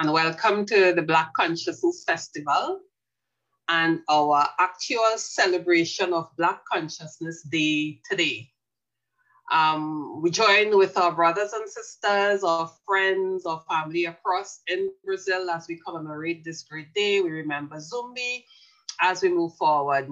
and 0.00 0.14
welcome 0.14 0.64
to 0.64 0.94
the 0.94 1.02
Black 1.02 1.30
Consciousness 1.34 2.04
Festival 2.06 2.80
and 3.68 4.00
our 4.08 4.48
actual 4.58 5.18
celebration 5.18 6.14
of 6.14 6.34
Black 6.38 6.62
Consciousness 6.72 7.42
Day 7.42 8.00
today. 8.10 8.48
Um, 9.52 10.22
we 10.22 10.30
join 10.30 10.74
with 10.78 10.96
our 10.96 11.12
brothers 11.12 11.52
and 11.52 11.68
sisters, 11.68 12.42
our 12.42 12.72
friends, 12.86 13.44
our 13.44 13.62
family 13.68 14.06
across 14.06 14.60
in 14.68 14.90
Brazil 15.04 15.50
as 15.50 15.66
we 15.68 15.78
commemorate 15.86 16.44
this 16.44 16.62
great 16.62 16.94
day. 16.94 17.20
We 17.20 17.28
remember 17.28 17.76
Zumbi 17.76 18.44
as 19.02 19.20
we 19.20 19.28
move 19.28 19.54
forward. 19.56 20.08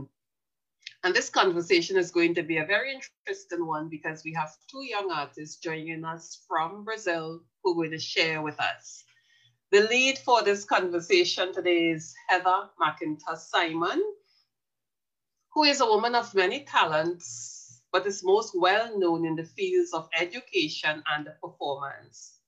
And 1.02 1.14
this 1.14 1.30
conversation 1.30 1.96
is 1.96 2.10
going 2.10 2.34
to 2.34 2.42
be 2.42 2.58
a 2.58 2.66
very 2.66 2.92
interesting 2.92 3.66
one 3.66 3.88
because 3.88 4.22
we 4.22 4.34
have 4.34 4.50
two 4.70 4.84
young 4.84 5.10
artists 5.10 5.56
joining 5.56 6.04
us 6.04 6.44
from 6.46 6.84
Brazil 6.84 7.40
who 7.64 7.72
are 7.72 7.74
going 7.76 7.92
to 7.92 7.98
share 7.98 8.42
with 8.42 8.60
us. 8.60 9.04
The 9.70 9.82
lead 9.82 10.18
for 10.18 10.42
this 10.42 10.64
conversation 10.64 11.52
today 11.52 11.90
is 11.90 12.14
Heather 12.26 12.70
McIntosh 12.80 13.50
Simon, 13.50 14.02
who 15.52 15.64
is 15.64 15.82
a 15.82 15.86
woman 15.86 16.14
of 16.14 16.34
many 16.34 16.64
talents 16.64 17.82
but 17.92 18.06
is 18.06 18.24
most 18.24 18.54
well 18.54 18.98
known 18.98 19.26
in 19.26 19.36
the 19.36 19.44
fields 19.44 19.92
of 19.92 20.08
education 20.18 21.02
and 21.06 21.28
performance. 21.42 22.38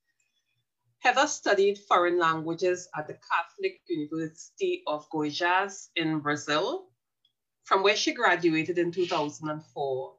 Heather 1.00 1.26
studied 1.26 1.78
foreign 1.78 2.18
languages 2.18 2.88
at 2.96 3.06
the 3.06 3.18
Catholic 3.30 3.82
University 3.86 4.82
of 4.86 5.06
Goiás 5.10 5.88
in 5.96 6.20
Brazil, 6.20 6.88
from 7.64 7.82
where 7.82 7.96
she 7.96 8.14
graduated 8.14 8.78
in 8.78 8.92
2004. 8.92 10.16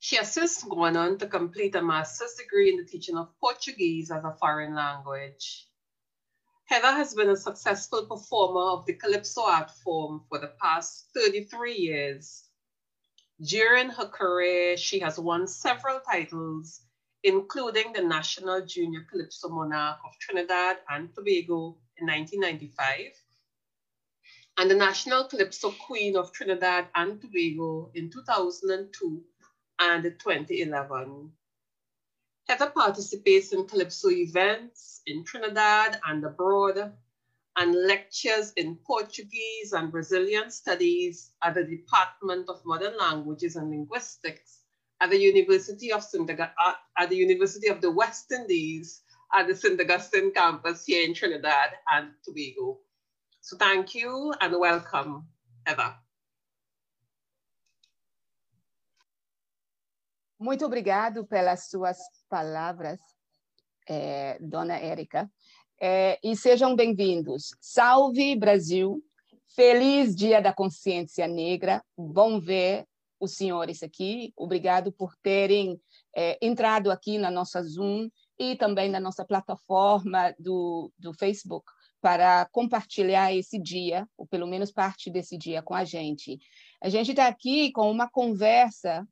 She 0.00 0.16
assists 0.16 0.60
since 0.60 0.70
gone 0.72 0.96
on 0.96 1.18
to 1.18 1.26
complete 1.26 1.74
a 1.74 1.82
master's 1.82 2.34
degree 2.34 2.70
in 2.70 2.76
the 2.76 2.84
teaching 2.84 3.16
of 3.16 3.38
Portuguese 3.40 4.10
as 4.10 4.24
a 4.24 4.36
foreign 4.40 4.74
language. 4.74 5.66
Heather 6.66 6.92
has 6.92 7.14
been 7.14 7.30
a 7.30 7.36
successful 7.36 8.06
performer 8.06 8.72
of 8.72 8.86
the 8.86 8.94
Calypso 8.94 9.42
art 9.42 9.70
form 9.70 10.24
for 10.28 10.38
the 10.38 10.52
past 10.60 11.08
33 11.14 11.76
years 11.76 12.48
during 13.40 13.90
her 13.90 14.06
career, 14.08 14.76
she 14.76 14.98
has 14.98 15.16
won 15.16 15.46
several 15.46 16.00
titles, 16.00 16.80
including 17.22 17.92
the 17.92 18.02
National 18.02 18.66
Junior 18.66 19.06
Calypso 19.08 19.48
Monarch 19.48 19.98
of 20.04 20.18
Trinidad 20.18 20.78
and 20.88 21.14
Tobago 21.14 21.78
in 21.96 22.06
1995 22.08 23.12
and 24.56 24.68
the 24.68 24.74
National 24.74 25.24
Calypso 25.28 25.70
Queen 25.70 26.16
of 26.16 26.32
Trinidad 26.32 26.88
and 26.96 27.20
Tobago 27.20 27.92
in 27.94 28.10
2002 28.10 29.22
and 29.80 30.02
2011. 30.04 31.30
Heather 32.48 32.70
participates 32.70 33.52
in 33.52 33.66
Calypso 33.66 34.10
events 34.10 35.02
in 35.06 35.24
Trinidad 35.24 36.00
and 36.06 36.24
abroad 36.24 36.92
and 37.58 37.74
lectures 37.74 38.52
in 38.56 38.76
Portuguese 38.76 39.72
and 39.72 39.90
Brazilian 39.90 40.50
studies 40.50 41.32
at 41.42 41.54
the 41.54 41.64
Department 41.64 42.48
of 42.48 42.64
Modern 42.64 42.96
Languages 42.96 43.56
and 43.56 43.70
Linguistics 43.70 44.60
at 45.00 45.10
the 45.10 45.18
University 45.18 45.92
of. 45.92 46.04
Uh, 46.14 46.74
at 46.98 47.10
the 47.10 47.16
University 47.16 47.68
of 47.68 47.80
the 47.80 47.90
West 47.90 48.32
Indies 48.32 49.02
at 49.34 49.46
the 49.46 49.54
St. 49.54 49.80
Augustine 49.80 50.32
campus 50.32 50.86
here 50.86 51.04
in 51.04 51.14
Trinidad 51.14 51.70
and 51.92 52.08
Tobago. 52.24 52.78
So 53.40 53.56
thank 53.56 53.94
you 53.94 54.32
and 54.40 54.58
welcome, 54.58 55.26
Eva. 55.68 55.96
Muito 60.40 60.64
obrigado 60.64 61.26
pelas 61.26 61.68
suas 61.68 61.98
palavras, 62.28 63.00
eh, 63.88 64.38
Dona 64.40 64.76
Érica. 64.78 65.28
É, 65.80 66.16
e 66.22 66.36
sejam 66.36 66.76
bem-vindos. 66.76 67.48
Salve 67.60 68.36
Brasil! 68.36 69.02
Feliz 69.48 70.14
Dia 70.14 70.40
da 70.40 70.52
Consciência 70.52 71.26
Negra. 71.26 71.82
Bom 71.96 72.38
ver 72.38 72.86
os 73.18 73.34
senhores 73.34 73.82
aqui. 73.82 74.32
Obrigado 74.36 74.92
por 74.92 75.16
terem 75.24 75.80
é, 76.16 76.38
entrado 76.40 76.92
aqui 76.92 77.18
na 77.18 77.32
nossa 77.32 77.60
Zoom 77.60 78.08
e 78.38 78.54
também 78.54 78.88
na 78.88 79.00
nossa 79.00 79.24
plataforma 79.24 80.32
do, 80.38 80.92
do 80.96 81.12
Facebook 81.12 81.66
para 82.00 82.48
compartilhar 82.52 83.34
esse 83.34 83.58
dia, 83.58 84.08
ou 84.16 84.24
pelo 84.24 84.46
menos 84.46 84.70
parte 84.70 85.10
desse 85.10 85.36
dia 85.36 85.62
com 85.62 85.74
a 85.74 85.84
gente. 85.84 86.38
A 86.80 86.88
gente 86.88 87.10
está 87.10 87.26
aqui 87.26 87.72
com 87.72 87.90
uma 87.90 88.08
conversa 88.08 89.04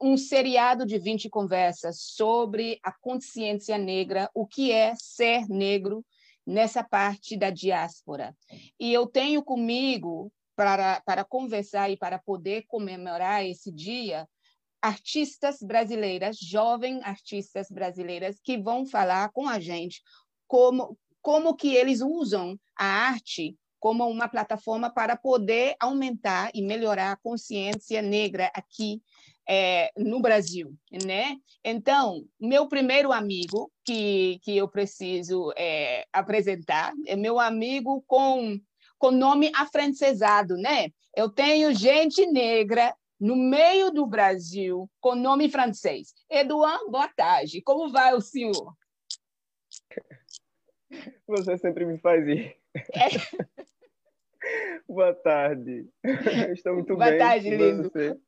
um 0.00 0.16
seriado 0.16 0.86
de 0.86 0.98
20 0.98 1.28
conversas 1.28 2.00
sobre 2.00 2.78
a 2.82 2.92
consciência 2.92 3.76
negra, 3.76 4.30
o 4.34 4.46
que 4.46 4.72
é 4.72 4.94
ser 4.94 5.48
negro 5.48 6.04
nessa 6.46 6.82
parte 6.82 7.36
da 7.36 7.50
diáspora. 7.50 8.34
E 8.78 8.92
eu 8.92 9.06
tenho 9.06 9.42
comigo, 9.42 10.32
para, 10.56 11.00
para 11.02 11.24
conversar 11.24 11.90
e 11.90 11.96
para 11.96 12.18
poder 12.18 12.64
comemorar 12.66 13.44
esse 13.44 13.70
dia, 13.70 14.28
artistas 14.80 15.58
brasileiras, 15.62 16.36
jovens 16.38 17.00
artistas 17.04 17.68
brasileiras, 17.70 18.40
que 18.42 18.58
vão 18.58 18.84
falar 18.84 19.30
com 19.32 19.48
a 19.48 19.60
gente 19.60 20.02
como, 20.46 20.98
como 21.20 21.54
que 21.54 21.74
eles 21.74 22.00
usam 22.00 22.58
a 22.76 22.84
arte 22.84 23.56
como 23.82 24.06
uma 24.06 24.28
plataforma 24.28 24.88
para 24.90 25.16
poder 25.16 25.74
aumentar 25.80 26.52
e 26.54 26.62
melhorar 26.62 27.10
a 27.10 27.16
consciência 27.16 28.00
negra 28.00 28.48
aqui 28.54 29.02
é, 29.48 29.90
no 29.96 30.20
Brasil, 30.20 30.74
né? 31.04 31.36
Então, 31.64 32.24
meu 32.40 32.68
primeiro 32.68 33.12
amigo 33.12 33.70
que, 33.84 34.38
que 34.42 34.56
eu 34.56 34.68
preciso 34.68 35.52
é, 35.56 36.04
apresentar 36.12 36.92
é 37.06 37.16
meu 37.16 37.38
amigo 37.40 38.02
com, 38.06 38.58
com 38.98 39.10
nome 39.10 39.50
afrancesado, 39.54 40.56
né? 40.56 40.88
Eu 41.14 41.28
tenho 41.28 41.74
gente 41.74 42.24
negra 42.26 42.94
no 43.20 43.36
meio 43.36 43.90
do 43.90 44.06
Brasil 44.06 44.90
com 45.00 45.14
nome 45.14 45.48
francês. 45.48 46.12
Eduardo, 46.30 46.90
boa 46.90 47.08
tarde. 47.08 47.62
Como 47.62 47.90
vai 47.90 48.14
o 48.14 48.20
senhor? 48.20 48.74
Você 51.26 51.56
sempre 51.58 51.86
me 51.86 51.98
faz 51.98 52.26
ir. 52.26 52.56
É. 52.94 53.08
Boa 54.88 55.14
tarde. 55.14 55.88
Estou 56.52 56.74
muito 56.74 56.96
Boa 56.96 57.10
bem. 57.10 57.18
Boa 57.18 57.28
tarde, 57.28 57.50
lindo. 57.50 57.84
Você? 57.84 58.18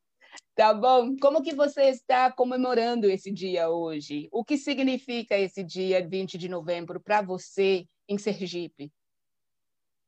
Tá 0.54 0.72
bom? 0.72 1.16
Como 1.16 1.42
que 1.42 1.54
você 1.54 1.84
está 1.84 2.30
comemorando 2.30 3.10
esse 3.10 3.32
dia 3.32 3.68
hoje? 3.68 4.28
O 4.30 4.44
que 4.44 4.56
significa 4.56 5.36
esse 5.36 5.64
dia 5.64 6.06
20 6.06 6.38
de 6.38 6.48
novembro 6.48 7.00
para 7.00 7.20
você 7.22 7.86
em 8.08 8.16
Sergipe? 8.18 8.92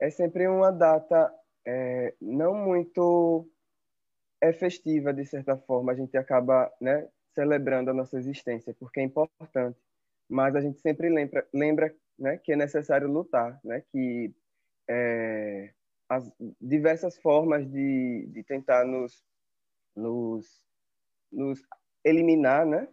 É 0.00 0.08
sempre 0.10 0.46
uma 0.46 0.70
data 0.70 1.32
é, 1.66 2.14
não 2.20 2.54
muito 2.54 3.48
é 4.40 4.52
festiva, 4.52 5.12
de 5.12 5.24
certa 5.24 5.56
forma. 5.56 5.90
A 5.90 5.96
gente 5.96 6.16
acaba 6.16 6.72
né, 6.80 7.08
celebrando 7.34 7.90
a 7.90 7.94
nossa 7.94 8.16
existência, 8.16 8.74
porque 8.78 9.00
é 9.00 9.02
importante. 9.02 9.78
Mas 10.28 10.54
a 10.54 10.60
gente 10.60 10.80
sempre 10.80 11.08
lembra, 11.08 11.46
lembra 11.52 11.94
né, 12.18 12.38
que 12.38 12.52
é 12.52 12.56
necessário 12.56 13.08
lutar, 13.08 13.58
né, 13.64 13.82
que 13.90 14.32
é, 14.88 15.72
as 16.08 16.32
diversas 16.60 17.18
formas 17.18 17.68
de, 17.68 18.26
de 18.28 18.44
tentar 18.44 18.84
nos 18.84 19.24
nos, 19.96 20.60
nos 21.32 21.60
eliminar, 22.04 22.66
né? 22.66 22.88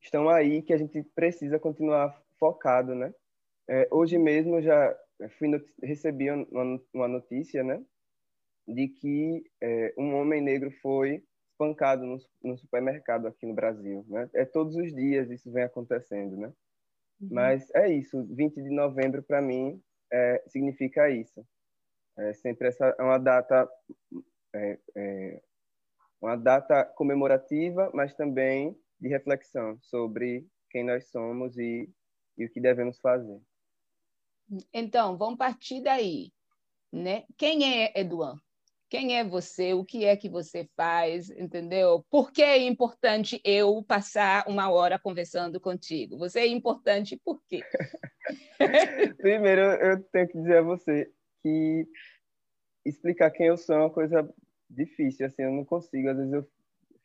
Estão 0.00 0.28
aí 0.28 0.62
que 0.62 0.72
a 0.72 0.78
gente 0.78 1.02
precisa 1.14 1.58
continuar 1.58 2.22
focado, 2.38 2.94
né? 2.94 3.12
É, 3.68 3.88
hoje 3.90 4.16
mesmo 4.18 4.56
eu 4.56 4.62
já 4.62 4.96
fui 5.38 5.48
recebi 5.82 6.30
uma, 6.30 6.80
uma 6.92 7.08
notícia, 7.08 7.64
né? 7.64 7.82
De 8.66 8.88
que 8.88 9.44
é, 9.60 9.94
um 9.98 10.14
homem 10.14 10.40
negro 10.40 10.70
foi 10.82 11.24
espancado 11.50 12.06
no, 12.06 12.18
no, 12.42 12.56
supermercado 12.56 13.26
aqui 13.26 13.44
no 13.44 13.54
Brasil, 13.54 14.04
né? 14.08 14.30
É 14.34 14.44
todos 14.44 14.76
os 14.76 14.94
dias 14.94 15.30
isso 15.30 15.50
vem 15.50 15.64
acontecendo, 15.64 16.36
né? 16.36 16.52
Uhum. 17.20 17.28
Mas 17.32 17.68
é 17.74 17.88
isso, 17.90 18.24
20 18.26 18.62
de 18.62 18.70
novembro 18.70 19.22
para 19.22 19.42
mim 19.42 19.82
é, 20.12 20.42
significa 20.46 21.10
isso. 21.10 21.44
É 22.16 22.32
sempre 22.32 22.68
essa 22.68 22.94
é 22.98 23.02
uma 23.02 23.18
data 23.18 23.68
é, 24.54 24.78
é, 24.96 25.42
uma 26.20 26.36
data 26.36 26.84
comemorativa, 26.84 27.90
mas 27.94 28.14
também 28.14 28.76
de 29.00 29.08
reflexão 29.08 29.78
sobre 29.80 30.46
quem 30.70 30.84
nós 30.84 31.08
somos 31.10 31.56
e, 31.56 31.88
e 32.36 32.44
o 32.44 32.50
que 32.50 32.60
devemos 32.60 32.98
fazer. 33.00 33.40
Então, 34.72 35.16
vamos 35.16 35.38
partir 35.38 35.82
daí. 35.82 36.32
Né? 36.92 37.24
Quem 37.36 37.82
é 37.82 38.00
Eduan? 38.00 38.40
Quem 38.88 39.18
é 39.18 39.22
você? 39.22 39.74
O 39.74 39.84
que 39.84 40.06
é 40.06 40.16
que 40.16 40.30
você 40.30 40.66
faz? 40.74 41.28
Entendeu? 41.30 42.04
Por 42.10 42.32
que 42.32 42.42
é 42.42 42.56
importante 42.56 43.40
eu 43.44 43.82
passar 43.82 44.48
uma 44.48 44.70
hora 44.70 44.98
conversando 44.98 45.60
contigo? 45.60 46.16
Você 46.16 46.40
é 46.40 46.46
importante 46.46 47.20
por 47.22 47.42
quê? 47.46 47.62
Primeiro, 49.18 49.60
eu 49.60 50.02
tenho 50.04 50.28
que 50.28 50.38
dizer 50.38 50.58
a 50.58 50.62
você 50.62 51.12
que 51.42 51.86
explicar 52.84 53.30
quem 53.30 53.48
eu 53.48 53.58
sou 53.58 53.76
é 53.76 53.78
uma 53.80 53.90
coisa 53.90 54.26
difícil, 54.68 55.26
assim, 55.26 55.42
eu 55.42 55.52
não 55.52 55.64
consigo. 55.64 56.08
Às 56.08 56.16
vezes 56.16 56.32
eu 56.32 56.46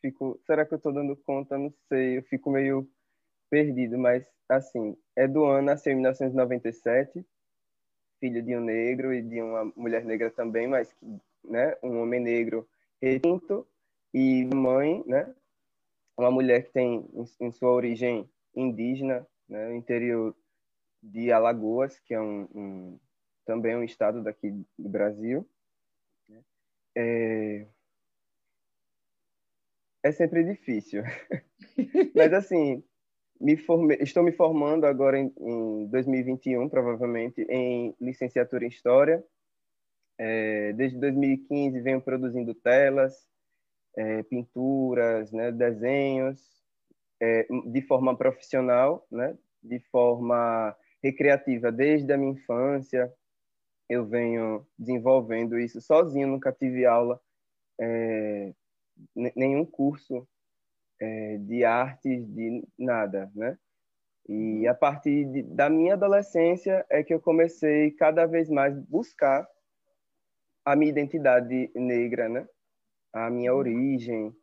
fico, 0.00 0.40
será 0.46 0.64
que 0.64 0.74
eu 0.74 0.76
estou 0.76 0.92
dando 0.92 1.16
conta? 1.16 1.58
Não 1.58 1.72
sei, 1.88 2.18
eu 2.18 2.22
fico 2.24 2.50
meio 2.50 2.88
perdido, 3.50 3.98
mas 3.98 4.26
assim, 4.48 4.96
Eduan 5.16 5.62
nasceu 5.62 5.92
em 5.92 5.96
1997, 5.96 7.24
filho 8.20 8.42
de 8.42 8.56
um 8.56 8.60
negro 8.60 9.12
e 9.12 9.22
de 9.22 9.40
uma 9.40 9.64
mulher 9.76 10.04
negra 10.04 10.30
também, 10.30 10.66
mas 10.66 10.94
né, 11.44 11.76
um 11.82 12.00
homem 12.00 12.20
negro 12.20 12.68
retinto 13.00 13.66
e 14.12 14.44
mãe, 14.54 15.02
né, 15.06 15.34
uma 16.16 16.30
mulher 16.30 16.64
que 16.64 16.72
tem 16.72 17.08
em 17.40 17.50
sua 17.50 17.70
origem 17.70 18.28
indígena, 18.54 19.26
né, 19.48 19.68
no 19.68 19.74
interior 19.74 20.34
de 21.02 21.30
Alagoas, 21.32 21.98
que 22.00 22.14
é 22.14 22.20
um, 22.20 22.48
um 22.54 23.00
também 23.44 23.76
um 23.76 23.84
estado 23.84 24.22
daqui 24.22 24.50
do 24.78 24.88
Brasil. 24.88 25.46
É, 26.96 27.66
é 30.02 30.12
sempre 30.12 30.44
difícil, 30.44 31.02
mas 32.14 32.32
assim, 32.32 32.84
me 33.40 33.54
estou 34.00 34.22
me 34.22 34.32
formando 34.32 34.86
agora 34.86 35.18
em, 35.18 35.32
em 35.38 35.86
2021, 35.86 36.68
provavelmente, 36.68 37.42
em 37.48 37.94
licenciatura 38.00 38.64
em 38.64 38.68
História. 38.68 39.24
É, 40.16 40.72
desde 40.74 40.98
2015 40.98 41.80
venho 41.80 42.00
produzindo 42.00 42.54
telas, 42.54 43.28
é, 43.96 44.22
pinturas, 44.22 45.32
né, 45.32 45.50
desenhos, 45.50 46.40
é, 47.20 47.46
de 47.66 47.82
forma 47.82 48.16
profissional, 48.16 49.06
né, 49.10 49.36
de 49.62 49.80
forma 49.90 50.76
recreativa 51.02 51.72
desde 51.72 52.12
a 52.12 52.16
minha 52.16 52.32
infância. 52.32 53.12
Eu 53.88 54.06
venho 54.06 54.66
desenvolvendo 54.78 55.58
isso 55.58 55.80
sozinho, 55.80 56.26
nunca 56.26 56.52
tive 56.52 56.86
aula, 56.86 57.20
é, 57.78 58.54
nenhum 59.14 59.64
curso 59.64 60.26
é, 61.00 61.38
de 61.38 61.64
artes, 61.64 62.26
de 62.26 62.66
nada, 62.78 63.30
né? 63.34 63.58
E 64.26 64.66
a 64.66 64.74
partir 64.74 65.26
de, 65.26 65.42
da 65.42 65.68
minha 65.68 65.94
adolescência 65.94 66.84
é 66.88 67.02
que 67.02 67.12
eu 67.12 67.20
comecei 67.20 67.90
cada 67.90 68.26
vez 68.26 68.48
mais 68.48 68.78
buscar 68.86 69.46
a 70.64 70.74
minha 70.74 70.90
identidade 70.90 71.70
negra, 71.74 72.28
né? 72.28 72.48
A 73.12 73.28
minha 73.28 73.52
uhum. 73.52 73.58
origem. 73.58 74.36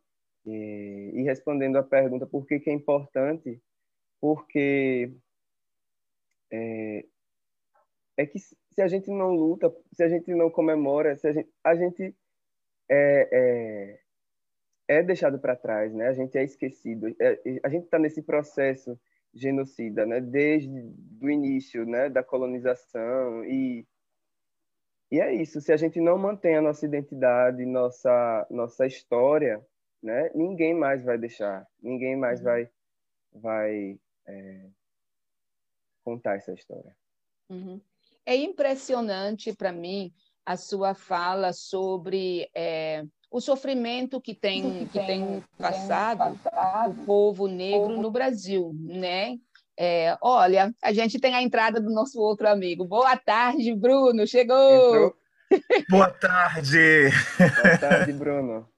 E, 0.46 1.12
e 1.14 1.22
respondendo 1.22 1.76
a 1.76 1.82
pergunta 1.82 2.26
por 2.26 2.46
que, 2.46 2.60
que 2.60 2.70
é 2.70 2.72
importante, 2.72 3.60
porque 4.20 5.12
é, 6.50 7.04
é, 8.16 8.26
que 8.26 8.38
se 8.72 8.82
a 8.82 8.88
gente 8.88 9.10
não 9.10 9.30
luta, 9.30 9.74
se 9.92 10.02
a 10.02 10.08
gente 10.08 10.34
não 10.34 10.50
comemora, 10.50 11.16
se 11.16 11.28
a 11.28 11.32
gente, 11.32 11.50
a 11.62 11.74
gente 11.74 12.14
é, 12.88 13.28
é, 14.88 14.98
é 14.98 15.02
deixado 15.02 15.38
para 15.38 15.56
trás, 15.56 15.94
né? 15.94 16.08
A 16.08 16.12
gente 16.12 16.36
é 16.36 16.44
esquecido. 16.44 17.08
É, 17.20 17.60
a 17.62 17.68
gente 17.68 17.84
está 17.84 17.98
nesse 17.98 18.22
processo 18.22 18.98
genocida, 19.34 20.06
né? 20.06 20.20
Desde 20.20 20.70
o 21.20 21.30
início, 21.30 21.86
né? 21.86 22.08
Da 22.08 22.22
colonização 22.22 23.44
e 23.44 23.86
e 25.10 25.20
é 25.20 25.34
isso. 25.34 25.60
Se 25.60 25.70
a 25.72 25.76
gente 25.76 26.00
não 26.00 26.16
mantém 26.16 26.56
a 26.56 26.62
nossa 26.62 26.86
identidade, 26.86 27.66
nossa 27.66 28.46
nossa 28.50 28.86
história, 28.86 29.64
né? 30.02 30.30
Ninguém 30.34 30.74
mais 30.74 31.04
vai 31.04 31.18
deixar. 31.18 31.66
Ninguém 31.82 32.16
mais 32.16 32.40
uhum. 32.40 32.44
vai 32.44 32.70
vai 33.34 34.00
é, 34.26 34.70
contar 36.04 36.36
essa 36.36 36.52
história. 36.52 36.96
Uhum. 37.50 37.80
É 38.24 38.36
impressionante 38.36 39.52
para 39.54 39.72
mim 39.72 40.12
a 40.44 40.56
sua 40.56 40.94
fala 40.94 41.52
sobre 41.52 42.48
é, 42.54 43.04
o 43.30 43.40
sofrimento 43.40 44.20
que 44.20 44.34
tem, 44.34 44.86
que 44.86 44.98
tem 44.98 45.42
passado 45.58 46.38
o 46.88 47.04
povo 47.04 47.46
negro 47.48 48.00
no 48.00 48.10
Brasil, 48.10 48.72
né? 48.74 49.38
É, 49.78 50.16
olha, 50.20 50.72
a 50.82 50.92
gente 50.92 51.18
tem 51.18 51.34
a 51.34 51.42
entrada 51.42 51.80
do 51.80 51.90
nosso 51.90 52.20
outro 52.20 52.48
amigo. 52.48 52.84
Boa 52.84 53.16
tarde, 53.16 53.74
Bruno. 53.74 54.26
Chegou. 54.26 54.88
Entrou. 54.88 55.16
Boa 55.88 56.10
tarde. 56.10 57.10
Boa 57.38 57.78
tarde, 57.78 58.12
Bruno. 58.12 58.68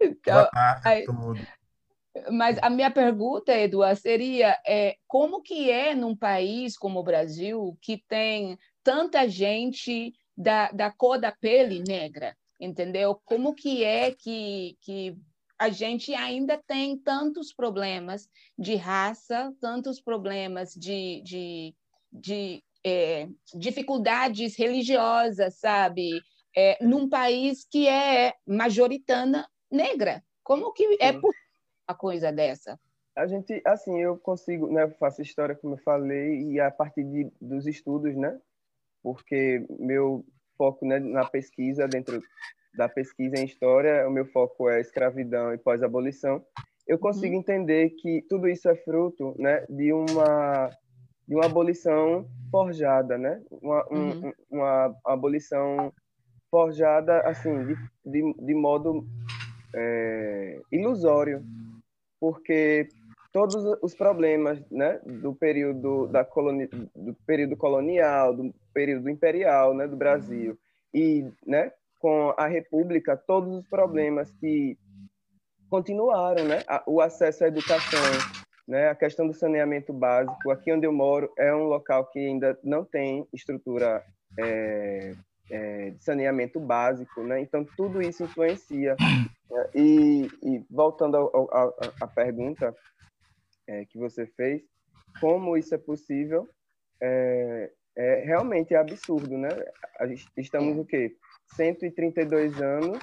Então, 0.00 0.34
Boa 0.34 0.46
tarde 0.50 1.02
a 1.02 1.06
todos. 1.06 1.55
Mas 2.30 2.58
a 2.62 2.70
minha 2.70 2.90
pergunta, 2.90 3.52
Eduardo, 3.56 4.00
seria 4.00 4.58
é, 4.66 4.96
como 5.06 5.42
que 5.42 5.70
é 5.70 5.94
num 5.94 6.16
país 6.16 6.76
como 6.76 7.00
o 7.00 7.02
Brasil, 7.02 7.76
que 7.80 8.02
tem 8.08 8.58
tanta 8.82 9.28
gente 9.28 10.14
da, 10.36 10.70
da 10.70 10.90
cor 10.90 11.18
da 11.18 11.32
pele 11.32 11.82
negra, 11.86 12.36
entendeu? 12.60 13.20
Como 13.24 13.54
que 13.54 13.82
é 13.82 14.12
que, 14.12 14.76
que 14.80 15.16
a 15.58 15.68
gente 15.68 16.14
ainda 16.14 16.60
tem 16.66 16.96
tantos 16.98 17.52
problemas 17.52 18.28
de 18.58 18.74
raça, 18.76 19.52
tantos 19.60 20.00
problemas 20.00 20.72
de, 20.74 21.22
de, 21.22 21.74
de 22.12 22.62
é, 22.84 23.28
dificuldades 23.54 24.56
religiosas, 24.56 25.58
sabe? 25.58 26.20
É, 26.56 26.82
num 26.84 27.08
país 27.08 27.66
que 27.70 27.88
é 27.88 28.34
majoritana 28.46 29.48
negra. 29.70 30.24
Como 30.42 30.72
que 30.72 30.96
é 31.00 31.12
possível 31.12 31.45
uma 31.88 31.96
coisa 31.96 32.32
dessa? 32.32 32.78
A 33.16 33.26
gente, 33.26 33.62
assim, 33.64 33.98
eu 33.98 34.18
consigo, 34.18 34.70
né, 34.70 34.84
eu 34.84 34.90
faço 34.90 35.22
história, 35.22 35.54
como 35.54 35.74
eu 35.74 35.78
falei, 35.78 36.52
e 36.52 36.60
a 36.60 36.70
partir 36.70 37.04
de, 37.04 37.32
dos 37.40 37.66
estudos, 37.66 38.14
né, 38.14 38.38
porque 39.02 39.64
meu 39.78 40.24
foco 40.58 40.84
né, 40.84 40.98
na 40.98 41.24
pesquisa, 41.24 41.88
dentro 41.88 42.20
da 42.74 42.88
pesquisa 42.88 43.36
em 43.36 43.44
história, 43.44 44.06
o 44.06 44.10
meu 44.10 44.26
foco 44.26 44.68
é 44.68 44.80
escravidão 44.80 45.54
e 45.54 45.58
pós-abolição. 45.58 46.44
Eu 46.86 46.98
consigo 46.98 47.34
uhum. 47.34 47.40
entender 47.40 47.90
que 47.90 48.22
tudo 48.28 48.48
isso 48.48 48.68
é 48.68 48.76
fruto, 48.76 49.34
né, 49.38 49.64
de 49.68 49.92
uma 49.92 50.70
de 51.26 51.34
uma 51.34 51.46
abolição 51.46 52.28
forjada, 52.52 53.18
né, 53.18 53.42
uma, 53.50 53.84
uhum. 53.90 54.28
um, 54.28 54.32
uma 54.48 54.96
abolição 55.04 55.92
forjada 56.48 57.20
assim 57.22 57.66
de, 57.66 57.74
de, 58.04 58.34
de 58.34 58.54
modo 58.54 59.04
é, 59.74 60.60
ilusório, 60.70 61.44
porque 62.20 62.88
todos 63.32 63.54
os 63.82 63.94
problemas 63.94 64.58
né, 64.70 64.98
do 65.04 65.34
período 65.34 66.06
da 66.06 66.24
coloni 66.24 66.66
do 66.94 67.14
período 67.26 67.56
colonial, 67.56 68.34
do 68.34 68.54
período 68.72 69.10
imperial, 69.10 69.74
né, 69.74 69.86
do 69.86 69.96
Brasil 69.96 70.58
e, 70.94 71.30
né, 71.46 71.70
com 71.98 72.32
a 72.36 72.46
República, 72.46 73.16
todos 73.16 73.52
os 73.54 73.68
problemas 73.68 74.30
que 74.40 74.78
continuaram, 75.68 76.44
né, 76.44 76.62
o 76.86 77.00
acesso 77.00 77.44
à 77.44 77.48
educação, 77.48 78.00
né, 78.66 78.88
a 78.88 78.94
questão 78.94 79.26
do 79.26 79.34
saneamento 79.34 79.92
básico. 79.92 80.50
Aqui 80.50 80.72
onde 80.72 80.86
eu 80.86 80.92
moro 80.92 81.30
é 81.36 81.54
um 81.54 81.64
local 81.64 82.06
que 82.06 82.18
ainda 82.18 82.58
não 82.62 82.84
tem 82.84 83.26
estrutura 83.32 84.02
é, 84.38 85.14
é, 85.50 85.90
de 85.90 86.02
saneamento 86.02 86.58
básico, 86.58 87.22
né? 87.22 87.40
Então 87.40 87.64
tudo 87.76 88.02
isso 88.02 88.24
influencia. 88.24 88.96
Né? 89.50 89.70
E, 89.74 90.28
e, 90.42 90.64
voltando 90.70 91.30
à 92.00 92.06
pergunta 92.06 92.74
é, 93.66 93.84
que 93.84 93.98
você 93.98 94.26
fez, 94.26 94.62
como 95.20 95.56
isso 95.56 95.74
é 95.74 95.78
possível? 95.78 96.48
É, 97.00 97.70
é 97.94 98.24
realmente 98.24 98.74
é 98.74 98.78
absurdo, 98.78 99.38
né? 99.38 99.48
Estamos 100.36 100.78
o 100.78 100.84
quê? 100.84 101.16
132 101.54 102.60
anos 102.60 102.98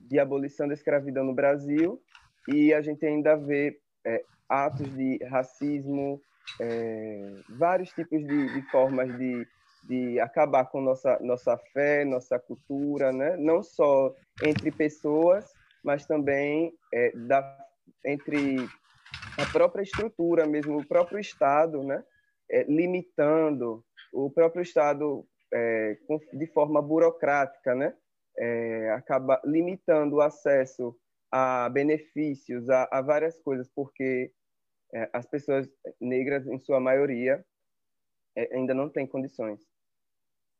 de 0.00 0.18
abolição 0.18 0.66
da 0.66 0.74
escravidão 0.74 1.24
no 1.24 1.34
Brasil 1.34 2.00
e 2.48 2.72
a 2.72 2.80
gente 2.80 3.04
ainda 3.04 3.36
vê 3.36 3.78
é, 4.04 4.24
atos 4.48 4.88
de 4.94 5.18
racismo, 5.24 6.20
é, 6.60 7.34
vários 7.50 7.90
tipos 7.90 8.24
de, 8.24 8.54
de 8.54 8.62
formas 8.70 9.16
de 9.18 9.46
de 9.86 10.18
acabar 10.20 10.66
com 10.66 10.80
nossa 10.80 11.18
nossa 11.20 11.56
fé, 11.72 12.04
nossa 12.04 12.38
cultura, 12.38 13.12
né? 13.12 13.36
Não 13.36 13.62
só 13.62 14.14
entre 14.42 14.70
pessoas, 14.70 15.52
mas 15.84 16.04
também 16.06 16.72
é, 16.92 17.12
da, 17.16 17.66
entre 18.04 18.56
a 19.38 19.46
própria 19.52 19.82
estrutura 19.82 20.46
mesmo, 20.46 20.78
o 20.78 20.86
próprio 20.86 21.18
Estado, 21.18 21.82
né? 21.82 22.04
É, 22.50 22.64
limitando 22.64 23.84
o 24.12 24.30
próprio 24.30 24.62
Estado 24.62 25.26
é, 25.52 25.96
de 26.32 26.46
forma 26.48 26.82
burocrática, 26.82 27.74
né? 27.74 27.94
É, 28.38 28.90
acaba 28.90 29.40
limitando 29.44 30.16
o 30.16 30.20
acesso 30.20 30.96
a 31.30 31.68
benefícios, 31.68 32.68
a, 32.68 32.88
a 32.90 33.00
várias 33.00 33.38
coisas, 33.38 33.68
porque 33.74 34.32
é, 34.94 35.08
as 35.12 35.26
pessoas 35.26 35.68
negras, 36.00 36.46
em 36.46 36.58
sua 36.58 36.80
maioria, 36.80 37.44
é, 38.36 38.54
ainda 38.54 38.74
não 38.74 38.88
têm 38.88 39.06
condições. 39.06 39.60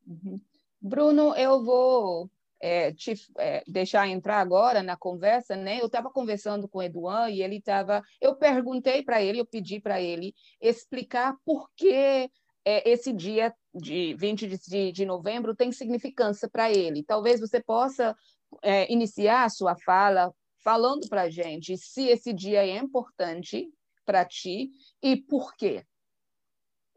Uhum. 0.07 0.39
Bruno, 0.81 1.35
eu 1.35 1.63
vou 1.63 2.29
é, 2.61 2.91
te 2.93 3.13
é, 3.37 3.63
deixar 3.67 4.07
entrar 4.07 4.39
agora 4.39 4.81
na 4.81 4.95
conversa, 4.95 5.55
né? 5.55 5.79
Eu 5.81 5.87
estava 5.87 6.09
conversando 6.09 6.67
com 6.67 6.79
o 6.79 6.83
Eduan 6.83 7.29
e 7.29 7.41
ele 7.41 7.57
estava. 7.57 8.01
Eu 8.21 8.35
perguntei 8.35 9.03
para 9.03 9.21
ele, 9.21 9.39
eu 9.39 9.45
pedi 9.45 9.79
para 9.79 10.01
ele 10.01 10.33
explicar 10.61 11.35
por 11.45 11.69
que 11.75 12.29
é, 12.65 12.89
esse 12.89 13.13
dia 13.13 13.53
de 13.73 14.15
20 14.15 14.47
de, 14.47 14.91
de 14.91 15.05
novembro 15.05 15.55
tem 15.55 15.71
significância 15.71 16.49
para 16.49 16.71
ele. 16.71 17.03
Talvez 17.03 17.39
você 17.39 17.61
possa 17.61 18.15
é, 18.63 18.91
iniciar 18.91 19.43
a 19.43 19.49
sua 19.49 19.75
fala 19.85 20.33
falando 20.63 21.07
para 21.07 21.23
a 21.23 21.29
gente 21.29 21.77
se 21.77 22.07
esse 22.07 22.33
dia 22.33 22.65
é 22.65 22.77
importante 22.77 23.69
para 24.05 24.25
ti 24.25 24.71
e 25.01 25.15
por 25.15 25.55
quê? 25.55 25.83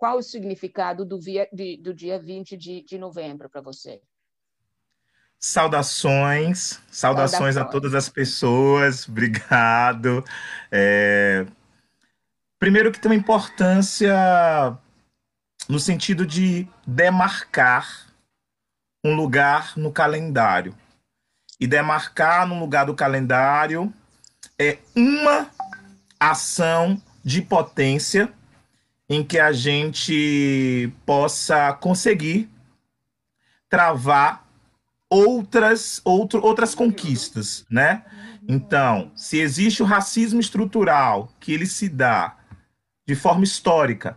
Qual 0.01 0.17
o 0.17 0.23
significado 0.23 1.05
do, 1.05 1.21
via, 1.21 1.47
de, 1.53 1.77
do 1.77 1.93
dia 1.93 2.19
20 2.19 2.57
de, 2.57 2.83
de 2.83 2.97
novembro 2.97 3.51
para 3.51 3.61
você? 3.61 4.01
Saudações, 5.39 6.81
saudações, 6.91 6.91
saudações, 6.91 7.57
a 7.59 7.67
todas 7.67 7.95
as 7.95 8.09
pessoas, 8.09 9.07
obrigado. 9.07 10.25
É... 10.73 11.45
Primeiro 12.59 12.91
que 12.91 12.99
tem 12.99 13.11
uma 13.11 13.15
importância 13.15 14.17
no 15.69 15.79
sentido 15.79 16.25
de 16.25 16.67
demarcar 16.87 18.07
um 19.05 19.15
lugar 19.15 19.77
no 19.77 19.93
calendário. 19.93 20.75
E 21.61 21.67
demarcar 21.67 22.49
num 22.49 22.59
lugar 22.59 22.87
do 22.87 22.95
calendário 22.95 23.93
é 24.59 24.79
uma 24.97 25.51
ação 26.19 27.03
de 27.23 27.43
potência 27.43 28.33
em 29.11 29.25
que 29.25 29.41
a 29.41 29.51
gente 29.51 30.93
possa 31.05 31.73
conseguir 31.73 32.49
travar 33.69 34.49
outras, 35.09 36.01
outro, 36.05 36.41
outras 36.41 36.77
conquistas, 36.77 37.67
né? 37.69 38.05
Então, 38.49 39.11
se 39.17 39.41
existe 39.41 39.83
o 39.83 39.87
racismo 39.87 40.39
estrutural 40.39 41.35
que 41.41 41.53
ele 41.53 41.67
se 41.67 41.89
dá 41.89 42.39
de 43.05 43.17
forma 43.17 43.43
histórica, 43.43 44.17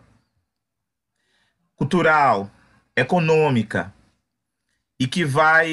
cultural, 1.75 2.51
econômica, 2.95 3.91
e 4.99 5.07
que 5.07 5.25
vai 5.25 5.71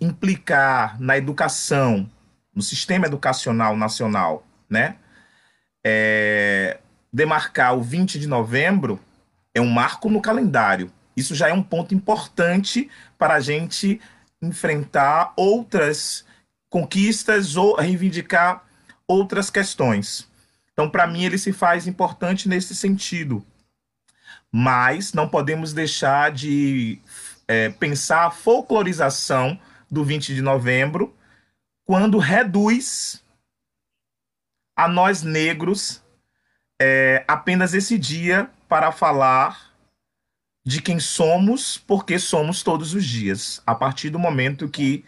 implicar 0.00 1.00
na 1.00 1.16
educação, 1.16 2.10
no 2.52 2.60
sistema 2.60 3.06
educacional 3.06 3.76
nacional, 3.76 4.44
né? 4.68 4.96
É, 5.86 6.80
demarcar 7.12 7.76
o 7.76 7.82
20 7.82 8.18
de 8.18 8.26
novembro 8.26 9.00
é 9.54 9.60
um 9.60 9.68
marco 9.68 10.08
no 10.08 10.20
calendário. 10.20 10.92
Isso 11.16 11.34
já 11.34 11.48
é 11.48 11.52
um 11.52 11.62
ponto 11.62 11.94
importante 11.94 12.88
para 13.18 13.34
a 13.34 13.40
gente 13.40 14.00
enfrentar 14.40 15.32
outras 15.36 16.24
conquistas 16.68 17.56
ou 17.56 17.76
reivindicar 17.76 18.64
outras 19.06 19.50
questões. 19.50 20.28
Então, 20.72 20.88
para 20.88 21.06
mim, 21.06 21.24
ele 21.24 21.36
se 21.36 21.52
faz 21.52 21.86
importante 21.86 22.48
nesse 22.48 22.74
sentido. 22.74 23.44
Mas 24.52 25.12
não 25.12 25.28
podemos 25.28 25.72
deixar 25.72 26.30
de 26.30 27.00
é, 27.46 27.68
pensar 27.68 28.26
a 28.26 28.30
folclorização 28.30 29.60
do 29.90 30.04
20 30.04 30.34
de 30.34 30.40
novembro 30.40 31.14
quando 31.84 32.18
reduz 32.18 33.22
a 34.76 34.88
nós 34.88 35.22
negros 35.22 36.02
é, 36.80 37.22
apenas 37.28 37.74
esse 37.74 37.98
dia 37.98 38.48
para 38.66 38.90
falar 38.90 39.70
de 40.64 40.80
quem 40.80 40.98
somos, 40.98 41.76
porque 41.76 42.18
somos 42.18 42.62
todos 42.62 42.94
os 42.94 43.04
dias, 43.04 43.62
a 43.66 43.74
partir 43.74 44.08
do 44.08 44.18
momento 44.18 44.68
que 44.68 45.04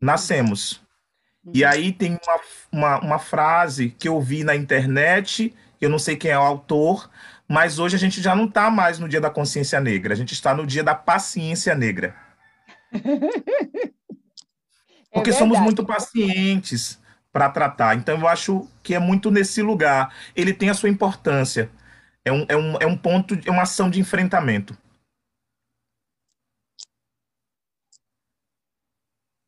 nascemos. 0.00 0.82
E 1.52 1.62
uhum. 1.62 1.70
aí 1.70 1.92
tem 1.92 2.18
uma, 2.26 2.40
uma, 2.72 3.00
uma 3.00 3.18
frase 3.18 3.90
que 3.90 4.08
eu 4.08 4.20
vi 4.20 4.42
na 4.42 4.56
internet, 4.56 5.54
eu 5.80 5.88
não 5.88 5.98
sei 5.98 6.16
quem 6.16 6.32
é 6.32 6.38
o 6.38 6.42
autor, 6.42 7.08
mas 7.46 7.78
hoje 7.78 7.94
a 7.94 7.98
gente 7.98 8.20
já 8.20 8.34
não 8.34 8.46
está 8.46 8.70
mais 8.70 8.98
no 8.98 9.08
dia 9.08 9.20
da 9.20 9.30
consciência 9.30 9.80
negra, 9.80 10.14
a 10.14 10.16
gente 10.16 10.32
está 10.32 10.54
no 10.54 10.66
dia 10.66 10.82
da 10.82 10.94
paciência 10.94 11.74
negra. 11.74 12.16
É 15.10 15.16
porque 15.16 15.30
é 15.30 15.32
somos 15.32 15.60
muito 15.60 15.86
pacientes 15.86 17.00
para 17.34 17.50
tratar. 17.50 17.96
Então, 17.96 18.16
eu 18.20 18.28
acho 18.28 18.70
que 18.80 18.94
é 18.94 18.98
muito 19.00 19.28
nesse 19.28 19.60
lugar. 19.60 20.14
Ele 20.36 20.54
tem 20.54 20.70
a 20.70 20.74
sua 20.74 20.88
importância. 20.88 21.68
É 22.24 22.30
um, 22.30 22.46
é 22.48 22.56
um, 22.56 22.76
é 22.76 22.86
um 22.86 22.96
ponto, 22.96 23.34
é 23.44 23.50
uma 23.50 23.62
ação 23.62 23.90
de 23.90 23.98
enfrentamento. 23.98 24.78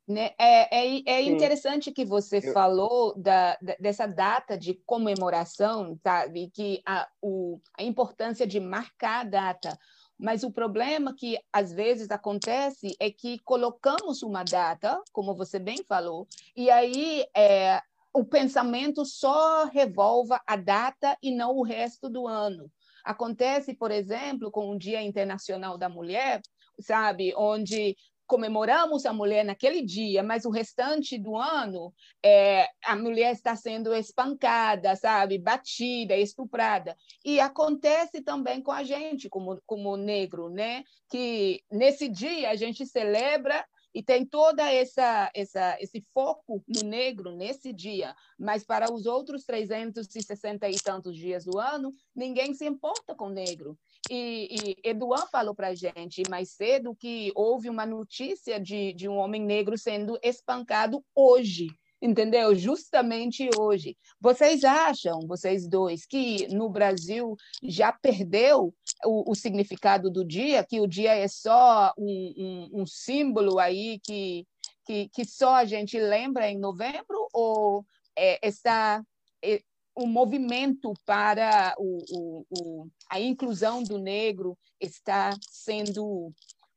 Né? 0.05 0.31
É, 0.37 0.83
é, 0.85 1.01
é 1.05 1.21
interessante 1.21 1.91
que 1.93 2.03
você 2.03 2.39
Eu... 2.43 2.51
falou 2.53 3.17
da, 3.17 3.57
dessa 3.79 4.05
data 4.05 4.57
de 4.57 4.73
comemoração, 4.85 5.97
sabe? 6.03 6.51
Que 6.53 6.81
a, 6.85 7.07
o, 7.21 7.61
a 7.77 7.83
importância 7.83 8.45
de 8.45 8.59
marcar 8.59 9.21
a 9.21 9.29
data. 9.29 9.79
Mas 10.19 10.43
o 10.43 10.51
problema 10.51 11.15
que 11.15 11.39
às 11.53 11.71
vezes 11.71 12.09
acontece 12.09 12.95
é 12.99 13.11
que 13.11 13.39
colocamos 13.39 14.23
uma 14.23 14.43
data, 14.43 14.99
como 15.11 15.35
você 15.35 15.59
bem 15.59 15.77
falou, 15.87 16.27
e 16.55 16.71
aí 16.71 17.25
é, 17.35 17.81
o 18.13 18.25
pensamento 18.25 19.05
só 19.05 19.65
revolva 19.65 20.41
a 20.47 20.55
data 20.55 21.15
e 21.21 21.29
não 21.29 21.55
o 21.55 21.63
resto 21.63 22.09
do 22.09 22.27
ano. 22.27 22.71
Acontece, 23.03 23.75
por 23.75 23.91
exemplo, 23.91 24.49
com 24.49 24.71
o 24.71 24.77
Dia 24.77 25.01
Internacional 25.01 25.77
da 25.77 25.87
Mulher, 25.87 26.41
sabe, 26.79 27.33
onde 27.35 27.95
comemoramos 28.27 29.05
a 29.05 29.13
mulher 29.13 29.43
naquele 29.45 29.81
dia, 29.81 30.21
mas 30.21 30.45
o 30.45 30.51
restante 30.51 31.17
do 31.17 31.35
ano 31.35 31.93
é, 32.23 32.67
a 32.83 32.95
mulher 32.95 33.31
está 33.31 33.55
sendo 33.55 33.93
espancada, 33.95 34.95
sabe, 34.95 35.39
batida, 35.39 36.15
estuprada. 36.15 36.95
E 37.23 37.39
acontece 37.39 38.21
também 38.21 38.61
com 38.61 38.71
a 38.71 38.83
gente, 38.83 39.29
como, 39.29 39.59
como 39.65 39.95
negro, 39.95 40.49
né? 40.49 40.83
Que 41.09 41.63
nesse 41.71 42.09
dia 42.09 42.49
a 42.49 42.55
gente 42.55 42.85
celebra 42.85 43.65
e 43.97 44.03
tem 44.03 44.23
toda 44.23 44.71
essa, 44.71 45.31
essa 45.33 45.75
esse 45.79 45.99
foco 46.13 46.63
no 46.67 46.87
negro 46.87 47.31
nesse 47.31 47.73
dia, 47.73 48.15
mas 48.37 48.63
para 48.63 48.93
os 48.93 49.07
outros 49.07 49.43
360 49.43 50.69
e 50.69 50.75
tantos 50.75 51.17
dias 51.17 51.45
do 51.45 51.57
ano, 51.57 51.91
ninguém 52.15 52.53
se 52.53 52.63
importa 52.67 53.15
com 53.15 53.25
o 53.25 53.33
negro. 53.33 53.75
E, 54.07 54.77
e 54.83 54.87
Eduan 54.87 55.25
falou 55.31 55.55
para 55.55 55.69
a 55.69 55.73
gente 55.73 56.21
mais 56.29 56.51
cedo 56.51 56.95
que 56.95 57.31
houve 57.33 57.71
uma 57.71 57.87
notícia 57.87 58.59
de, 58.59 58.93
de 58.93 59.09
um 59.09 59.17
homem 59.17 59.41
negro 59.41 59.75
sendo 59.75 60.19
espancado 60.21 61.03
hoje 61.15 61.65
entendeu? 62.01 62.55
Justamente 62.55 63.49
hoje. 63.57 63.97
Vocês 64.19 64.63
acham, 64.63 65.19
vocês 65.27 65.67
dois, 65.67 66.05
que 66.05 66.47
no 66.47 66.69
Brasil 66.69 67.35
já 67.63 67.91
perdeu 67.91 68.73
o, 69.05 69.31
o 69.31 69.35
significado 69.35 70.09
do 70.09 70.23
dia, 70.23 70.63
que 70.63 70.79
o 70.79 70.87
dia 70.87 71.15
é 71.15 71.27
só 71.27 71.93
um, 71.97 72.69
um, 72.73 72.81
um 72.81 72.85
símbolo 72.85 73.59
aí 73.59 73.99
que, 74.03 74.45
que, 74.85 75.09
que, 75.09 75.25
só 75.25 75.55
a 75.55 75.65
gente 75.65 75.99
lembra 75.99 76.49
em 76.49 76.57
novembro, 76.57 77.27
ou 77.33 77.85
é, 78.15 78.39
está 78.47 79.03
é, 79.43 79.61
o 79.95 80.05
movimento 80.05 80.93
para 81.05 81.73
o, 81.79 82.45
o, 82.51 82.87
a 83.09 83.19
inclusão 83.19 83.81
do 83.81 83.97
negro 83.97 84.57
está 84.79 85.31
sendo 85.49 86.31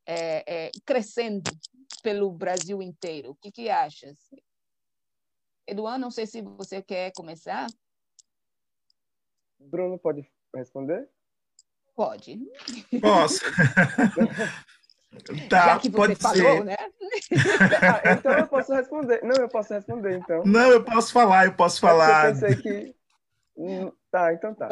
é, 0.07 0.45
é, 0.47 0.71
crescendo 0.87 1.51
pelo 2.03 2.31
Brasil 2.33 2.81
inteiro. 2.83 3.33
O 3.33 3.35
que, 3.35 3.53
que 3.53 3.69
achas? 3.69 4.17
Eduardo, 5.71 6.01
não 6.01 6.11
sei 6.11 6.27
se 6.27 6.43
você 6.43 6.83
quer 6.83 7.13
começar. 7.13 7.69
Bruno, 9.57 9.97
pode 9.97 10.29
responder? 10.55 11.09
Pode. 11.95 12.41
Posso. 13.01 13.41
tá, 15.49 15.67
Já 15.67 15.79
que 15.79 15.89
você 15.89 15.97
pode 15.97 16.15
falou, 16.17 16.37
ser. 16.37 16.65
né? 16.65 16.77
ah, 17.83 18.13
então 18.13 18.33
eu 18.33 18.49
posso 18.49 18.75
responder. 18.75 19.23
Não, 19.23 19.37
eu 19.37 19.49
posso 19.49 19.73
responder, 19.73 20.19
então. 20.19 20.43
Não, 20.45 20.73
eu 20.73 20.83
posso 20.83 21.13
falar, 21.13 21.47
eu 21.47 21.55
posso 21.55 21.81
falar. 21.81 22.27
É 22.27 22.31
eu 22.31 22.35
pensei 22.35 22.57
que... 22.57 22.97
Hum, 23.57 23.93
tá, 24.11 24.33
então 24.33 24.55
tá. 24.55 24.69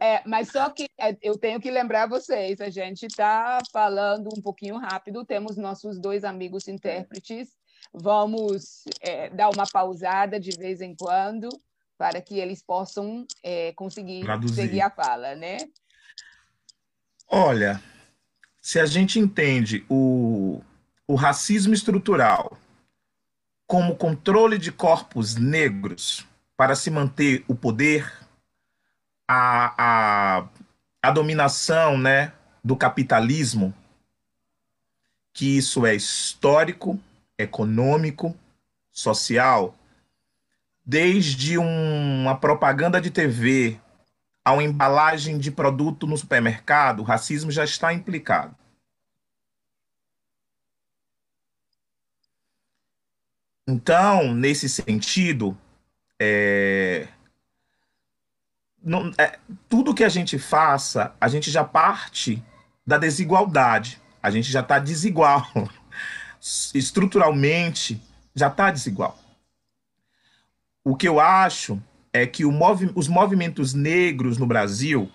É, 0.00 0.22
mas 0.26 0.52
só 0.52 0.70
que 0.70 0.86
é, 0.98 1.18
eu 1.20 1.36
tenho 1.36 1.60
que 1.60 1.70
lembrar 1.70 2.08
vocês, 2.08 2.60
a 2.60 2.70
gente 2.70 3.04
está 3.04 3.58
falando 3.72 4.30
um 4.34 4.40
pouquinho 4.40 4.78
rápido, 4.78 5.26
temos 5.26 5.58
nossos 5.58 5.98
dois 5.98 6.24
amigos 6.24 6.68
intérpretes 6.68 7.59
Vamos 7.92 8.84
é, 9.00 9.30
dar 9.30 9.50
uma 9.50 9.66
pausada 9.66 10.38
de 10.38 10.50
vez 10.56 10.80
em 10.80 10.94
quando 10.94 11.48
para 11.98 12.20
que 12.20 12.38
eles 12.38 12.62
possam 12.62 13.26
é, 13.42 13.72
conseguir 13.72 14.22
Traduzir. 14.22 14.62
seguir 14.62 14.80
a 14.80 14.90
fala, 14.90 15.34
né? 15.34 15.58
Olha, 17.28 17.80
se 18.60 18.80
a 18.80 18.86
gente 18.86 19.18
entende 19.18 19.84
o, 19.88 20.62
o 21.06 21.14
racismo 21.14 21.74
estrutural 21.74 22.56
como 23.66 23.94
controle 23.94 24.58
de 24.58 24.72
corpos 24.72 25.36
negros 25.36 26.26
para 26.56 26.74
se 26.74 26.90
manter 26.90 27.44
o 27.46 27.54
poder, 27.54 28.12
a, 29.28 30.38
a, 30.38 30.48
a 31.02 31.10
dominação 31.10 31.96
né, 31.96 32.32
do 32.64 32.74
capitalismo, 32.74 33.72
que 35.32 35.56
isso 35.56 35.86
é 35.86 35.94
histórico, 35.94 36.98
econômico, 37.40 38.36
social, 38.90 39.74
desde 40.84 41.58
um, 41.58 42.22
uma 42.22 42.36
propaganda 42.36 43.00
de 43.00 43.10
TV 43.10 43.80
a 44.44 44.52
uma 44.52 44.62
embalagem 44.62 45.38
de 45.38 45.50
produto 45.50 46.06
no 46.06 46.16
supermercado, 46.16 47.00
o 47.00 47.04
racismo 47.04 47.50
já 47.50 47.64
está 47.64 47.92
implicado. 47.92 48.56
Então, 53.68 54.34
nesse 54.34 54.68
sentido, 54.68 55.56
é... 56.20 57.06
não, 58.82 59.12
é, 59.16 59.38
tudo 59.68 59.94
que 59.94 60.02
a 60.02 60.08
gente 60.08 60.38
faça, 60.38 61.14
a 61.20 61.28
gente 61.28 61.50
já 61.50 61.62
parte 61.62 62.42
da 62.84 62.98
desigualdade. 62.98 64.00
A 64.22 64.30
gente 64.30 64.50
já 64.50 64.60
está 64.60 64.78
desigual. 64.78 65.46
Estruturalmente, 66.74 68.00
já 68.34 68.48
está 68.48 68.70
desigual. 68.70 69.18
O 70.82 70.96
que 70.96 71.06
eu 71.06 71.20
acho 71.20 71.80
é 72.12 72.26
que 72.26 72.44
movi 72.44 72.90
os 72.94 73.06
movimentos 73.06 73.74
negros 73.74 74.38
no 74.38 74.46
Brasil 74.46 75.10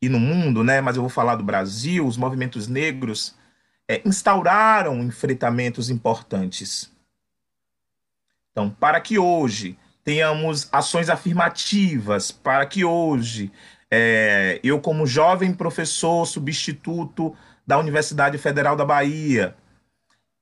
e 0.00 0.08
no 0.08 0.20
mundo, 0.20 0.62
né, 0.62 0.80
mas 0.80 0.96
eu 0.96 1.02
vou 1.02 1.08
falar 1.08 1.36
do 1.36 1.44
Brasil, 1.44 2.06
os 2.06 2.16
movimentos 2.16 2.68
negros 2.68 3.34
é, 3.88 4.02
instauraram 4.04 5.02
enfrentamentos 5.02 5.88
importantes. 5.88 6.92
Então, 8.52 8.70
para 8.70 9.00
que 9.00 9.18
hoje 9.18 9.78
tenhamos 10.04 10.68
ações 10.70 11.08
afirmativas, 11.08 12.30
para 12.30 12.64
que 12.66 12.84
hoje 12.84 13.50
é, 13.90 14.60
eu, 14.62 14.80
como 14.80 15.06
jovem 15.06 15.52
professor 15.52 16.26
substituto 16.26 17.36
da 17.66 17.78
Universidade 17.78 18.38
Federal 18.38 18.76
da 18.76 18.84
Bahia, 18.84 19.56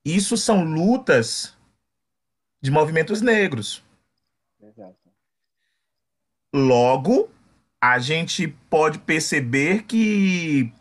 isso 0.04 0.36
são 0.36 0.64
lutas 0.64 1.56
de 2.60 2.70
movimentos 2.70 3.20
negros. 3.20 3.82
Exato. 4.60 4.96
Logo, 6.52 7.30
a 7.80 7.98
gente 7.98 8.48
pode 8.68 8.98
perceber 8.98 9.84
que 9.84 10.72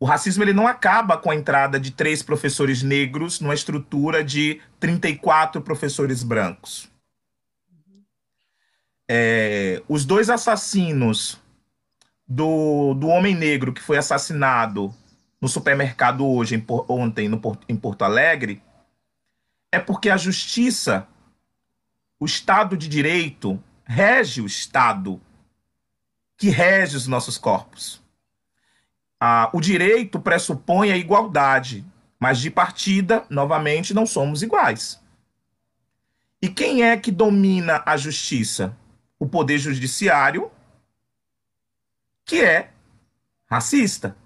o 0.00 0.04
racismo 0.04 0.44
ele 0.44 0.52
não 0.52 0.66
acaba 0.66 1.18
com 1.18 1.30
a 1.30 1.34
entrada 1.34 1.80
de 1.80 1.90
três 1.90 2.22
professores 2.22 2.82
negros 2.82 3.40
numa 3.40 3.54
estrutura 3.54 4.22
de 4.22 4.60
34 4.78 5.60
professores 5.60 6.22
brancos. 6.22 6.88
É, 9.10 9.82
os 9.88 10.04
dois 10.04 10.30
assassinos 10.30 11.40
do, 12.26 12.94
do 12.94 13.08
homem 13.08 13.34
negro 13.34 13.72
que 13.72 13.80
foi 13.80 13.96
assassinado 13.96 14.94
no 15.40 15.48
supermercado 15.48 16.26
hoje, 16.26 16.56
em, 16.56 16.64
ontem, 16.88 17.28
no, 17.28 17.40
em 17.68 17.76
Porto 17.76 18.02
Alegre, 18.02 18.62
é 19.70 19.78
porque 19.78 20.10
a 20.10 20.16
justiça, 20.16 21.06
o 22.18 22.26
Estado 22.26 22.76
de 22.76 22.88
Direito, 22.88 23.62
rege 23.84 24.40
o 24.40 24.46
Estado 24.46 25.20
que 26.36 26.50
rege 26.50 26.96
os 26.96 27.06
nossos 27.06 27.36
corpos. 27.36 28.00
Ah, 29.20 29.50
o 29.52 29.60
direito 29.60 30.20
pressupõe 30.20 30.92
a 30.92 30.96
igualdade, 30.96 31.84
mas 32.18 32.38
de 32.38 32.50
partida, 32.50 33.26
novamente, 33.28 33.92
não 33.92 34.06
somos 34.06 34.42
iguais. 34.42 35.02
E 36.40 36.48
quem 36.48 36.84
é 36.84 36.96
que 36.96 37.10
domina 37.10 37.82
a 37.84 37.96
justiça? 37.96 38.76
O 39.18 39.26
poder 39.26 39.58
judiciário, 39.58 40.48
que 42.24 42.40
é 42.40 42.70
racista. 43.46 44.16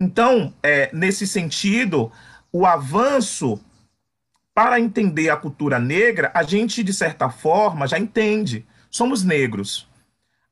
Então, 0.00 0.52
é, 0.62 0.90
nesse 0.92 1.26
sentido, 1.26 2.10
o 2.52 2.66
avanço 2.66 3.60
para 4.54 4.78
entender 4.78 5.30
a 5.30 5.36
cultura 5.36 5.78
negra, 5.78 6.30
a 6.34 6.42
gente, 6.42 6.82
de 6.82 6.92
certa 6.92 7.28
forma, 7.28 7.86
já 7.86 7.98
entende 7.98 8.66
somos 8.94 9.24
negros. 9.24 9.88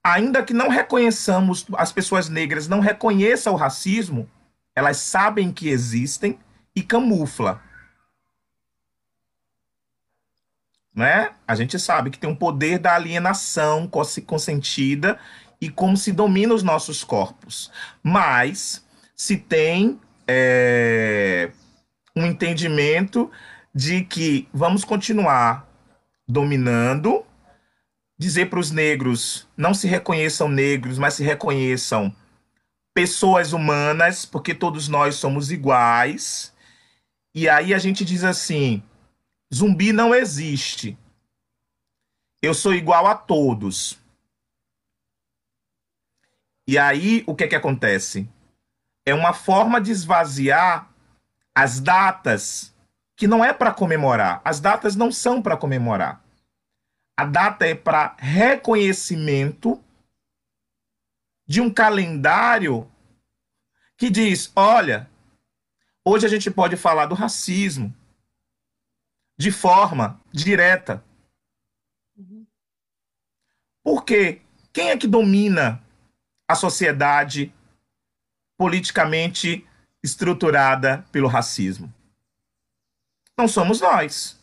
Ainda 0.03 0.43
que 0.43 0.53
não 0.53 0.69
reconheçamos, 0.69 1.65
as 1.77 1.93
pessoas 1.93 2.29
negras 2.29 2.67
não 2.67 2.81
reconheçam 2.81 3.53
o 3.53 3.57
racismo, 3.57 4.29
elas 4.75 4.97
sabem 4.97 5.53
que 5.53 5.69
existem 5.69 6.37
e 6.75 6.83
camufla. 6.83 7.63
Né? 10.93 11.31
A 11.47 11.55
gente 11.55 11.79
sabe 11.79 12.11
que 12.11 12.19
tem 12.19 12.29
um 12.29 12.35
poder 12.35 12.81
da 12.81 12.97
alienação 12.97 13.89
consentida 14.27 15.21
e 15.61 15.71
como 15.71 15.97
se 15.97 16.11
domina 16.11 16.53
os 16.53 16.65
nossos 16.65 17.05
corpos. 17.05 17.71
Mas 18.03 18.82
se 19.23 19.37
tem 19.37 20.01
é, 20.27 21.53
um 22.17 22.27
entendimento 22.27 23.31
de 23.73 24.05
que 24.05 24.49
vamos 24.53 24.85
continuar 24.85 25.65
dominando 26.27 27.25
dizer 28.19 28.51
para 28.51 28.59
os 28.59 28.73
negros 28.73 29.47
não 29.57 29.75
se 29.75 29.87
reconheçam 29.87 30.49
negros, 30.49 30.99
mas 30.99 31.15
se 31.15 31.23
reconheçam 31.23 32.13
pessoas 32.93 33.53
humanas, 33.53 34.27
porque 34.27 34.57
todos 34.57 34.89
nós 34.89 35.15
somos 35.15 35.53
iguais. 35.53 36.53
E 37.33 37.49
aí 37.49 37.73
a 37.73 37.79
gente 37.79 38.05
diz 38.05 38.25
assim: 38.25 38.83
zumbi 39.55 39.93
não 39.93 40.13
existe. 40.13 40.99
Eu 42.43 42.55
sou 42.55 42.75
igual 42.75 43.07
a 43.07 43.15
todos. 43.15 44.01
E 46.67 46.77
aí 46.77 47.23
o 47.25 47.37
que 47.37 47.45
é 47.45 47.49
que 47.49 47.55
acontece? 47.55 48.29
É 49.05 49.15
uma 49.15 49.33
forma 49.33 49.81
de 49.81 49.91
esvaziar 49.91 50.91
as 51.55 51.81
datas 51.81 52.75
que 53.17 53.27
não 53.27 53.45
é 53.45 53.53
para 53.53 53.73
comemorar. 53.73 54.41
As 54.45 54.61
datas 54.61 54.97
não 54.97 55.13
são 55.13 55.43
para 55.43 55.57
comemorar. 55.57 56.23
A 57.17 57.25
data 57.25 57.67
é 57.67 57.75
para 57.75 58.17
reconhecimento 58.19 59.83
de 61.47 61.61
um 61.61 61.73
calendário 61.73 62.91
que 63.97 64.09
diz: 64.11 64.51
olha, 64.57 65.11
hoje 66.05 66.27
a 66.27 66.29
gente 66.29 66.51
pode 66.51 66.77
falar 66.77 67.07
do 67.07 67.15
racismo 67.15 67.95
de 69.39 69.51
forma 69.51 70.21
direta. 70.33 71.05
Porque 73.85 74.41
quem 74.73 74.91
é 74.91 74.97
que 74.97 75.07
domina 75.07 75.83
a 76.49 76.55
sociedade 76.55 77.53
politicamente 78.63 79.67
estruturada 80.05 81.05
pelo 81.11 81.27
racismo? 81.27 81.93
Não 83.37 83.49
somos 83.49 83.81
nós. 83.81 84.41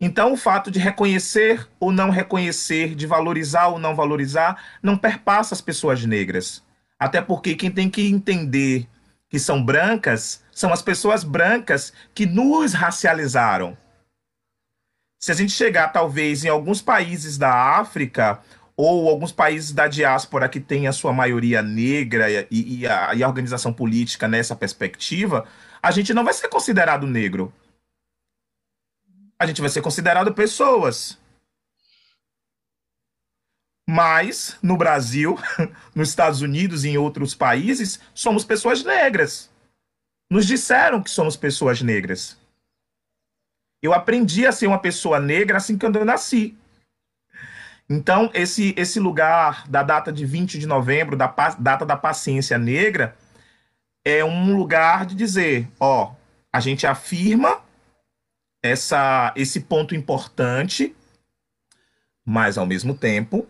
Então, 0.00 0.32
o 0.32 0.36
fato 0.36 0.70
de 0.70 0.78
reconhecer 0.78 1.68
ou 1.78 1.92
não 1.92 2.08
reconhecer, 2.08 2.94
de 2.94 3.06
valorizar 3.06 3.66
ou 3.66 3.78
não 3.78 3.94
valorizar, 3.94 4.78
não 4.82 4.96
perpassa 4.96 5.54
as 5.54 5.60
pessoas 5.60 6.02
negras. 6.06 6.64
Até 6.98 7.20
porque 7.20 7.54
quem 7.54 7.70
tem 7.70 7.90
que 7.90 8.08
entender 8.08 8.88
que 9.28 9.38
são 9.38 9.62
brancas 9.62 10.42
são 10.50 10.72
as 10.72 10.80
pessoas 10.80 11.22
brancas 11.22 11.92
que 12.14 12.24
nos 12.24 12.72
racializaram. 12.72 13.76
Se 15.18 15.30
a 15.30 15.34
gente 15.34 15.52
chegar, 15.52 15.88
talvez, 15.88 16.46
em 16.46 16.48
alguns 16.48 16.80
países 16.80 17.36
da 17.36 17.52
África 17.78 18.40
ou 18.80 19.08
alguns 19.08 19.32
países 19.32 19.72
da 19.72 19.88
diáspora 19.88 20.48
que 20.48 20.60
tem 20.60 20.86
a 20.86 20.92
sua 20.92 21.12
maioria 21.12 21.62
negra 21.62 22.30
e, 22.30 22.46
e, 22.50 22.86
a, 22.86 23.14
e 23.14 23.22
a 23.22 23.28
organização 23.28 23.72
política 23.72 24.28
nessa 24.28 24.56
perspectiva, 24.56 25.46
a 25.82 25.90
gente 25.90 26.14
não 26.14 26.24
vai 26.24 26.32
ser 26.32 26.48
considerado 26.48 27.06
negro 27.06 27.52
a 29.40 29.46
gente 29.46 29.62
vai 29.62 29.70
ser 29.70 29.80
considerado 29.80 30.34
pessoas. 30.34 31.18
Mas 33.88 34.58
no 34.62 34.76
Brasil, 34.76 35.38
nos 35.96 36.10
Estados 36.10 36.42
Unidos 36.42 36.84
e 36.84 36.90
em 36.90 36.98
outros 36.98 37.34
países, 37.34 37.98
somos 38.12 38.44
pessoas 38.44 38.84
negras. 38.84 39.50
Nos 40.30 40.46
disseram 40.46 41.02
que 41.02 41.10
somos 41.10 41.36
pessoas 41.36 41.80
negras. 41.80 42.38
Eu 43.82 43.94
aprendi 43.94 44.46
a 44.46 44.52
ser 44.52 44.66
uma 44.66 44.78
pessoa 44.78 45.18
negra 45.18 45.56
assim 45.56 45.78
que 45.78 45.86
eu 45.86 46.04
nasci. 46.04 46.54
Então, 47.92 48.30
esse, 48.32 48.72
esse 48.76 49.00
lugar 49.00 49.68
da 49.68 49.82
data 49.82 50.12
de 50.12 50.24
20 50.24 50.60
de 50.60 50.66
novembro, 50.66 51.16
da 51.16 51.26
data 51.58 51.84
da 51.84 51.96
paciência 51.96 52.56
negra, 52.56 53.16
é 54.04 54.24
um 54.24 54.56
lugar 54.56 55.04
de 55.04 55.16
dizer: 55.16 55.68
ó, 55.80 56.14
a 56.52 56.60
gente 56.60 56.86
afirma 56.86 57.60
essa, 58.62 59.32
esse 59.34 59.62
ponto 59.62 59.92
importante, 59.92 60.94
mas 62.24 62.56
ao 62.56 62.64
mesmo 62.64 62.94
tempo 62.96 63.44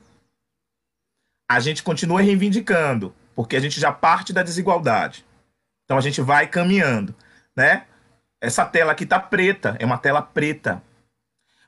a 1.47 1.59
gente 1.61 1.83
continua 1.83 2.23
reivindicando, 2.23 3.13
porque 3.35 3.57
a 3.57 3.61
gente 3.61 3.79
já 3.79 3.93
parte 3.93 4.33
da 4.33 4.43
desigualdade. 4.43 5.27
Então 5.85 5.99
a 5.99 6.01
gente 6.01 6.23
vai 6.23 6.47
caminhando, 6.47 7.15
né? 7.55 7.87
Essa 8.41 8.65
tela 8.65 8.93
aqui 8.93 9.05
tá 9.05 9.21
preta, 9.21 9.77
é 9.79 9.85
uma 9.85 9.99
tela 9.99 10.23
preta. 10.23 10.83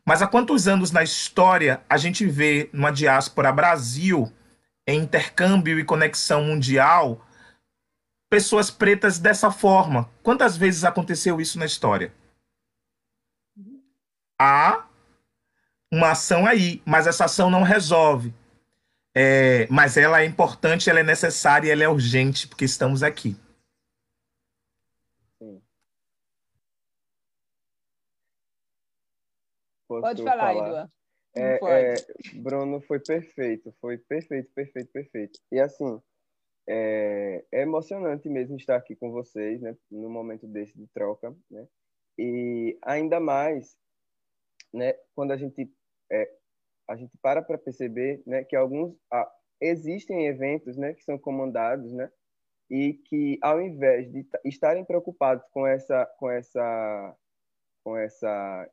Mas 0.06 0.20
há 0.20 0.26
quantos 0.26 0.66
anos 0.66 0.90
na 0.90 1.02
história 1.02 1.82
a 1.88 1.96
gente 1.96 2.26
vê 2.26 2.68
numa 2.72 2.90
diáspora 2.90 3.52
Brasil, 3.52 4.32
em 4.86 5.00
intercâmbio 5.00 5.78
e 5.78 5.84
conexão 5.84 6.44
mundial, 6.44 7.24
pessoas 8.28 8.70
pretas 8.70 9.18
dessa 9.18 9.50
forma? 9.50 10.10
Quantas 10.22 10.56
vezes 10.56 10.84
aconteceu 10.84 11.40
isso 11.40 11.58
na 11.58 11.66
história? 11.66 12.12
há 14.42 14.84
uma 15.90 16.10
ação 16.10 16.46
aí, 16.46 16.82
mas 16.84 17.06
essa 17.06 17.26
ação 17.26 17.48
não 17.48 17.62
resolve. 17.62 18.34
É, 19.14 19.68
mas 19.70 19.96
ela 19.96 20.22
é 20.22 20.24
importante, 20.24 20.88
ela 20.88 21.00
é 21.00 21.02
necessária, 21.02 21.70
ela 21.70 21.84
é 21.84 21.88
urgente, 21.88 22.48
porque 22.48 22.64
estamos 22.64 23.02
aqui. 23.02 23.36
Pode 30.00 30.22
falar, 30.22 30.54
falar, 30.54 30.68
Eduardo. 30.68 30.92
É, 31.34 31.58
é, 31.62 31.94
Bruno 32.34 32.80
foi 32.82 33.00
perfeito, 33.00 33.74
foi 33.80 33.96
perfeito, 33.96 34.50
perfeito, 34.54 34.92
perfeito. 34.92 35.40
E 35.50 35.58
assim, 35.58 36.00
é, 36.68 37.44
é, 37.50 37.62
emocionante 37.62 38.28
mesmo 38.28 38.56
estar 38.56 38.76
aqui 38.76 38.94
com 38.94 39.10
vocês, 39.10 39.60
né, 39.60 39.76
no 39.90 40.10
momento 40.10 40.46
desse 40.46 40.76
de 40.76 40.86
troca, 40.88 41.34
né? 41.50 41.66
E 42.18 42.78
ainda 42.82 43.18
mais, 43.18 43.76
né, 44.72 44.94
quando 45.14 45.32
a 45.32 45.36
gente 45.36 45.72
é, 46.10 46.30
a 46.86 46.96
gente 46.96 47.16
para 47.18 47.40
para 47.40 47.56
perceber, 47.56 48.22
né, 48.26 48.44
que 48.44 48.54
alguns 48.54 48.94
ah, 49.10 49.30
existem 49.60 50.26
eventos, 50.26 50.76
né, 50.76 50.92
que 50.92 51.02
são 51.02 51.18
comandados, 51.18 51.92
né, 51.92 52.12
e 52.70 52.94
que 52.94 53.38
ao 53.42 53.60
invés 53.60 54.10
de 54.12 54.26
estarem 54.44 54.84
preocupados 54.84 55.44
com 55.50 55.66
essa 55.66 56.06
com 56.18 56.30
essa 56.30 57.16
com 57.82 57.96
essa 57.96 58.70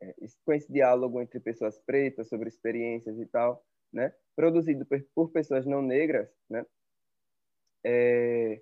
é, 0.00 0.14
com 0.44 0.52
esse 0.52 0.72
diálogo 0.72 1.20
entre 1.20 1.40
pessoas 1.40 1.78
pretas 1.78 2.28
sobre 2.28 2.48
experiências 2.48 3.18
e 3.18 3.26
tal, 3.26 3.64
né, 3.92 4.12
produzido 4.34 4.86
por 5.14 5.30
pessoas 5.30 5.66
não 5.66 5.82
negras, 5.82 6.28
né, 6.48 6.64
é, 7.84 8.60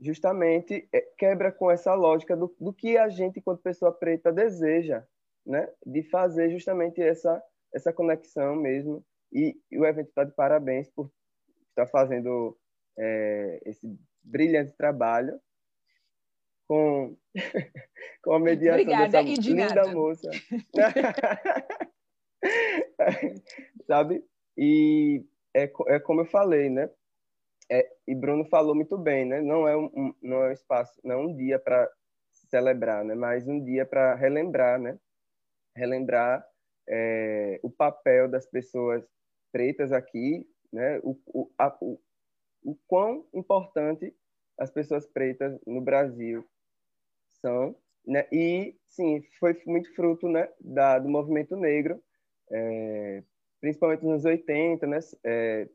justamente 0.00 0.88
é, 0.92 1.00
quebra 1.18 1.52
com 1.52 1.70
essa 1.70 1.94
lógica 1.94 2.36
do, 2.36 2.54
do 2.58 2.72
que 2.72 2.96
a 2.96 3.08
gente, 3.08 3.38
enquanto 3.38 3.62
pessoa 3.62 3.92
preta, 3.92 4.32
deseja, 4.32 5.06
né, 5.44 5.72
de 5.84 6.02
fazer 6.04 6.50
justamente 6.50 7.00
essa 7.02 7.42
essa 7.72 7.92
conexão 7.92 8.54
mesmo. 8.54 9.04
E, 9.32 9.56
e 9.70 9.78
o 9.78 9.86
evento 9.86 10.08
está 10.08 10.24
de 10.24 10.32
parabéns 10.32 10.90
por 10.90 11.10
estar 11.70 11.86
fazendo 11.86 12.56
é, 12.98 13.60
esse 13.64 13.98
brilhante 14.22 14.72
trabalho 14.76 15.40
com, 16.72 17.14
com 18.24 18.32
a 18.32 18.40
mediação 18.40 18.80
Obrigada, 18.80 19.22
dessa 19.22 19.42
linda 19.42 19.92
moça. 19.92 20.30
Sabe? 23.86 24.24
E 24.56 25.22
é, 25.54 25.70
é 25.88 26.00
como 26.00 26.22
eu 26.22 26.24
falei, 26.24 26.70
né? 26.70 26.88
É, 27.70 27.86
e 28.08 28.14
Bruno 28.14 28.46
falou 28.46 28.74
muito 28.74 28.96
bem, 28.96 29.26
né? 29.26 29.42
Não 29.42 29.68
é 29.68 29.76
um, 29.76 30.14
não 30.22 30.44
é 30.44 30.48
um 30.48 30.52
espaço, 30.52 30.98
não 31.04 31.14
é 31.14 31.18
um 31.18 31.36
dia 31.36 31.58
para 31.58 31.90
celebrar, 32.48 33.04
né? 33.04 33.14
Mas 33.14 33.46
um 33.46 33.62
dia 33.62 33.84
para 33.84 34.14
relembrar, 34.14 34.80
né? 34.80 34.98
Relembrar 35.76 36.42
é, 36.88 37.60
o 37.62 37.70
papel 37.70 38.30
das 38.30 38.46
pessoas 38.46 39.06
pretas 39.52 39.92
aqui, 39.92 40.48
né? 40.72 41.00
O, 41.00 41.20
o, 41.26 41.52
a, 41.58 41.76
o, 41.82 42.00
o 42.64 42.74
quão 42.86 43.28
importante 43.34 44.16
as 44.58 44.70
pessoas 44.70 45.06
pretas 45.06 45.60
no 45.66 45.82
Brasil 45.82 46.48
são, 47.42 47.76
né? 48.06 48.26
E 48.32 48.74
sim, 48.88 49.22
foi 49.38 49.60
muito 49.66 49.94
fruto, 49.94 50.28
né, 50.28 50.48
da, 50.60 50.98
do 50.98 51.08
movimento 51.08 51.56
negro, 51.56 52.02
é, 52.50 53.22
principalmente 53.60 54.04
nos 54.04 54.24
80, 54.24 54.86
né, 54.86 54.98
é, 55.24 55.68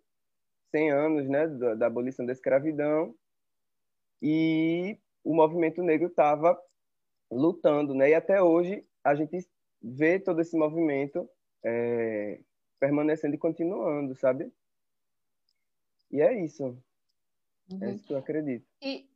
100 0.71 0.91
anos, 0.91 1.29
né, 1.29 1.47
da, 1.47 1.75
da 1.75 1.87
abolição 1.87 2.25
da 2.25 2.33
escravidão, 2.33 3.13
e 4.21 4.97
o 5.23 5.35
movimento 5.35 5.83
negro 5.83 6.07
estava 6.07 6.59
lutando, 7.29 7.93
né? 7.93 8.09
E 8.09 8.13
até 8.15 8.41
hoje 8.41 8.85
a 9.03 9.13
gente 9.13 9.47
vê 9.81 10.19
todo 10.19 10.41
esse 10.41 10.57
movimento 10.57 11.29
é, 11.63 12.39
permanecendo 12.79 13.35
e 13.35 13.37
continuando, 13.37 14.15
sabe? 14.15 14.51
E 16.09 16.21
é 16.21 16.33
isso. 16.43 16.63
É 16.63 17.73
uhum. 17.73 17.83
É 17.83 17.91
isso 17.91 18.07
que 18.07 18.13
eu 18.13 18.17
acredito. 18.17 18.65
E 18.81 19.07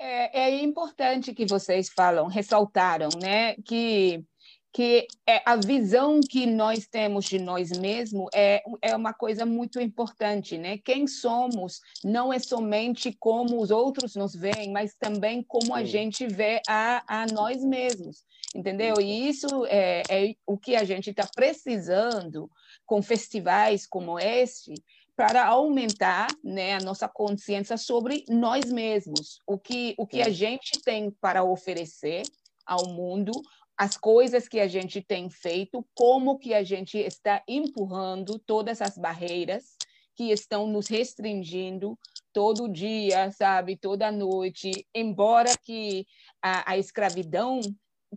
é, 0.00 0.40
é 0.40 0.62
importante 0.62 1.34
que 1.34 1.46
vocês 1.46 1.88
falam, 1.88 2.26
ressaltaram, 2.26 3.10
né, 3.20 3.54
que 3.64 4.24
que 4.72 5.06
é 5.26 5.42
a 5.44 5.56
visão 5.56 6.20
que 6.20 6.46
nós 6.46 6.86
temos 6.86 7.24
de 7.24 7.38
nós 7.40 7.70
mesmos 7.76 8.28
é, 8.32 8.62
é 8.80 8.94
uma 8.94 9.12
coisa 9.12 9.44
muito 9.44 9.80
importante, 9.80 10.56
né? 10.56 10.78
Quem 10.78 11.08
somos 11.08 11.80
não 12.04 12.32
é 12.32 12.38
somente 12.38 13.12
como 13.18 13.60
os 13.60 13.70
outros 13.70 14.14
nos 14.14 14.34
veem, 14.34 14.70
mas 14.70 14.94
também 14.94 15.42
como 15.42 15.74
a 15.74 15.82
gente 15.82 16.26
vê 16.26 16.62
a, 16.68 17.02
a 17.22 17.26
nós 17.26 17.64
mesmos, 17.64 18.22
entendeu? 18.54 18.94
E 19.00 19.28
isso 19.28 19.66
é, 19.66 20.02
é 20.08 20.34
o 20.46 20.56
que 20.56 20.76
a 20.76 20.84
gente 20.84 21.10
está 21.10 21.26
precisando 21.34 22.48
com 22.86 23.02
festivais 23.02 23.86
como 23.86 24.20
este, 24.20 24.74
para 25.20 25.44
aumentar 25.44 26.28
né, 26.42 26.76
a 26.76 26.80
nossa 26.80 27.06
consciência 27.06 27.76
sobre 27.76 28.24
nós 28.26 28.72
mesmos, 28.72 29.38
o 29.46 29.58
que, 29.58 29.94
o 29.98 30.06
que 30.06 30.22
a 30.22 30.30
gente 30.30 30.80
tem 30.82 31.10
para 31.10 31.44
oferecer 31.44 32.22
ao 32.64 32.88
mundo, 32.88 33.30
as 33.76 33.98
coisas 33.98 34.48
que 34.48 34.58
a 34.58 34.66
gente 34.66 35.02
tem 35.02 35.28
feito, 35.28 35.86
como 35.94 36.38
que 36.38 36.54
a 36.54 36.62
gente 36.62 36.96
está 36.96 37.42
empurrando 37.46 38.38
todas 38.38 38.80
as 38.80 38.96
barreiras 38.96 39.76
que 40.16 40.32
estão 40.32 40.66
nos 40.66 40.88
restringindo 40.88 41.98
todo 42.32 42.66
dia, 42.66 43.30
sabe, 43.30 43.76
toda 43.76 44.10
noite, 44.10 44.86
embora 44.94 45.50
que 45.62 46.06
a, 46.40 46.72
a 46.72 46.78
escravidão 46.78 47.60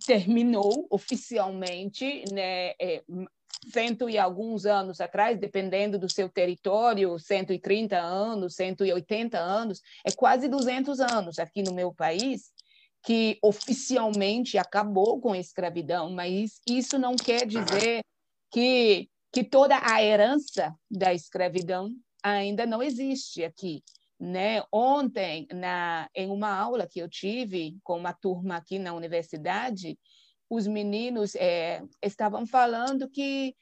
terminou 0.05 0.87
oficialmente, 0.89 2.23
né, 2.31 2.69
é, 2.79 3.03
cento 3.71 4.09
e 4.09 4.17
alguns 4.17 4.65
anos 4.65 4.99
atrás, 4.99 5.39
dependendo 5.39 5.97
do 5.97 6.09
seu 6.09 6.29
território, 6.29 7.17
130 7.17 7.97
anos, 7.97 8.55
180 8.55 9.37
anos, 9.37 9.81
é 10.05 10.11
quase 10.11 10.47
200 10.47 10.99
anos 10.99 11.39
aqui 11.39 11.63
no 11.63 11.73
meu 11.73 11.93
país, 11.93 12.51
que 13.03 13.37
oficialmente 13.41 14.57
acabou 14.57 15.19
com 15.19 15.33
a 15.33 15.37
escravidão, 15.37 16.11
mas 16.11 16.61
isso 16.67 16.97
não 16.97 17.15
quer 17.15 17.45
dizer 17.45 18.01
que, 18.49 19.09
que 19.31 19.43
toda 19.43 19.77
a 19.83 20.01
herança 20.01 20.73
da 20.89 21.13
escravidão 21.13 21.89
ainda 22.23 22.65
não 22.65 22.81
existe 22.81 23.43
aqui. 23.43 23.83
Né? 24.19 24.63
Ontem, 24.71 25.45
na, 25.51 26.09
em 26.15 26.29
uma 26.29 26.55
aula 26.55 26.87
que 26.87 26.99
eu 26.99 27.09
tive 27.09 27.77
com 27.83 27.97
uma 27.97 28.13
turma 28.13 28.55
aqui 28.55 28.79
na 28.79 28.93
universidade, 28.93 29.99
os 30.53 30.67
meninos 30.67 31.35
é, 31.35 31.83
estavam 32.01 32.45
falando 32.45 33.09
que 33.09 33.55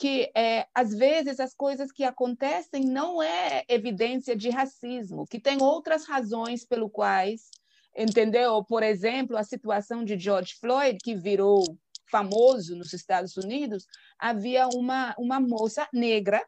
que 0.00 0.30
é, 0.32 0.64
às 0.72 0.94
vezes 0.94 1.40
as 1.40 1.52
coisas 1.52 1.90
que 1.90 2.04
acontecem 2.04 2.84
não 2.84 3.20
é 3.20 3.64
evidência 3.68 4.36
de 4.36 4.48
racismo, 4.48 5.26
que 5.26 5.40
tem 5.40 5.60
outras 5.60 6.04
razões 6.04 6.64
pelo 6.64 6.88
quais 6.88 7.50
entendeu? 7.98 8.62
Por 8.64 8.84
exemplo, 8.84 9.36
a 9.36 9.42
situação 9.42 10.04
de 10.04 10.16
George 10.16 10.54
Floyd, 10.60 10.98
que 11.02 11.16
virou 11.16 11.64
famoso 12.10 12.76
nos 12.76 12.92
Estados 12.92 13.36
Unidos, 13.36 13.86
havia 14.18 14.68
uma, 14.68 15.14
uma 15.18 15.40
moça 15.40 15.88
negra 15.92 16.44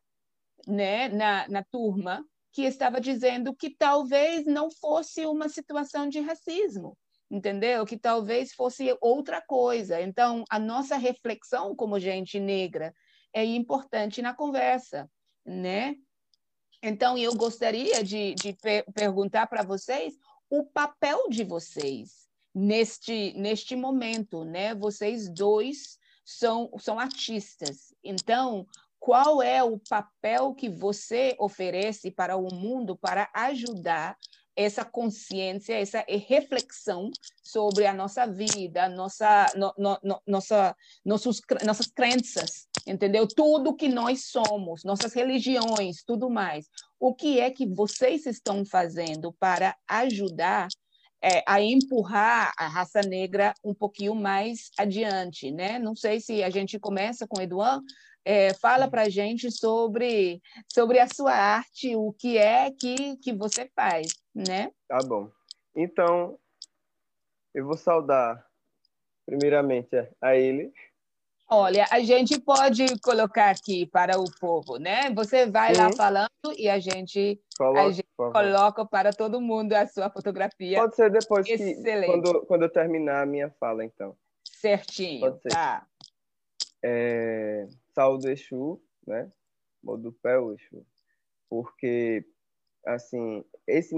né, 0.66 1.08
na, 1.08 1.48
na 1.48 1.64
turma 1.64 2.24
que 2.52 2.62
estava 2.62 3.00
dizendo 3.00 3.54
que 3.54 3.70
talvez 3.70 4.46
não 4.46 4.70
fosse 4.70 5.26
uma 5.26 5.48
situação 5.48 6.08
de 6.08 6.20
racismo, 6.20 6.96
entendeu? 7.30 7.86
Que 7.86 7.96
talvez 7.96 8.52
fosse 8.52 8.96
outra 9.00 9.40
coisa. 9.40 10.00
Então, 10.00 10.44
a 10.50 10.58
nossa 10.58 10.96
reflexão 10.96 11.74
como 11.76 12.00
gente 12.00 12.40
negra 12.40 12.92
é 13.32 13.44
importante 13.44 14.20
na 14.20 14.34
conversa, 14.34 15.08
né? 15.44 15.94
Então, 16.82 17.16
eu 17.16 17.34
gostaria 17.34 18.02
de, 18.02 18.34
de 18.34 18.54
per 18.54 18.84
perguntar 18.92 19.46
para 19.46 19.62
vocês 19.62 20.14
o 20.48 20.64
papel 20.64 21.28
de 21.28 21.44
vocês 21.44 22.28
neste, 22.54 23.32
neste 23.34 23.76
momento, 23.76 24.44
né? 24.44 24.74
Vocês 24.74 25.28
dois 25.28 25.98
são, 26.24 26.70
são 26.78 26.98
artistas. 26.98 27.94
Então, 28.02 28.66
qual 28.98 29.42
é 29.42 29.62
o 29.62 29.78
papel 29.78 30.54
que 30.54 30.68
você 30.68 31.34
oferece 31.38 32.10
para 32.10 32.36
o 32.36 32.52
mundo 32.52 32.96
para 32.96 33.30
ajudar 33.34 34.16
essa 34.60 34.84
consciência, 34.84 35.74
essa 35.74 36.04
reflexão 36.06 37.10
sobre 37.42 37.86
a 37.86 37.94
nossa 37.94 38.26
vida, 38.26 38.88
nossa, 38.88 39.46
no, 39.56 39.72
no, 39.78 40.20
nossa, 40.26 40.76
nossos, 41.04 41.40
nossas 41.64 41.86
crenças, 41.86 42.68
entendeu? 42.86 43.26
Tudo 43.26 43.74
que 43.74 43.88
nós 43.88 44.26
somos, 44.26 44.84
nossas 44.84 45.14
religiões, 45.14 46.02
tudo 46.06 46.28
mais. 46.28 46.66
O 46.98 47.14
que 47.14 47.40
é 47.40 47.50
que 47.50 47.66
vocês 47.66 48.26
estão 48.26 48.64
fazendo 48.64 49.32
para 49.32 49.74
ajudar 49.88 50.68
é, 51.22 51.42
a 51.46 51.60
empurrar 51.60 52.52
a 52.56 52.66
raça 52.66 53.00
negra 53.02 53.54
um 53.64 53.74
pouquinho 53.74 54.14
mais 54.14 54.70
adiante, 54.78 55.50
né? 55.50 55.78
Não 55.78 55.94
sei 55.94 56.20
se 56.20 56.42
a 56.42 56.50
gente 56.50 56.78
começa 56.78 57.26
com 57.26 57.38
o 57.38 57.42
Eduardo, 57.42 57.84
é, 58.24 58.54
fala 58.54 58.88
para 58.88 59.02
a 59.02 59.08
gente 59.08 59.50
sobre, 59.50 60.40
sobre 60.68 60.98
a 60.98 61.08
sua 61.08 61.32
arte, 61.32 61.94
o 61.96 62.12
que 62.12 62.38
é 62.38 62.70
que, 62.70 63.16
que 63.16 63.32
você 63.32 63.70
faz, 63.74 64.08
né? 64.34 64.70
Tá 64.88 64.98
bom. 65.04 65.30
Então, 65.74 66.38
eu 67.54 67.66
vou 67.66 67.76
saudar, 67.76 68.44
primeiramente, 69.26 69.96
a 70.20 70.36
ele. 70.36 70.72
Olha, 71.52 71.84
a 71.90 71.98
gente 71.98 72.40
pode 72.40 72.86
colocar 73.00 73.50
aqui 73.50 73.84
para 73.84 74.20
o 74.20 74.24
povo, 74.40 74.76
né? 74.76 75.10
Você 75.10 75.46
vai 75.46 75.74
lá 75.74 75.92
falando 75.92 76.28
e 76.56 76.68
a 76.68 76.78
gente, 76.78 77.42
Coloque, 77.58 77.78
a 77.78 77.90
gente 77.90 78.08
coloca 78.16 78.86
para 78.86 79.12
todo 79.12 79.40
mundo 79.40 79.72
a 79.72 79.84
sua 79.84 80.08
fotografia. 80.08 80.78
Pode 80.78 80.94
ser 80.94 81.10
depois 81.10 81.48
Excelente. 81.48 82.06
que 82.06 82.06
quando, 82.06 82.46
quando 82.46 82.62
eu 82.62 82.68
terminar 82.72 83.22
a 83.22 83.26
minha 83.26 83.50
fala, 83.58 83.84
então. 83.84 84.16
Certinho. 84.44 85.20
Pode 85.20 85.42
ser. 85.42 85.48
Tá. 85.48 85.84
É... 86.84 87.66
Saúde 87.94 88.30
Exu, 88.30 88.80
né? 89.06 89.30
Modupé 89.82 90.36
Exu. 90.36 90.86
Porque, 91.48 92.24
assim, 92.86 93.44
esse 93.66 93.94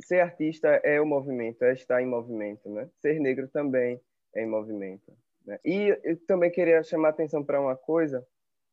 ser 0.00 0.20
artista 0.20 0.68
é 0.84 1.00
o 1.00 1.06
movimento, 1.06 1.62
é 1.62 1.72
estar 1.72 2.02
em 2.02 2.06
movimento, 2.06 2.68
né? 2.68 2.88
Ser 3.00 3.20
negro 3.20 3.48
também 3.48 4.00
é 4.34 4.42
em 4.42 4.48
movimento. 4.48 5.12
Né? 5.46 5.58
E 5.64 5.98
eu 6.04 6.16
também 6.26 6.50
queria 6.50 6.82
chamar 6.82 7.10
atenção 7.10 7.44
para 7.44 7.60
uma 7.60 7.76
coisa, 7.76 8.26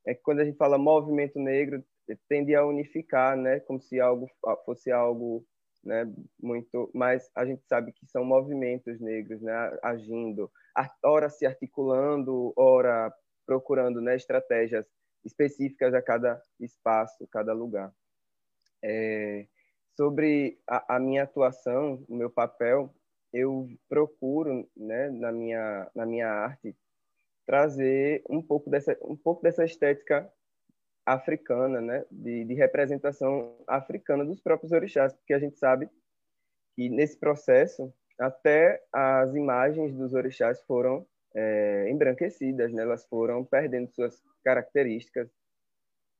é 0.06 0.14
que 0.14 0.22
quando 0.22 0.40
a 0.40 0.46
gente 0.46 0.58
fala 0.58 0.78
movimento 0.78 1.40
negro, 1.40 1.84
tende 2.28 2.56
a 2.56 2.66
unificar, 2.66 3.38
né? 3.38 3.60
Como 3.60 3.80
se 3.80 4.00
algo 4.00 4.28
fosse 4.66 4.92
algo 4.92 5.46
né, 5.84 6.12
muito, 6.42 6.90
mas 6.94 7.30
a 7.36 7.46
gente 7.46 7.64
sabe 7.66 7.92
que 7.92 8.06
são 8.06 8.24
movimentos 8.24 9.00
negros, 9.00 9.42
né, 9.42 9.54
agindo, 9.82 10.52
ora 11.04 11.30
se 11.30 11.46
articulando, 11.46 12.54
ora 12.56 13.14
procurando, 13.50 14.00
né, 14.00 14.16
estratégias 14.16 14.86
específicas 15.26 15.92
a 15.96 16.04
cada 16.04 16.40
espaço, 16.60 17.28
cada 17.32 17.52
lugar. 17.52 17.92
É, 18.84 19.48
sobre 19.98 20.62
a, 20.68 20.98
a, 20.98 21.00
minha 21.00 21.24
atuação, 21.24 22.06
o 22.08 22.16
meu 22.16 22.30
papel, 22.30 22.94
eu 23.34 23.68
procuro, 23.90 24.70
né, 24.78 25.10
na 25.10 25.32
minha 25.32 25.90
na 25.96 26.06
minha 26.06 26.28
arte 26.28 26.78
trazer 27.44 28.24
um 28.30 28.40
pouco 28.40 28.70
dessa 28.70 28.96
um 29.02 29.18
pouco 29.18 29.42
dessa 29.42 29.66
estética 29.66 30.32
africana, 31.04 31.82
né, 31.82 32.06
de, 32.12 32.46
de, 32.46 32.54
representação 32.54 33.58
africana 33.68 34.24
dos 34.24 34.40
próprios 34.40 34.72
orixás, 34.72 35.12
porque 35.12 35.34
a 35.34 35.40
gente 35.40 35.58
sabe 35.58 35.90
que 36.76 36.88
nesse 36.88 37.18
processo 37.20 37.92
até 38.20 38.80
as 38.94 39.34
imagens 39.34 39.96
dos 39.96 40.14
orixás 40.14 40.62
foram 40.68 41.08
é, 41.36 41.90
embranquecidas, 41.90 42.72
né, 42.72 42.84
elas 42.84 43.06
foram 43.06 43.46
perdendo 43.46 43.90
suas 43.90 44.22
características 44.44 45.30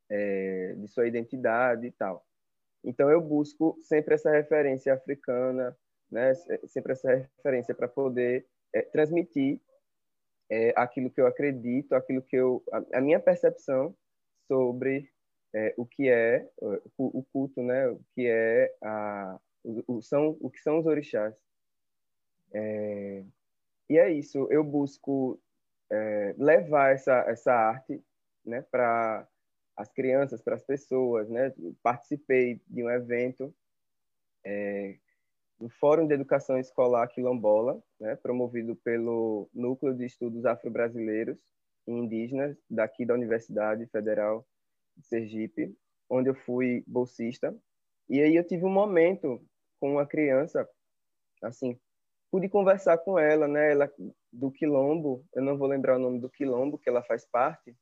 é, 0.10 0.74
de 0.78 0.88
sua 0.88 1.08
identidade 1.08 1.88
e 1.88 1.92
tal. 1.92 2.26
Então 2.84 3.10
eu 3.10 3.22
busco 3.22 3.78
sempre 3.84 4.16
essa 4.16 4.32
referência 4.32 4.94
africana, 4.94 5.76
né, 6.12 6.34
sempre 6.68 6.94
essa 6.94 7.14
referência 7.14 7.76
para 7.76 7.88
poder 7.88 8.46
é, 8.74 8.82
transmitir 8.82 9.60
é, 10.50 10.74
aquilo 10.76 11.10
que 11.10 11.22
eu 11.22 11.28
acredito, 11.28 11.94
aquilo 11.94 12.22
que 12.22 12.36
eu 12.36 12.64
a, 12.72 12.98
a 12.98 13.02
minha 13.02 13.20
percepção 13.20 13.96
sobre 14.48 15.10
é, 15.54 15.74
o 15.78 15.86
que 15.86 16.10
é 16.10 16.48
o, 16.98 17.20
o, 17.20 17.24
culto, 17.24 17.62
né? 17.62 17.88
O 17.88 18.00
que 18.14 18.28
é 18.28 18.74
a 18.82 19.40
o, 19.64 19.96
o, 19.96 20.02
são 20.02 20.38
o 20.40 20.50
que 20.50 20.60
são 20.60 20.80
os 20.80 20.86
orixás. 20.86 21.36
E 23.90 23.98
é 23.98 24.12
isso. 24.12 24.48
Eu 24.52 24.64
busco 24.64 25.42
é, 25.92 26.36
levar 26.38 26.94
essa 26.94 27.20
essa 27.28 27.54
arte, 27.54 28.04
né? 28.46 28.62
Para 28.62 29.28
as 29.76 29.92
crianças, 29.92 30.42
para 30.42 30.56
as 30.56 30.64
pessoas, 30.64 31.30
né? 31.30 31.54
Participei 31.82 32.62
de 32.68 32.84
um 32.84 32.90
evento 32.90 33.54
é, 34.46 34.98
do 35.58 35.70
Fórum 35.70 36.08
de 36.08 36.14
Educação 36.14 36.58
Escolar 36.58 37.08
Quilombola, 37.08 37.82
né? 38.00 38.16
Promovido 38.16 38.76
pelo 38.76 39.50
Núcleo 39.54 39.96
de 39.96 40.06
Estudos 40.06 40.46
Afro-Brasileiros 40.46 41.40
indígenas 41.88 42.56
daqui 42.70 43.06
da 43.06 43.14
Universidade 43.14 43.86
Federal 43.88 44.46
de 44.96 45.06
Sergipe, 45.08 45.76
onde 46.10 46.30
eu 46.30 46.36
fui 46.36 46.84
bolsista. 46.86 47.56
E 48.08 48.22
aí 48.22 48.36
eu 48.36 48.46
tive 48.46 48.66
um 48.66 48.72
momento 48.72 49.42
com 49.80 49.94
uma 49.94 50.06
criança, 50.06 50.68
assim, 51.42 51.80
pude 52.32 52.48
conversar 52.50 52.98
com 53.00 53.18
ela, 53.18 53.48
né? 53.48 53.72
Ela 53.72 53.92
do 54.32 54.52
quilombo, 54.52 55.26
eu 55.34 55.42
não 55.42 55.58
vou 55.58 55.68
lembrar 55.68 55.96
o 55.96 56.00
nome 56.00 56.20
do 56.20 56.30
quilombo 56.30 56.78
que 56.78 56.90
ela 56.90 57.02
faz 57.04 57.26
parte, 57.26 57.76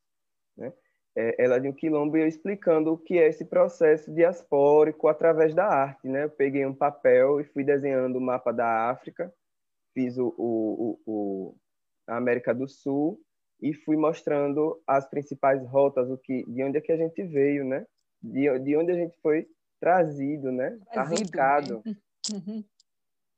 né? 0.55 0.73
É, 1.15 1.43
ela 1.43 1.59
de 1.59 1.67
um 1.67 1.73
quilombo 1.73 2.15
e 2.15 2.21
eu 2.21 2.27
explicando 2.27 2.93
o 2.93 2.97
que 2.97 3.17
é 3.17 3.27
esse 3.27 3.43
processo 3.43 4.13
diaspórico 4.13 5.07
através 5.07 5.53
da 5.53 5.65
arte, 5.65 6.07
né? 6.07 6.25
Eu 6.25 6.29
peguei 6.29 6.65
um 6.65 6.75
papel 6.75 7.41
e 7.41 7.43
fui 7.43 7.63
desenhando 7.63 8.17
o 8.17 8.21
mapa 8.21 8.51
da 8.51 8.89
África, 8.89 9.33
fiz 9.93 10.17
o, 10.17 10.33
o, 10.37 10.99
o, 11.05 11.11
o 11.11 11.55
a 12.07 12.17
América 12.17 12.53
do 12.53 12.67
Sul 12.67 13.19
e 13.59 13.73
fui 13.73 13.97
mostrando 13.97 14.81
as 14.85 15.09
principais 15.09 15.65
rotas, 15.65 16.09
o 16.09 16.17
que, 16.17 16.45
de 16.45 16.63
onde 16.63 16.77
é 16.77 16.81
que 16.81 16.91
a 16.91 16.97
gente 16.97 17.23
veio, 17.23 17.65
né? 17.65 17.85
De, 18.21 18.59
de 18.59 18.77
onde 18.77 18.91
a 18.91 18.95
gente 18.95 19.17
foi 19.21 19.47
trazido, 19.79 20.51
né? 20.51 20.79
Trazido, 20.91 21.21
Arrancado. 21.21 21.81
Né? 21.85 21.95
Uhum. 22.29 22.61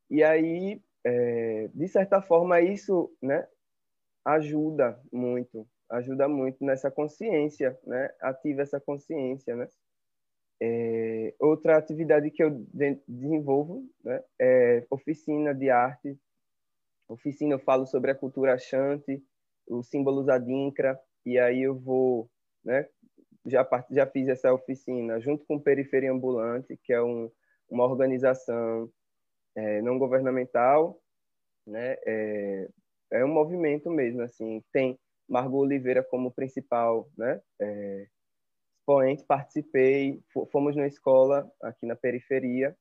E 0.09 0.23
aí, 0.23 0.81
é, 1.05 1.69
de 1.73 1.87
certa 1.87 2.21
forma, 2.21 2.61
isso, 2.61 3.11
né? 3.21 3.47
Ajuda 4.25 4.99
muito, 5.11 5.67
ajuda 5.89 6.27
muito 6.27 6.63
nessa 6.63 6.91
consciência, 6.91 7.77
né? 7.85 8.09
Ativa 8.21 8.61
essa 8.61 8.79
consciência, 8.79 9.55
né? 9.55 9.67
É, 10.61 11.33
outra 11.39 11.77
atividade 11.77 12.29
que 12.31 12.43
eu 12.43 12.65
desenvolvo 13.07 13.89
né, 14.03 14.21
é 14.37 14.85
oficina 14.89 15.55
de 15.55 15.69
arte. 15.69 16.19
Oficina, 17.07 17.53
eu 17.55 17.59
falo 17.59 17.85
sobre 17.85 18.11
a 18.11 18.15
cultura 18.15 18.53
Ashanti, 18.53 19.23
os 19.65 19.87
símbolos 19.87 20.27
Adinkra, 20.27 20.99
e 21.25 21.39
aí 21.39 21.61
eu 21.61 21.75
vou, 21.79 22.29
né, 22.63 22.87
já, 23.45 23.67
já 23.89 24.05
fiz 24.05 24.27
essa 24.27 24.53
oficina 24.53 25.19
junto 25.19 25.45
com 25.45 25.59
Periferia 25.59 26.11
Ambulante, 26.11 26.77
que 26.83 26.91
é 26.91 27.01
um, 27.01 27.31
uma 27.69 27.85
organização 27.85 28.91
é, 29.59 29.81
não 29.81 29.99
governamental, 29.99 30.99
né, 31.67 31.97
é, 32.05 32.69
é 33.11 33.25
um 33.25 33.33
movimento 33.33 33.89
mesmo, 33.89 34.21
assim, 34.21 34.63
tem 34.71 34.97
Margot 35.27 35.59
Oliveira 35.59 36.03
como 36.03 36.31
principal, 36.31 37.09
né, 37.17 37.41
é, 37.59 38.07
expoente, 38.79 39.23
participei, 39.25 40.21
fomos 40.51 40.75
na 40.75 40.87
escola 40.87 41.51
aqui 41.61 41.85
na 41.85 41.95
periferia 41.95 42.75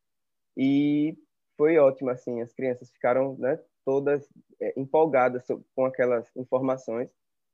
e 0.57 1.17
foi 1.57 1.79
ótimo, 1.79 2.11
assim, 2.11 2.41
as 2.41 2.53
crianças 2.53 2.91
ficaram, 2.91 3.37
né, 3.39 3.59
todas 3.85 4.29
é, 4.61 4.79
empolgadas 4.79 5.47
com 5.75 5.87
aquelas 5.87 6.31
informações. 6.37 7.09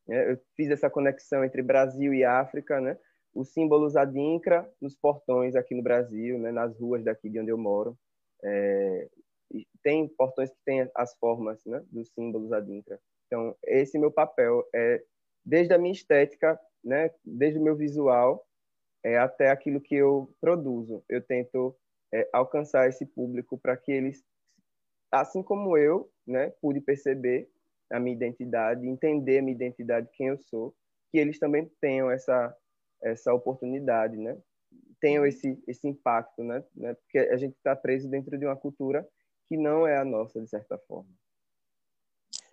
Né? 0.07 0.33
Eu 0.33 0.41
fiz 0.57 0.69
essa 0.69 0.91
conexão 0.91 1.45
entre 1.45 1.63
Brasil 1.63 2.13
e 2.13 2.25
África, 2.25 2.81
né? 2.81 2.99
Os 3.33 3.53
símbolos 3.53 3.97
adinkra 3.97 4.69
nos 4.81 4.97
portões 4.97 5.55
aqui 5.55 5.77
no 5.77 5.83
Brasil, 5.83 6.39
né? 6.39 6.51
Nas 6.51 6.77
ruas 6.79 7.05
daqui 7.05 7.31
de 7.31 7.39
onde 7.39 7.51
eu 7.51 7.59
moro. 7.59 7.97
É, 8.45 9.09
tem 9.83 10.09
portões 10.09 10.51
que 10.51 10.59
têm 10.65 10.89
as 10.95 11.15
formas 11.17 11.65
né? 11.65 11.83
dos 11.91 12.09
símbolos 12.11 12.53
adinkra. 12.53 13.01
Então, 13.27 13.57
esse 13.65 13.99
meu 13.99 14.11
papel 14.11 14.65
é 14.75 15.03
desde 15.45 15.75
a 15.75 15.79
minha 15.79 15.93
estética, 15.93 16.59
né? 16.83 17.11
Desde 17.25 17.59
o 17.59 17.63
meu 17.63 17.77
visual 17.77 18.47
é, 19.03 19.19
até 19.19 19.51
aquilo 19.51 19.81
que 19.81 19.95
eu 19.95 20.35
produzo. 20.41 21.05
Eu 21.09 21.23
tento 21.23 21.77
é, 22.13 22.29
alcançar 22.33 22.89
esse 22.89 23.05
público 23.05 23.59
para 23.59 23.77
que 23.77 23.93
eles, 23.93 24.25
assim 25.11 25.43
como 25.43 25.77
eu, 25.77 26.11
né, 26.27 26.53
pude 26.61 26.81
perceber 26.81 27.49
a 27.91 28.01
minha 28.01 28.17
identidade, 28.17 28.87
entender 28.87 29.39
a 29.39 29.43
minha 29.43 29.55
identidade, 29.55 30.09
quem 30.15 30.29
eu 30.29 30.39
sou, 30.39 30.75
que 31.11 31.19
eles 31.19 31.39
também 31.39 31.71
tenham 31.81 32.11
essa 32.11 32.57
essa 33.03 33.35
oportunidade, 33.35 34.17
né? 34.17 34.37
Tenham 35.01 35.27
esse 35.27 35.63
esse 35.67 35.87
impacto, 35.87 36.43
né? 36.43 36.65
né? 36.75 36.95
Porque 36.95 37.19
a 37.19 37.37
gente 37.37 37.55
está 37.57 37.77
preso 37.77 38.09
dentro 38.09 38.39
de 38.39 38.47
uma 38.47 38.57
cultura 38.57 39.07
que 39.47 39.57
não 39.57 39.87
é 39.87 39.99
a 39.99 40.05
nossa 40.05 40.41
de 40.41 40.49
certa 40.49 40.79
forma. 40.79 41.11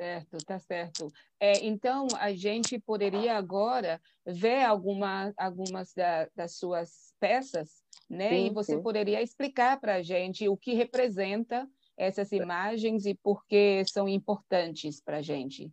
Certo, 0.02 0.38
tá 0.44 0.58
certo. 0.58 1.14
É, 1.40 1.64
então 1.64 2.08
a 2.20 2.34
gente 2.34 2.80
poderia 2.80 3.38
agora 3.38 4.02
ver 4.26 4.64
alguma, 4.64 5.32
algumas 5.38 5.94
da, 5.94 6.28
das 6.36 6.56
suas 6.56 7.14
peças, 7.20 7.84
né? 8.10 8.30
Sim, 8.30 8.48
e 8.48 8.50
você 8.50 8.76
sim. 8.78 8.82
poderia 8.82 9.22
explicar 9.22 9.80
para 9.80 9.96
a 9.96 10.02
gente 10.02 10.50
o 10.50 10.58
que 10.58 10.74
representa 10.74 11.70
essas 11.96 12.32
imagens 12.32 13.06
e 13.06 13.14
por 13.14 13.46
que 13.46 13.84
são 13.86 14.10
importantes 14.10 15.00
para 15.00 15.18
a 15.18 15.22
gente. 15.22 15.72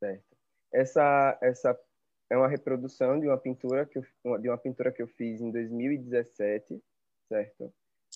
Certo. 0.00 0.36
Essa, 0.72 1.38
essa 1.40 1.78
é 2.32 2.36
uma 2.36 2.48
reprodução 2.48 3.20
de 3.20 3.28
uma 3.28 3.36
pintura 3.36 3.84
que 3.84 3.98
eu, 3.98 4.38
de 4.38 4.48
uma 4.48 4.56
pintura 4.56 4.90
que 4.90 5.02
eu 5.02 5.06
fiz 5.06 5.42
em 5.42 5.50
2017, 5.50 6.82
certo? 7.28 7.70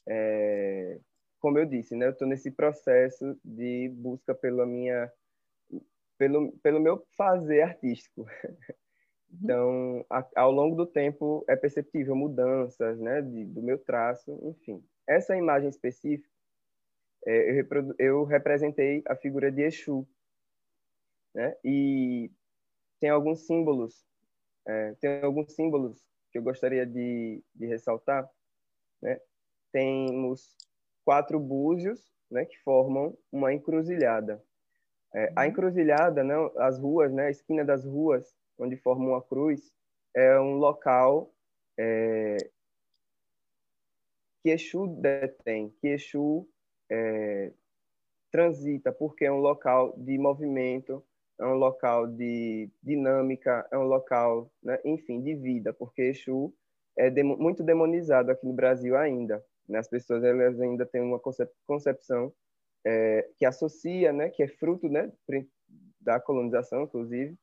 É, 0.08 0.98
como 1.38 1.58
eu 1.58 1.66
disse, 1.66 1.94
né, 1.94 2.06
eu 2.06 2.12
estou 2.12 2.26
nesse 2.26 2.50
processo 2.50 3.38
de 3.44 3.90
busca 3.94 4.34
pela 4.34 4.64
minha, 4.64 5.12
pelo, 6.16 6.50
pelo 6.62 6.80
meu 6.80 7.06
fazer 7.14 7.60
artístico. 7.60 8.22
Uhum. 8.22 9.38
Então, 9.42 10.06
a, 10.08 10.26
ao 10.36 10.50
longo 10.50 10.76
do 10.76 10.86
tempo 10.86 11.44
é 11.46 11.54
perceptível 11.54 12.16
mudanças, 12.16 12.98
né, 12.98 13.20
de, 13.20 13.44
do 13.44 13.60
meu 13.60 13.76
traço, 13.76 14.40
enfim. 14.44 14.82
Essa 15.06 15.36
imagem 15.36 15.68
específica 15.68 16.32
é, 17.26 17.60
eu, 17.60 17.94
eu, 17.98 18.24
representei 18.24 19.02
a 19.06 19.14
figura 19.14 19.52
de 19.52 19.62
Exu, 19.62 20.08
né? 21.34 21.54
E 21.62 22.30
tem 23.00 23.10
alguns 23.10 23.46
símbolos, 23.46 24.04
é, 24.66 24.94
tem 25.00 25.22
alguns 25.22 25.52
símbolos 25.54 26.04
que 26.30 26.38
eu 26.38 26.42
gostaria 26.42 26.86
de, 26.86 27.42
de 27.54 27.66
ressaltar, 27.66 28.28
né? 29.00 29.20
Temos 29.72 30.56
quatro 31.04 31.38
búzios, 31.38 32.12
né? 32.30 32.44
Que 32.44 32.58
formam 32.58 33.16
uma 33.30 33.52
encruzilhada. 33.52 34.42
É, 35.14 35.32
a 35.36 35.42
uhum. 35.42 35.46
encruzilhada, 35.46 36.24
não, 36.24 36.52
as 36.56 36.78
ruas, 36.78 37.12
né? 37.12 37.26
A 37.26 37.30
esquina 37.30 37.64
das 37.64 37.84
ruas 37.84 38.36
onde 38.58 38.76
forma 38.76 39.06
uma 39.06 39.22
cruz, 39.22 39.72
é 40.14 40.38
um 40.38 40.54
local 40.54 41.32
é, 41.78 42.36
que 44.42 44.50
Exu 44.50 44.86
detém, 44.86 45.70
que 45.80 45.88
Exu 45.88 46.48
é, 46.90 47.52
transita, 48.30 48.92
porque 48.92 49.24
é 49.24 49.32
um 49.32 49.40
local 49.40 49.94
de 49.98 50.16
movimento, 50.18 51.04
é 51.38 51.46
um 51.46 51.54
local 51.54 52.06
de 52.06 52.70
dinâmica, 52.82 53.66
é 53.70 53.78
um 53.78 53.84
local, 53.84 54.50
né, 54.62 54.78
enfim, 54.84 55.20
de 55.22 55.34
vida, 55.34 55.72
porque 55.72 56.02
Exu 56.02 56.52
é 56.96 57.10
muito 57.22 57.62
demonizado 57.62 58.30
aqui 58.30 58.46
no 58.46 58.54
Brasil 58.54 58.96
ainda. 58.96 59.44
Né? 59.68 59.78
As 59.78 59.88
pessoas 59.88 60.24
elas 60.24 60.58
ainda 60.60 60.86
têm 60.86 61.02
uma 61.02 61.20
concepção 61.66 62.32
é, 62.84 63.28
que 63.36 63.44
associa, 63.44 64.12
né, 64.12 64.30
que 64.30 64.42
é 64.42 64.48
fruto 64.48 64.88
né, 64.88 65.12
da 66.00 66.18
colonização, 66.20 66.82
inclusive, 66.82 67.36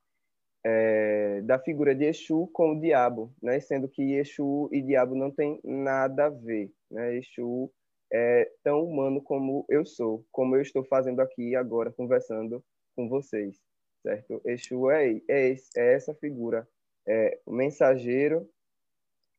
é, 0.66 1.42
da 1.42 1.60
figura 1.60 1.94
de 1.94 2.06
Exu 2.06 2.48
com 2.54 2.72
o 2.72 2.80
diabo, 2.80 3.34
né? 3.42 3.60
sendo 3.60 3.90
que 3.90 4.14
Exu 4.14 4.70
e 4.72 4.82
diabo 4.82 5.14
não 5.14 5.30
tem 5.30 5.60
nada 5.64 6.28
a 6.28 6.30
ver. 6.30 6.72
Né? 6.90 7.18
Exu 7.18 7.70
é 8.12 8.50
tão 8.64 8.84
humano 8.86 9.22
como 9.22 9.66
eu 9.68 9.84
sou, 9.86 10.24
como 10.32 10.56
eu 10.56 10.62
estou 10.62 10.84
fazendo 10.86 11.20
aqui 11.20 11.56
agora, 11.56 11.92
conversando 11.92 12.64
com 12.96 13.10
vocês, 13.10 13.60
certo? 14.04 14.42
Exu 14.46 14.92
é, 14.92 15.22
é, 15.28 15.56
é 15.76 15.94
essa 15.94 16.14
figura, 16.14 16.68
é 17.08 17.40
o 17.46 17.54
mensageiro, 17.54 18.48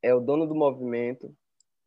é 0.03 0.12
o 0.14 0.20
dono 0.20 0.46
do 0.46 0.55
movimento, 0.55 1.35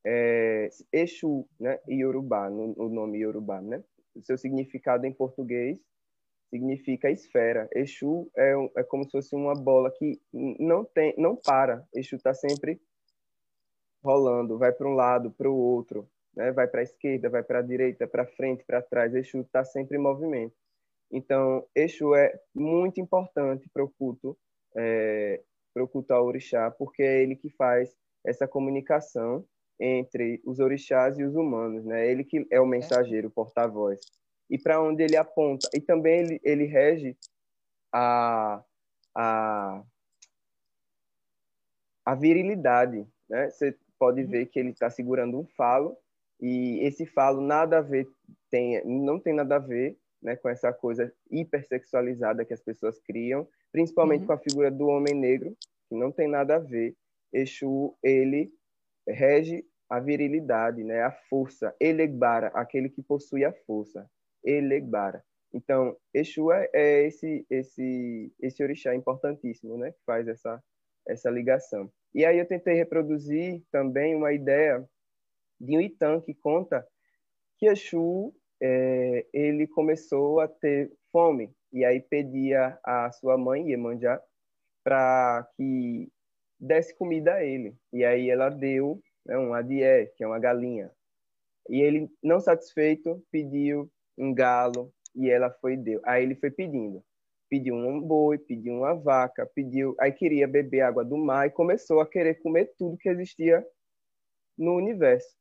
é 0.05 0.69
Exu, 0.93 1.45
né? 1.59 1.79
Yorubá, 1.89 2.49
no, 2.49 2.73
o 2.77 2.87
nome 2.87 3.19
Yorubá, 3.19 3.61
né? 3.61 3.83
O 4.15 4.21
seu 4.21 4.37
significado 4.37 5.05
em 5.05 5.11
português 5.11 5.79
significa 6.49 7.11
esfera. 7.11 7.67
Exu 7.75 8.31
é, 8.37 8.53
é 8.77 8.83
como 8.83 9.03
se 9.03 9.11
fosse 9.11 9.35
uma 9.35 9.53
bola 9.53 9.91
que 9.91 10.21
não 10.31 10.85
tem, 10.85 11.13
não 11.17 11.35
para. 11.35 11.85
Exu 11.93 12.15
está 12.15 12.33
sempre 12.33 12.79
rolando, 14.01 14.57
vai 14.57 14.71
para 14.71 14.87
um 14.87 14.93
lado, 14.93 15.31
para 15.31 15.49
o 15.49 15.57
outro, 15.57 16.09
né? 16.33 16.51
vai 16.51 16.67
para 16.67 16.79
a 16.79 16.83
esquerda, 16.83 17.29
vai 17.29 17.43
para 17.43 17.59
a 17.59 17.63
direita, 17.63 18.07
para 18.07 18.25
frente, 18.25 18.63
para 18.63 18.81
trás. 18.81 19.13
Exu 19.13 19.41
está 19.41 19.65
sempre 19.65 19.97
em 19.97 20.01
movimento. 20.01 20.55
Então, 21.11 21.65
Exu 21.75 22.13
é 22.15 22.33
muito 22.53 22.99
importante 22.99 23.69
para 23.73 23.83
o 23.83 23.89
culto, 23.89 24.37
é, 24.75 25.41
para 25.73 25.83
o 25.83 25.87
culto 25.87 26.13
ao 26.13 26.25
orixá, 26.25 26.69
porque 26.71 27.01
é 27.01 27.21
ele 27.21 27.35
que 27.35 27.49
faz 27.49 27.95
essa 28.25 28.47
comunicação 28.47 29.45
entre 29.79 30.41
os 30.43 30.59
orixás 30.59 31.17
e 31.17 31.23
os 31.23 31.35
humanos, 31.35 31.85
né? 31.85 32.09
Ele 32.09 32.23
que 32.23 32.45
é 32.51 32.59
o 32.59 32.65
mensageiro, 32.65 33.27
o 33.27 33.31
porta-voz 33.31 33.99
e 34.49 34.57
para 34.57 34.81
onde 34.81 35.03
ele 35.03 35.17
aponta. 35.17 35.69
E 35.73 35.79
também 35.79 36.19
ele, 36.19 36.41
ele 36.43 36.65
rege 36.65 37.17
a, 37.91 38.63
a, 39.15 39.83
a 42.05 42.15
virilidade. 42.15 43.05
Né? 43.29 43.49
Você 43.49 43.77
pode 43.99 44.23
ver 44.23 44.47
que 44.47 44.59
ele 44.59 44.69
está 44.69 44.89
segurando 44.89 45.39
um 45.39 45.45
falo 45.45 45.97
e 46.39 46.79
esse 46.81 47.05
falo 47.05 47.41
nada 47.41 47.79
a 47.79 47.81
ver 47.81 48.07
tem 48.49 48.85
não 48.85 49.19
tem 49.19 49.33
nada 49.33 49.55
a 49.55 49.59
ver 49.59 49.97
né, 50.21 50.35
com 50.35 50.49
essa 50.49 50.73
coisa 50.73 51.11
hipersexualizada 51.29 52.45
que 52.45 52.53
as 52.53 52.61
pessoas 52.61 52.99
criam, 52.99 53.47
principalmente 53.71 54.21
uhum. 54.21 54.27
com 54.27 54.33
a 54.33 54.39
figura 54.39 54.71
do 54.71 54.87
homem 54.87 55.13
negro, 55.13 55.55
que 55.87 55.95
não 55.95 56.11
tem 56.11 56.27
nada 56.27 56.55
a 56.55 56.59
ver. 56.59 56.95
Exu, 57.31 57.95
ele 58.03 58.51
rege 59.07 59.65
a 59.89 59.99
virilidade, 59.99 60.83
né, 60.83 61.01
a 61.01 61.11
força, 61.11 61.73
elegbara, 61.79 62.47
aquele 62.47 62.89
que 62.89 63.01
possui 63.01 63.45
a 63.45 63.53
força. 63.53 64.09
Elegbara. 64.43 65.23
Então, 65.53 65.97
Exu 66.13 66.51
é, 66.51 66.69
é 66.73 67.07
esse 67.07 67.45
esse 67.49 68.33
esse 68.39 68.61
orixá 68.61 68.93
importantíssimo, 68.93 69.77
né, 69.77 69.91
que 69.91 70.03
faz 70.05 70.27
essa 70.27 70.61
essa 71.07 71.29
ligação. 71.29 71.89
E 72.13 72.25
aí 72.25 72.37
eu 72.37 72.45
tentei 72.45 72.73
reproduzir 72.73 73.63
também 73.71 74.13
uma 74.13 74.33
ideia 74.33 74.85
de 75.59 75.77
um 75.77 75.81
Itan 75.81 76.19
que 76.21 76.33
conta 76.33 76.85
que 77.57 77.65
Exu 77.67 78.35
é, 78.61 79.25
ele 79.33 79.67
começou 79.67 80.39
a 80.39 80.47
ter 80.47 80.91
fome 81.11 81.51
e 81.71 81.85
aí 81.85 82.01
pedia 82.01 82.77
a 82.83 83.11
sua 83.11 83.37
mãe 83.37 83.69
Iemanjá 83.69 84.21
para 84.83 85.47
que 85.55 86.09
desse 86.59 86.95
comida 86.95 87.35
a 87.35 87.43
ele. 87.43 87.75
E 87.93 88.03
aí 88.03 88.29
ela 88.29 88.49
deu 88.49 89.01
né, 89.25 89.37
um 89.37 89.53
adié, 89.53 90.07
que 90.15 90.23
é 90.23 90.27
uma 90.27 90.39
galinha. 90.39 90.91
E 91.69 91.81
ele, 91.81 92.09
não 92.23 92.39
satisfeito, 92.39 93.21
pediu 93.31 93.91
um 94.17 94.33
galo 94.33 94.91
e 95.15 95.29
ela 95.29 95.51
foi 95.61 95.75
deu. 95.75 96.01
Aí 96.05 96.23
ele 96.23 96.35
foi 96.35 96.49
pedindo, 96.49 97.03
pediu 97.49 97.75
um 97.75 98.01
boi, 98.01 98.37
pediu 98.37 98.73
uma 98.73 98.93
vaca, 98.95 99.45
pediu, 99.53 99.95
aí 99.99 100.11
queria 100.11 100.47
beber 100.47 100.81
água 100.81 101.03
do 101.03 101.17
mar 101.17 101.47
e 101.47 101.51
começou 101.51 101.99
a 101.99 102.07
querer 102.07 102.35
comer 102.41 102.73
tudo 102.77 102.97
que 102.97 103.09
existia 103.09 103.65
no 104.57 104.75
universo. 104.75 105.35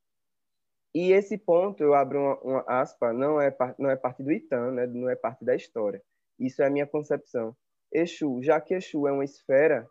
E 0.96 1.12
esse 1.12 1.36
ponto 1.36 1.82
eu 1.82 1.92
abro 1.92 2.18
uma, 2.18 2.40
uma 2.40 2.64
aspa, 2.66 3.12
não 3.12 3.38
é 3.38 3.54
não 3.78 3.90
é 3.90 3.96
parte 3.96 4.22
do 4.22 4.32
Itan, 4.32 4.70
né? 4.70 4.86
Não 4.86 5.10
é 5.10 5.14
parte 5.14 5.44
da 5.44 5.54
história. 5.54 6.02
Isso 6.40 6.62
é 6.62 6.66
a 6.66 6.70
minha 6.70 6.86
concepção. 6.86 7.54
Exu, 7.92 8.42
já 8.42 8.58
que 8.62 8.72
Exu 8.72 9.06
é 9.06 9.12
uma 9.12 9.22
esfera, 9.22 9.86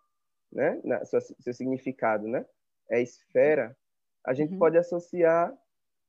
né? 0.51 0.81
Na, 0.83 1.05
seu, 1.05 1.21
seu 1.21 1.53
significado, 1.53 2.27
né? 2.27 2.43
É 2.89 2.99
esfera. 2.99 3.77
A 4.25 4.33
gente 4.33 4.53
uhum. 4.53 4.57
pode 4.57 4.79
associar 4.79 5.55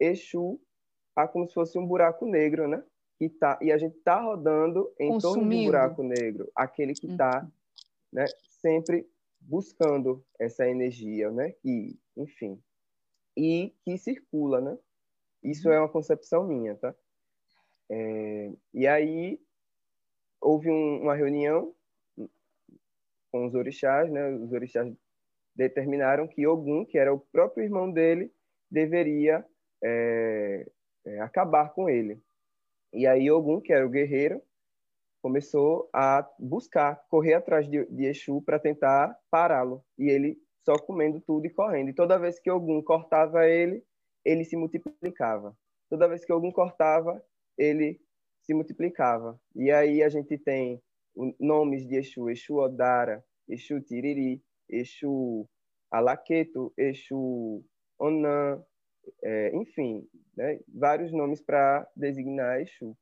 Exu 0.00 0.58
a 1.14 1.28
como 1.28 1.46
se 1.46 1.52
fosse 1.52 1.78
um 1.78 1.86
buraco 1.86 2.24
negro, 2.24 2.66
né? 2.66 2.82
Que 3.18 3.28
tá, 3.28 3.58
e 3.60 3.70
a 3.70 3.76
gente 3.76 3.98
está 3.98 4.18
rodando 4.18 4.90
em 4.98 5.10
Consumindo. 5.10 5.20
torno 5.20 5.50
do 5.50 5.64
buraco 5.66 6.02
negro, 6.02 6.50
aquele 6.56 6.94
que 6.94 7.06
está 7.06 7.42
uhum. 7.42 7.50
né, 8.14 8.24
sempre 8.48 9.06
buscando 9.42 10.24
essa 10.38 10.66
energia, 10.66 11.30
né? 11.30 11.50
Que, 11.60 12.00
enfim, 12.16 12.58
e 13.36 13.74
que 13.84 13.98
circula, 13.98 14.62
né? 14.62 14.78
Isso 15.42 15.70
é 15.70 15.78
uma 15.78 15.88
concepção 15.88 16.46
minha, 16.46 16.74
tá? 16.76 16.94
É, 17.88 18.52
e 18.74 18.86
aí 18.86 19.40
houve 20.40 20.70
um, 20.70 21.02
uma 21.02 21.14
reunião 21.14 21.74
com 23.30 23.46
os 23.46 23.54
orixás, 23.54 24.10
né? 24.10 24.28
Os 24.30 24.52
orixás 24.52 24.92
determinaram 25.54 26.26
que 26.26 26.46
Ogum, 26.46 26.84
que 26.84 26.98
era 26.98 27.12
o 27.12 27.18
próprio 27.18 27.64
irmão 27.64 27.90
dele, 27.90 28.32
deveria 28.70 29.44
é, 29.82 30.66
é, 31.04 31.20
acabar 31.20 31.72
com 31.72 31.88
ele. 31.88 32.20
E 32.92 33.06
aí 33.06 33.30
Ogum, 33.30 33.60
que 33.60 33.72
era 33.72 33.86
o 33.86 33.90
guerreiro, 33.90 34.42
começou 35.22 35.88
a 35.92 36.28
buscar, 36.38 37.04
correr 37.08 37.34
atrás 37.34 37.68
de, 37.68 37.84
de 37.86 38.04
Exu 38.04 38.42
para 38.42 38.58
tentar 38.58 39.18
pará-lo. 39.30 39.84
E 39.98 40.08
ele 40.08 40.38
só 40.64 40.76
comendo 40.78 41.20
tudo 41.20 41.46
e 41.46 41.50
correndo. 41.50 41.90
E 41.90 41.94
toda 41.94 42.18
vez 42.18 42.38
que 42.38 42.50
Ogum 42.50 42.82
cortava 42.82 43.46
ele, 43.46 43.84
ele 44.26 44.44
se 44.44 44.56
multiplicava. 44.56 45.56
Toda 45.88 46.08
vez 46.08 46.24
que 46.24 46.32
Ogum 46.32 46.50
cortava, 46.50 47.24
ele 47.56 48.00
se 48.42 48.52
multiplicava. 48.52 49.40
E 49.54 49.70
aí 49.70 50.02
a 50.02 50.08
gente 50.08 50.36
tem 50.36 50.82
nomes 51.38 51.86
de 51.86 51.94
Exu, 51.94 52.28
Exu 52.28 52.56
Odara, 52.56 53.24
Exu 53.48 53.80
Tiriri, 53.80 54.42
Exu 54.68 55.48
Alaqueto, 55.90 56.74
Exu 56.76 57.64
Onan, 57.98 58.62
é, 59.22 59.54
enfim, 59.54 60.06
né, 60.36 60.58
vários 60.68 61.12
nomes 61.12 61.40
para 61.40 61.88
designar 61.94 62.60
Exu. 62.60 62.98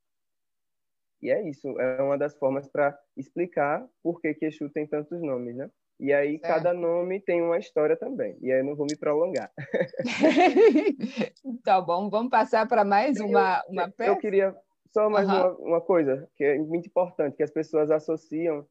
E 1.23 1.31
é 1.31 1.49
isso, 1.49 1.69
é 1.81 2.03
uma 2.03 2.19
das 2.19 2.37
formas 2.37 2.69
para 2.69 2.97
explicar 3.17 3.89
por 4.03 4.21
que, 4.21 4.35
que 4.35 4.45
Exu 4.45 4.69
tem 4.69 4.87
tantos 4.87 5.23
nomes, 5.23 5.57
né? 5.57 5.71
E 6.05 6.13
aí 6.13 6.39
certo. 6.39 6.43
cada 6.43 6.75
nome 6.75 7.19
tem 7.19 7.41
uma 7.41 7.57
história 7.57 7.97
também. 7.97 8.37
E 8.43 8.53
aí 8.53 8.59
eu 8.59 8.65
não 8.65 8.77
vou 8.77 8.85
me 8.85 8.95
prolongar. 8.95 9.51
tá 11.65 11.81
bom, 11.81 12.11
vamos 12.11 12.29
passar 12.29 12.69
para 12.69 12.85
mais 12.85 13.19
uma, 13.19 13.63
eu, 13.67 13.73
uma 13.73 13.91
peça? 13.91 14.11
Eu 14.11 14.19
queria 14.19 14.55
só 14.93 15.09
mais 15.09 15.27
uhum. 15.27 15.35
uma, 15.35 15.49
uma 15.57 15.81
coisa 15.81 16.29
que 16.37 16.45
é 16.45 16.59
muito 16.59 16.89
importante, 16.89 17.39
que 17.39 17.43
as 17.43 17.51
pessoas 17.51 17.91
associam 17.91 18.69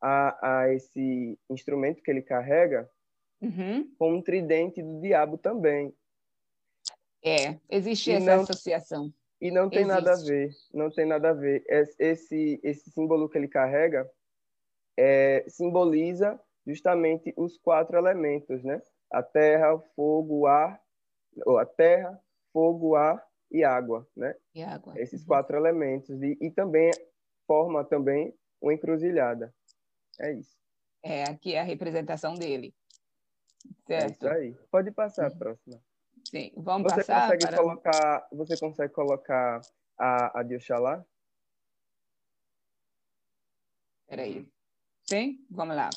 a, 0.00 0.62
a 0.62 0.74
esse 0.74 1.38
instrumento 1.48 2.02
que 2.02 2.10
ele 2.10 2.20
carrega 2.20 2.90
uhum. 3.40 3.88
com 3.96 4.14
um 4.14 4.20
tridente 4.20 4.82
do 4.82 5.00
diabo 5.00 5.38
também. 5.38 5.94
É, 7.24 7.60
existe 7.70 8.10
e 8.10 8.14
essa 8.14 8.26
não, 8.26 8.42
associação. 8.42 9.14
E 9.40 9.52
não 9.52 9.70
tem 9.70 9.82
existe. 9.82 9.94
nada 9.94 10.12
a 10.14 10.16
ver, 10.16 10.50
não 10.74 10.90
tem 10.90 11.06
nada 11.06 11.30
a 11.30 11.32
ver. 11.32 11.62
Esse, 11.96 12.58
esse 12.60 12.90
símbolo 12.90 13.28
que 13.28 13.38
ele 13.38 13.46
carrega 13.46 14.10
é, 14.98 15.44
simboliza 15.46 16.40
justamente 16.66 17.32
os 17.36 17.58
quatro 17.58 17.96
elementos, 17.96 18.62
né? 18.62 18.80
A 19.10 19.22
terra, 19.22 19.74
o 19.74 19.80
fogo, 19.94 20.40
o 20.40 20.46
ar, 20.46 20.80
ou 21.46 21.58
a 21.58 21.66
terra, 21.66 22.18
fogo, 22.52 22.94
ar 22.94 23.22
e 23.50 23.64
água, 23.64 24.08
né? 24.16 24.34
E 24.54 24.62
água. 24.62 24.94
Esses 24.96 25.20
uhum. 25.22 25.26
quatro 25.26 25.56
elementos 25.56 26.22
e, 26.22 26.38
e 26.40 26.50
também 26.50 26.90
forma 27.46 27.84
também 27.84 28.34
uma 28.60 28.72
encruzilhada. 28.72 29.54
É 30.20 30.32
isso. 30.32 30.56
É, 31.02 31.24
aqui 31.24 31.54
é 31.54 31.60
a 31.60 31.64
representação 31.64 32.34
dele. 32.34 32.74
Certo. 33.86 34.04
É 34.04 34.06
isso 34.06 34.28
aí. 34.28 34.54
Pode 34.70 34.90
passar 34.90 35.26
a 35.26 35.32
uhum. 35.32 35.38
próxima. 35.38 35.80
Sim, 36.28 36.52
vamos 36.56 36.90
você 36.90 37.00
passar. 37.00 37.22
Consegue 37.24 37.46
para... 37.46 37.56
colocar, 37.56 38.28
você 38.32 38.58
consegue 38.58 38.92
colocar 38.94 39.60
a, 39.98 40.40
a 40.40 40.42
de 40.42 40.56
Oxalá? 40.56 41.04
Espera 44.02 44.22
aí. 44.22 44.48
Sim? 45.04 45.44
Vamos 45.50 45.76
lá. 45.76 45.90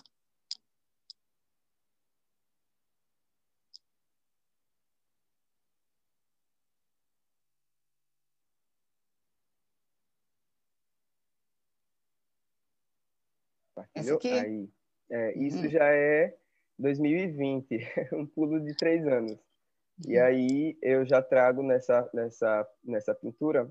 Partilhou? 13.76 14.20
Aí, 14.24 14.70
é, 15.12 15.38
isso 15.38 15.58
uhum. 15.58 15.70
já 15.70 15.86
é 15.86 16.36
2020, 16.80 17.68
um 18.14 18.26
pulo 18.26 18.60
de 18.60 18.76
três 18.76 19.06
anos. 19.06 19.34
Uhum. 19.34 20.12
E 20.12 20.18
aí 20.18 20.78
eu 20.82 21.06
já 21.06 21.22
trago 21.22 21.62
nessa, 21.62 22.10
nessa, 22.14 22.68
nessa 22.84 23.14
pintura 23.14 23.70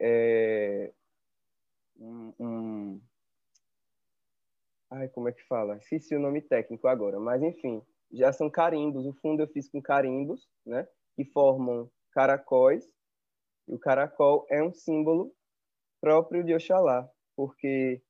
é, 0.00 0.92
um, 1.98 2.32
um, 2.38 3.00
Ai, 4.90 5.08
como 5.08 5.28
é 5.28 5.32
que 5.32 5.42
fala? 5.44 5.76
Esqueci 5.76 6.14
o 6.14 6.20
nome 6.20 6.40
técnico 6.40 6.86
agora, 6.86 7.18
mas 7.18 7.42
enfim, 7.42 7.82
já 8.12 8.32
são 8.32 8.48
carimbos. 8.48 9.06
O 9.06 9.12
fundo 9.14 9.42
eu 9.42 9.48
fiz 9.48 9.68
com 9.68 9.82
carimbos, 9.82 10.48
né? 10.64 10.86
Que 11.16 11.24
formam 11.24 11.90
caracóis. 12.12 12.88
E 13.66 13.74
o 13.74 13.78
caracol 13.78 14.46
é 14.48 14.62
um 14.62 14.72
símbolo 14.72 15.34
próprio 16.00 16.44
de 16.44 16.54
Oxalá, 16.54 17.10
porque 17.34 18.02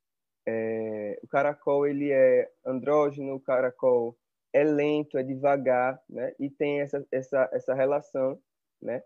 é, 0.46 1.18
o 1.22 1.28
caracol 1.28 1.86
ele 1.86 2.12
é 2.12 2.50
andrógeno, 2.64 3.34
o 3.34 3.40
caracol 3.40 4.16
é 4.52 4.62
lento, 4.62 5.18
é 5.18 5.22
devagar, 5.22 6.00
né? 6.08 6.34
E 6.38 6.48
tem 6.50 6.80
essa, 6.80 7.04
essa, 7.10 7.48
essa 7.52 7.74
relação, 7.74 8.40
né? 8.80 9.02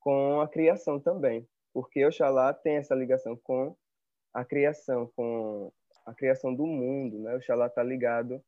Com 0.00 0.40
a 0.40 0.48
criação 0.48 1.00
também, 1.00 1.48
porque 1.72 2.04
Oxalá 2.04 2.52
tem 2.52 2.76
essa 2.76 2.94
ligação 2.94 3.36
com 3.36 3.76
a 4.34 4.44
criação, 4.44 5.06
com 5.14 5.72
a 6.04 6.12
criação 6.12 6.54
do 6.54 6.66
mundo, 6.66 7.18
né? 7.20 7.36
Oxalá 7.36 7.66
está 7.66 7.82
ligado 7.82 8.42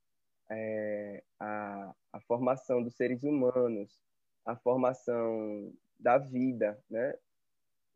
é, 0.51 1.23
à, 1.39 1.95
à 2.13 2.21
formação 2.21 2.83
dos 2.83 2.97
seres 2.97 3.23
humanos, 3.23 4.03
à 4.45 4.57
formação 4.57 5.73
da 5.99 6.19
vida, 6.19 6.79
né? 6.91 7.15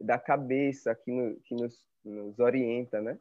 Da 0.00 0.18
cabeça 0.18 0.94
que, 0.94 1.10
no, 1.10 1.36
que 1.40 1.54
nos, 1.54 1.84
nos 2.04 2.38
orienta, 2.38 3.00
né? 3.00 3.18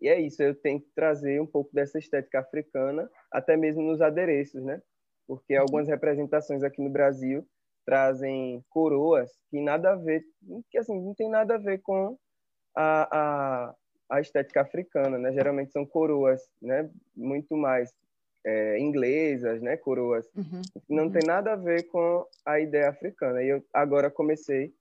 E 0.00 0.08
é 0.08 0.20
isso, 0.20 0.42
eu 0.42 0.54
tenho 0.54 0.80
que 0.80 0.90
trazer 0.94 1.40
um 1.40 1.46
pouco 1.46 1.74
dessa 1.74 1.98
estética 1.98 2.40
africana, 2.40 3.10
até 3.32 3.56
mesmo 3.56 3.82
nos 3.82 4.00
adereços, 4.00 4.62
né? 4.62 4.80
Porque 5.26 5.56
uhum. 5.56 5.62
algumas 5.62 5.88
representações 5.88 6.62
aqui 6.62 6.80
no 6.80 6.90
Brasil 6.90 7.46
trazem 7.84 8.62
coroas 8.68 9.30
que 9.50 9.60
nada 9.60 9.92
a 9.92 9.96
ver, 9.96 10.22
que 10.70 10.78
assim, 10.78 11.00
não 11.00 11.14
tem 11.14 11.28
nada 11.28 11.54
a 11.54 11.58
ver 11.58 11.78
com 11.78 12.16
a, 12.76 13.08
a, 13.18 13.74
a 14.10 14.20
estética 14.20 14.60
africana, 14.60 15.18
né? 15.18 15.32
Geralmente 15.32 15.72
são 15.72 15.84
coroas, 15.84 16.40
né? 16.60 16.88
Muito 17.16 17.56
mais 17.56 17.90
é, 18.46 18.78
inglesas, 18.78 19.60
né? 19.60 19.76
Coroas. 19.76 20.28
Uhum. 20.36 20.62
Não 20.88 21.04
uhum. 21.04 21.12
tem 21.12 21.22
nada 21.26 21.54
a 21.54 21.56
ver 21.56 21.84
com 21.84 22.24
a 22.46 22.60
ideia 22.60 22.88
africana. 22.88 23.42
E 23.42 23.48
eu 23.48 23.64
agora 23.72 24.10
comecei 24.10 24.72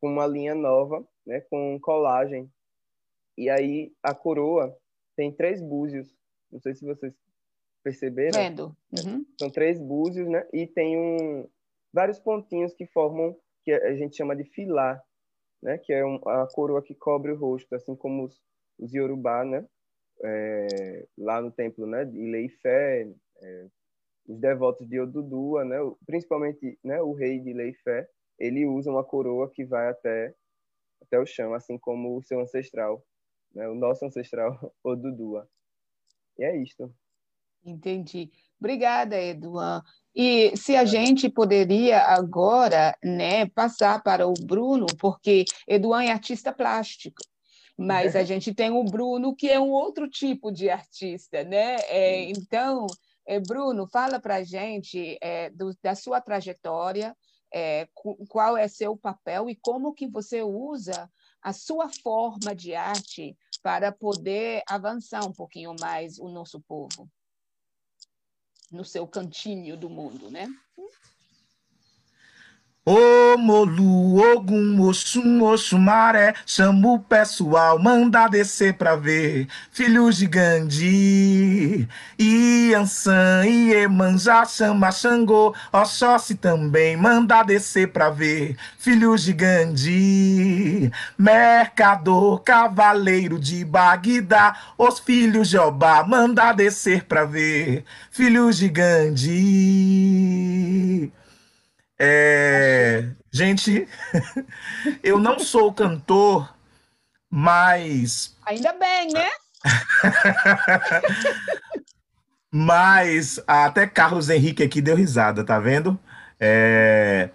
com 0.00 0.08
uma 0.08 0.26
linha 0.26 0.54
nova, 0.54 1.04
né? 1.26 1.40
Com 1.50 1.78
colagem 1.80 2.50
e 3.40 3.48
aí 3.48 3.90
a 4.02 4.14
coroa 4.14 4.76
tem 5.16 5.32
três 5.32 5.62
búzios. 5.62 6.14
Não 6.52 6.60
sei 6.60 6.74
se 6.74 6.84
vocês 6.84 7.14
perceberam. 7.82 8.38
Vendo. 8.38 8.76
Uhum. 8.92 9.24
São 9.38 9.48
três 9.48 9.80
búzios, 9.80 10.28
né? 10.28 10.46
E 10.52 10.66
tem 10.66 10.98
um, 10.98 11.48
vários 11.90 12.18
pontinhos 12.18 12.74
que 12.74 12.84
formam, 12.88 13.34
que 13.64 13.72
a 13.72 13.94
gente 13.94 14.14
chama 14.14 14.36
de 14.36 14.44
filar, 14.44 15.02
né? 15.62 15.78
Que 15.78 15.90
é 15.94 16.04
um, 16.04 16.16
a 16.28 16.46
coroa 16.52 16.82
que 16.82 16.94
cobre 16.94 17.32
o 17.32 17.36
rosto, 17.36 17.74
assim 17.74 17.96
como 17.96 18.24
os, 18.24 18.42
os 18.78 18.92
Yorubá, 18.92 19.42
né? 19.42 19.66
É, 20.22 21.06
lá 21.16 21.40
no 21.40 21.50
templo, 21.50 21.86
né? 21.86 22.04
De 22.04 22.18
Leifé, 22.18 23.08
é, 23.40 23.66
os 24.28 24.38
devotos 24.38 24.86
de 24.86 25.00
Odudua, 25.00 25.64
né? 25.64 25.78
Principalmente, 26.04 26.78
né? 26.84 27.00
O 27.00 27.14
rei 27.14 27.40
de 27.40 27.54
Leifé, 27.54 28.06
ele 28.38 28.66
usa 28.66 28.90
uma 28.90 29.02
coroa 29.02 29.50
que 29.50 29.64
vai 29.64 29.88
até 29.88 30.34
até 31.00 31.18
o 31.18 31.24
chão, 31.24 31.54
assim 31.54 31.78
como 31.78 32.18
o 32.18 32.22
seu 32.22 32.38
ancestral 32.38 33.02
né? 33.54 33.68
o 33.68 33.74
nosso 33.74 34.04
ancestral 34.04 34.72
Odudua. 34.82 35.48
E 36.38 36.44
é 36.44 36.56
isto. 36.56 36.92
Entendi. 37.64 38.30
Obrigada, 38.58 39.20
Eduan. 39.20 39.82
E 40.14 40.56
se 40.56 40.76
a 40.76 40.84
gente 40.84 41.28
poderia 41.28 42.02
agora 42.02 42.96
né, 43.02 43.46
passar 43.46 44.02
para 44.02 44.26
o 44.26 44.34
Bruno, 44.34 44.86
porque 44.98 45.44
Eduan 45.68 46.04
é 46.04 46.10
artista 46.10 46.52
plástico, 46.52 47.22
mas 47.76 48.16
a 48.16 48.22
gente 48.24 48.54
tem 48.54 48.70
o 48.70 48.84
Bruno, 48.84 49.34
que 49.34 49.48
é 49.48 49.60
um 49.60 49.70
outro 49.70 50.08
tipo 50.08 50.50
de 50.50 50.68
artista, 50.68 51.44
né? 51.44 51.76
É, 51.88 52.24
então, 52.24 52.86
é, 53.26 53.38
Bruno, 53.38 53.86
fala 53.86 54.18
para 54.18 54.36
a 54.36 54.42
gente 54.42 55.18
é, 55.22 55.50
do, 55.50 55.74
da 55.82 55.94
sua 55.94 56.20
trajetória, 56.20 57.16
é, 57.52 57.88
qual 58.28 58.56
é 58.56 58.68
seu 58.68 58.96
papel 58.96 59.48
e 59.50 59.56
como 59.56 59.94
que 59.94 60.06
você 60.06 60.42
usa 60.42 61.10
a 61.42 61.52
sua 61.52 61.88
forma 61.88 62.54
de 62.54 62.74
arte 62.74 63.36
para 63.62 63.92
poder 63.92 64.62
avançar 64.66 65.24
um 65.24 65.32
pouquinho 65.32 65.74
mais 65.80 66.18
o 66.18 66.28
nosso 66.28 66.60
povo 66.60 67.08
no 68.70 68.84
seu 68.84 69.06
cantinho 69.06 69.76
do 69.76 69.90
mundo, 69.90 70.30
né? 70.30 70.46
Ô 72.86 73.36
Molu, 73.36 74.16
Ogum, 74.32 74.80
Oxum, 74.88 75.42
Oxumaré, 75.42 76.32
chama 76.46 76.92
o 76.94 76.98
pessoal, 76.98 77.78
manda 77.78 78.26
descer 78.26 78.72
pra 78.72 78.96
ver. 78.96 79.46
Filhos 79.70 80.16
de 80.16 80.26
Gandhi, 80.26 81.86
Iansã, 82.18 83.44
Iemanjá, 83.46 84.46
chama 84.46 84.90
Xangô, 84.90 85.54
Oxóssi 85.70 86.34
também, 86.36 86.96
manda 86.96 87.42
descer 87.42 87.92
pra 87.92 88.08
ver. 88.08 88.56
Filhos 88.78 89.24
de 89.24 89.34
Gandhi, 89.34 90.90
Mercador, 91.18 92.40
Cavaleiro 92.40 93.38
de 93.38 93.62
Bagdá, 93.62 94.56
os 94.78 94.98
filhos 94.98 95.50
de 95.50 95.58
Obá, 95.58 96.02
manda 96.02 96.50
descer 96.54 97.04
pra 97.04 97.26
ver. 97.26 97.84
Filhos 98.10 98.56
de 98.56 98.70
Gandhi. 98.70 100.00
É, 102.02 103.10
gente, 103.30 103.86
eu 105.04 105.18
não 105.18 105.38
sou 105.38 105.70
cantor, 105.70 106.56
mas. 107.28 108.34
Ainda 108.46 108.72
bem, 108.72 109.12
né? 109.12 109.28
mas 112.50 113.38
até 113.46 113.86
Carlos 113.86 114.30
Henrique 114.30 114.62
aqui 114.62 114.80
deu 114.80 114.96
risada, 114.96 115.44
tá 115.44 115.60
vendo? 115.60 116.00
É, 116.40 117.28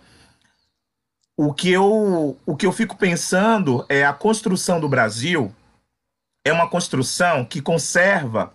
o, 1.38 1.54
que 1.54 1.72
eu, 1.72 2.36
o 2.44 2.58
que 2.58 2.66
eu 2.66 2.72
fico 2.72 2.98
pensando 2.98 3.86
é 3.88 4.04
a 4.04 4.14
construção 4.14 4.80
do 4.80 4.90
Brasil 4.90 5.54
é 6.44 6.52
uma 6.52 6.68
construção 6.68 7.46
que 7.46 7.62
conserva 7.62 8.52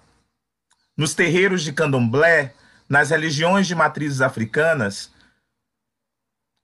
nos 0.97 1.15
terreiros 1.15 1.63
de 1.63 1.73
candomblé, 1.73 2.53
nas 2.89 3.11
religiões 3.11 3.69
de 3.69 3.77
matrizes 3.77 4.21
africanas, 4.21 5.13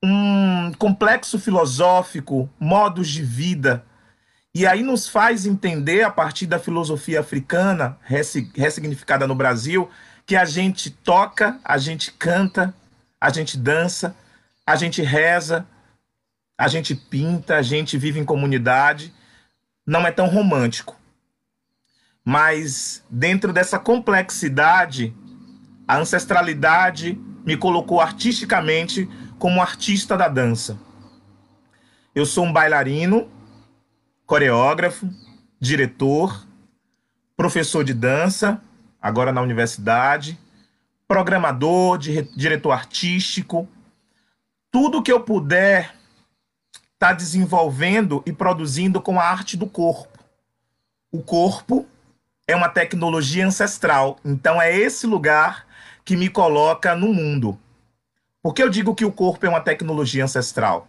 um 0.03 0.73
complexo 0.79 1.39
filosófico, 1.39 2.49
modos 2.59 3.09
de 3.09 3.23
vida. 3.23 3.85
E 4.55 4.67
aí 4.67 4.83
nos 4.83 5.09
faz 5.09 5.47
entender, 5.47 6.03
a 6.03 6.11
partir 6.11 6.47
da 6.47 6.59
filosofia 6.59 7.21
africana, 7.21 7.99
ressignificada 8.03 9.27
no 9.27 9.35
Brasil, 9.35 9.91
que 10.25 10.35
a 10.35 10.45
gente 10.45 10.91
toca, 10.91 11.61
a 11.65 11.79
gente 11.79 12.13
canta, 12.13 12.75
a 13.21 13.31
gente 13.31 13.57
dança, 13.57 14.17
a 14.67 14.75
gente 14.75 15.03
reza, 15.03 15.67
a 16.59 16.69
gente 16.69 16.95
pinta, 16.95 17.57
a 17.57 17.63
gente 17.63 17.99
vive 17.99 18.19
em 18.19 18.25
comunidade. 18.25 19.13
Não 19.87 20.07
é 20.07 20.11
tão 20.11 20.27
romântico. 20.27 20.97
Mas 22.25 23.05
dentro 23.09 23.53
dessa 23.53 23.79
complexidade, 23.79 25.15
a 25.87 25.99
ancestralidade 25.99 27.21
me 27.45 27.57
colocou 27.57 28.01
artisticamente 28.01 29.09
como 29.39 29.61
artista 29.61 30.17
da 30.17 30.29
dança. 30.29 30.79
Eu 32.15 32.25
sou 32.25 32.45
um 32.45 32.53
bailarino, 32.53 33.31
coreógrafo, 34.25 35.09
diretor, 35.61 36.47
professor 37.37 37.85
de 37.85 37.93
dança, 37.93 38.61
agora 39.01 39.33
na 39.33 39.43
universidade, 39.43 40.39
programador, 41.07 41.99
diretor 41.99 42.73
artístico. 42.73 43.69
Tudo 44.71 45.03
que 45.03 45.13
eu 45.13 45.21
puder 45.21 45.95
estar 46.95 47.09
tá 47.09 47.13
desenvolvendo 47.13 48.23
e 48.27 48.33
produzindo 48.33 49.01
com 49.01 49.21
a 49.21 49.25
arte 49.25 49.57
do 49.57 49.67
corpo. 49.67 50.19
O 51.13 51.23
corpo 51.23 51.87
é 52.49 52.57
uma 52.57 52.69
tecnologia 52.69 53.47
ancestral, 53.47 54.19
então 54.25 54.61
é 54.61 54.75
esse 54.75 55.07
lugar 55.07 55.67
que 56.05 56.17
me 56.17 56.29
coloca 56.29 56.95
no 56.95 57.13
mundo. 57.13 57.59
Por 58.47 58.55
que 58.55 58.63
eu 58.63 58.71
digo 58.71 58.95
que 58.95 59.05
o 59.05 59.11
corpo 59.11 59.45
é 59.45 59.49
uma 59.49 59.61
tecnologia 59.61 60.23
ancestral? 60.23 60.87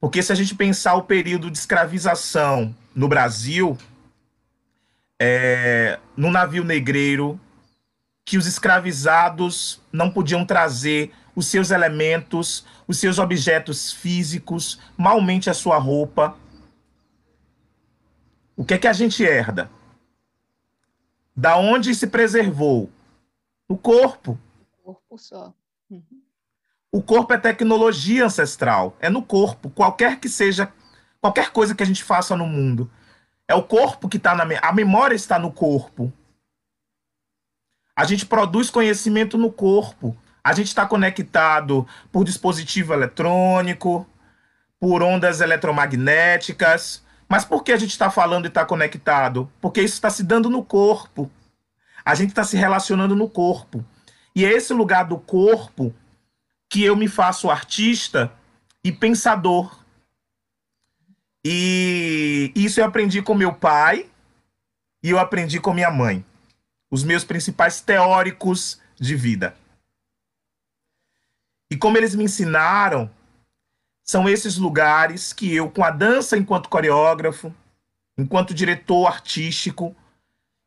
Porque 0.00 0.20
se 0.20 0.32
a 0.32 0.34
gente 0.34 0.52
pensar 0.52 0.96
o 0.96 1.04
período 1.04 1.48
de 1.48 1.56
escravização 1.56 2.74
no 2.92 3.06
Brasil, 3.06 3.78
é, 5.16 5.96
no 6.16 6.28
navio 6.28 6.64
negreiro, 6.64 7.40
que 8.24 8.36
os 8.36 8.48
escravizados 8.48 9.80
não 9.92 10.10
podiam 10.10 10.44
trazer 10.44 11.14
os 11.36 11.46
seus 11.46 11.70
elementos, 11.70 12.66
os 12.88 12.98
seus 12.98 13.20
objetos 13.20 13.92
físicos, 13.92 14.80
malmente 14.96 15.48
a 15.48 15.54
sua 15.54 15.78
roupa. 15.78 16.36
O 18.56 18.64
que 18.64 18.74
é 18.74 18.78
que 18.78 18.88
a 18.88 18.92
gente 18.92 19.22
herda? 19.22 19.70
Da 21.36 21.56
onde 21.56 21.94
se 21.94 22.08
preservou? 22.08 22.90
No 23.68 23.78
corpo. 23.78 24.36
O 24.82 24.94
corpo 24.94 25.16
só. 25.16 25.54
O 26.90 27.02
corpo 27.02 27.34
é 27.34 27.38
tecnologia 27.38 28.24
ancestral, 28.24 28.96
é 28.98 29.10
no 29.10 29.22
corpo, 29.22 29.68
qualquer 29.68 30.18
que 30.18 30.28
seja, 30.28 30.72
qualquer 31.20 31.50
coisa 31.50 31.74
que 31.74 31.82
a 31.82 31.86
gente 31.86 32.02
faça 32.02 32.34
no 32.34 32.46
mundo. 32.46 32.90
É 33.46 33.54
o 33.54 33.62
corpo 33.62 34.08
que 34.08 34.16
está 34.16 34.34
na 34.34 34.44
a 34.62 34.72
memória 34.72 35.14
está 35.14 35.38
no 35.38 35.52
corpo. 35.52 36.12
A 37.96 38.04
gente 38.04 38.24
produz 38.26 38.70
conhecimento 38.70 39.36
no 39.36 39.50
corpo. 39.50 40.16
A 40.42 40.52
gente 40.52 40.68
está 40.68 40.86
conectado 40.86 41.86
por 42.12 42.24
dispositivo 42.24 42.92
eletrônico, 42.94 44.06
por 44.78 45.02
ondas 45.02 45.40
eletromagnéticas. 45.40 47.02
Mas 47.28 47.44
por 47.44 47.62
que 47.62 47.72
a 47.72 47.76
gente 47.76 47.90
está 47.90 48.10
falando 48.10 48.44
e 48.44 48.48
está 48.48 48.64
conectado? 48.64 49.50
Porque 49.60 49.82
isso 49.82 49.94
está 49.94 50.08
se 50.10 50.22
dando 50.22 50.48
no 50.48 50.64
corpo. 50.64 51.30
A 52.04 52.14
gente 52.14 52.30
está 52.30 52.44
se 52.44 52.56
relacionando 52.56 53.16
no 53.16 53.28
corpo. 53.28 53.84
E 54.38 54.44
é 54.44 54.52
esse 54.52 54.72
lugar 54.72 55.02
do 55.02 55.18
corpo 55.18 55.92
que 56.68 56.84
eu 56.84 56.94
me 56.94 57.08
faço 57.08 57.50
artista 57.50 58.32
e 58.84 58.92
pensador. 58.92 59.82
E 61.44 62.52
isso 62.54 62.78
eu 62.78 62.84
aprendi 62.84 63.20
com 63.20 63.34
meu 63.34 63.52
pai 63.52 64.08
e 65.02 65.10
eu 65.10 65.18
aprendi 65.18 65.58
com 65.58 65.74
minha 65.74 65.90
mãe. 65.90 66.24
Os 66.88 67.02
meus 67.02 67.24
principais 67.24 67.80
teóricos 67.80 68.80
de 68.94 69.16
vida. 69.16 69.56
E 71.68 71.76
como 71.76 71.98
eles 71.98 72.14
me 72.14 72.22
ensinaram, 72.22 73.10
são 74.04 74.28
esses 74.28 74.56
lugares 74.56 75.32
que 75.32 75.52
eu, 75.52 75.68
com 75.68 75.82
a 75.82 75.90
dança 75.90 76.38
enquanto 76.38 76.68
coreógrafo, 76.68 77.52
enquanto 78.16 78.54
diretor 78.54 79.08
artístico, 79.08 79.96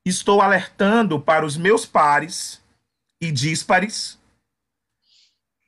estou 0.05 0.41
alertando 0.41 1.21
para 1.21 1.45
os 1.45 1.55
meus 1.55 1.85
pares 1.85 2.60
e 3.21 3.31
díspares 3.31 4.19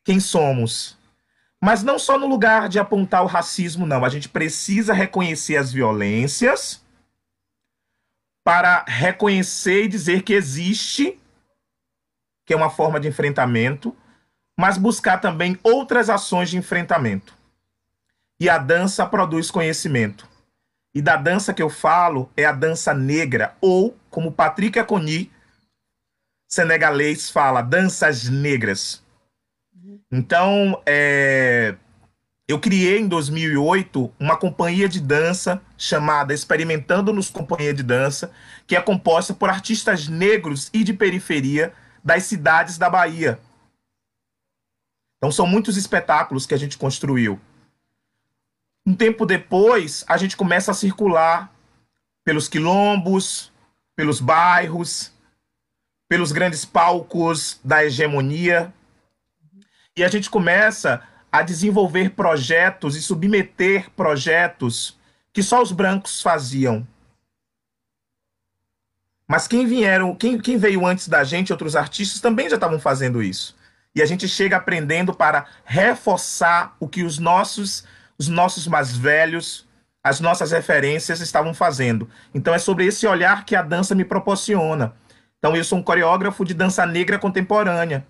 quem 0.03 0.19
somos. 0.19 0.97
Mas 1.61 1.81
não 1.81 1.97
só 1.97 2.19
no 2.19 2.27
lugar 2.27 2.67
de 2.67 2.77
apontar 2.77 3.23
o 3.23 3.27
racismo, 3.27 3.85
não. 3.85 4.03
A 4.03 4.09
gente 4.09 4.27
precisa 4.27 4.93
reconhecer 4.93 5.55
as 5.55 5.71
violências 5.71 6.83
para 8.43 8.83
reconhecer 8.85 9.85
e 9.85 9.87
dizer 9.87 10.23
que 10.23 10.33
existe, 10.33 11.17
que 12.45 12.53
é 12.53 12.57
uma 12.57 12.69
forma 12.69 12.99
de 12.99 13.07
enfrentamento, 13.07 13.95
mas 14.59 14.77
buscar 14.77 15.21
também 15.21 15.57
outras 15.63 16.09
ações 16.09 16.49
de 16.49 16.57
enfrentamento. 16.57 17.33
E 18.37 18.49
a 18.49 18.57
dança 18.57 19.05
produz 19.05 19.49
conhecimento. 19.49 20.27
E 20.93 21.01
da 21.01 21.15
dança 21.15 21.53
que 21.53 21.61
eu 21.63 21.69
falo 21.69 22.29
é 22.35 22.43
a 22.43 22.51
dança 22.51 22.93
negra, 22.93 23.55
ou, 23.61 23.97
como 24.09 24.33
Patrick 24.33 24.77
Aconi, 24.77 25.31
senegalês, 26.53 27.29
fala, 27.29 27.61
danças 27.61 28.29
negras. 28.29 29.03
Então, 30.11 30.81
é, 30.85 31.75
eu 32.47 32.59
criei 32.59 32.99
em 32.99 33.07
2008 33.07 34.13
uma 34.19 34.37
companhia 34.37 34.87
de 34.87 35.01
dança 35.01 35.61
chamada 35.77 36.33
Experimentando-nos 36.33 37.29
Companhia 37.29 37.73
de 37.73 37.81
Dança, 37.81 38.31
que 38.67 38.75
é 38.75 38.81
composta 38.81 39.33
por 39.33 39.49
artistas 39.49 40.07
negros 40.07 40.69
e 40.71 40.83
de 40.83 40.93
periferia 40.93 41.73
das 42.03 42.23
cidades 42.23 42.77
da 42.77 42.89
Bahia. 42.89 43.39
Então, 45.17 45.31
são 45.31 45.47
muitos 45.47 45.77
espetáculos 45.77 46.45
que 46.45 46.53
a 46.53 46.57
gente 46.57 46.77
construiu. 46.77 47.39
Um 48.85 48.93
tempo 48.93 49.25
depois, 49.25 50.03
a 50.07 50.17
gente 50.17 50.35
começa 50.35 50.71
a 50.71 50.75
circular 50.75 51.51
pelos 52.25 52.49
quilombos, 52.49 53.51
pelos 53.95 54.19
bairros, 54.19 55.13
pelos 56.13 56.31
grandes 56.31 56.63
palcos 56.63 57.59
da 57.63 57.83
hegemonia 57.83 58.71
e 59.97 60.03
a 60.03 60.07
gente 60.07 60.29
começa 60.29 61.01
a 61.31 61.41
desenvolver 61.41 62.11
projetos 62.11 62.95
e 62.95 63.01
submeter 63.01 63.89
projetos 63.95 64.95
que 65.33 65.41
só 65.41 65.59
os 65.59 65.71
brancos 65.71 66.21
faziam. 66.21 66.87
Mas 69.27 69.47
quem 69.47 69.65
vieram, 69.65 70.13
quem, 70.13 70.39
quem 70.39 70.55
veio 70.55 70.85
antes 70.85 71.07
da 71.07 71.23
gente, 71.23 71.51
outros 71.51 71.75
artistas 71.75 72.21
também 72.21 72.47
já 72.47 72.57
estavam 72.57 72.79
fazendo 72.79 73.23
isso. 73.23 73.55
E 73.95 73.99
a 73.99 74.05
gente 74.05 74.27
chega 74.27 74.57
aprendendo 74.57 75.15
para 75.15 75.47
reforçar 75.65 76.75
o 76.79 76.87
que 76.87 77.01
os 77.01 77.17
nossos, 77.17 77.85
os 78.19 78.27
nossos 78.27 78.67
mais 78.67 78.95
velhos, 78.95 79.67
as 80.03 80.19
nossas 80.19 80.51
referências 80.51 81.21
estavam 81.21 81.55
fazendo. 81.55 82.07
Então 82.35 82.53
é 82.53 82.59
sobre 82.59 82.85
esse 82.85 83.07
olhar 83.07 83.45
que 83.45 83.55
a 83.55 83.63
dança 83.63 83.95
me 83.95 84.05
proporciona. 84.05 84.93
Então 85.43 85.57
eu 85.57 85.63
sou 85.65 85.77
um 85.77 85.83
coreógrafo 85.83 86.45
de 86.45 86.53
dança 86.53 86.85
negra 86.85 87.19
contemporânea 87.19 88.07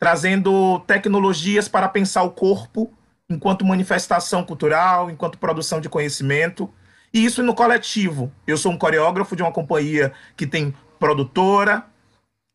trazendo 0.00 0.80
tecnologias 0.80 1.68
para 1.68 1.86
pensar 1.90 2.22
o 2.22 2.30
corpo 2.30 2.90
enquanto 3.28 3.66
manifestação 3.66 4.42
cultural, 4.42 5.10
enquanto 5.10 5.38
produção 5.38 5.78
de 5.78 5.90
conhecimento. 5.90 6.72
E 7.12 7.22
isso 7.22 7.42
no 7.42 7.54
coletivo. 7.54 8.32
Eu 8.46 8.56
sou 8.56 8.72
um 8.72 8.78
coreógrafo 8.78 9.36
de 9.36 9.42
uma 9.42 9.52
companhia 9.52 10.10
que 10.36 10.46
tem 10.46 10.74
produtora 10.98 11.84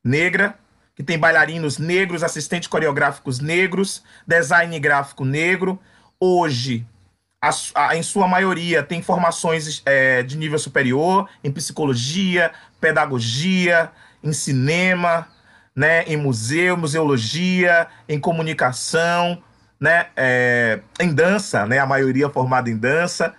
negra, 0.03 0.57
que 0.95 1.03
tem 1.03 1.19
bailarinos 1.19 1.77
negros, 1.77 2.23
assistentes 2.23 2.67
coreográficos 2.67 3.39
negros, 3.39 4.03
design 4.25 4.79
gráfico 4.79 5.23
negro. 5.23 5.79
Hoje, 6.19 6.85
a, 7.41 7.49
a, 7.75 7.95
em 7.95 8.03
sua 8.03 8.27
maioria, 8.27 8.83
tem 8.83 9.01
formações 9.01 9.81
é, 9.85 10.21
de 10.23 10.37
nível 10.37 10.59
superior 10.59 11.29
em 11.43 11.51
psicologia, 11.51 12.51
pedagogia, 12.79 13.91
em 14.23 14.33
cinema, 14.33 15.27
né, 15.75 16.03
em 16.03 16.17
museu, 16.17 16.75
museologia, 16.75 17.87
em 18.07 18.19
comunicação, 18.19 19.41
né, 19.79 20.09
é, 20.15 20.81
em 20.99 21.13
dança, 21.13 21.65
né, 21.65 21.79
a 21.79 21.85
maioria 21.85 22.29
formada 22.29 22.69
em 22.69 22.77
dança, 22.77 23.33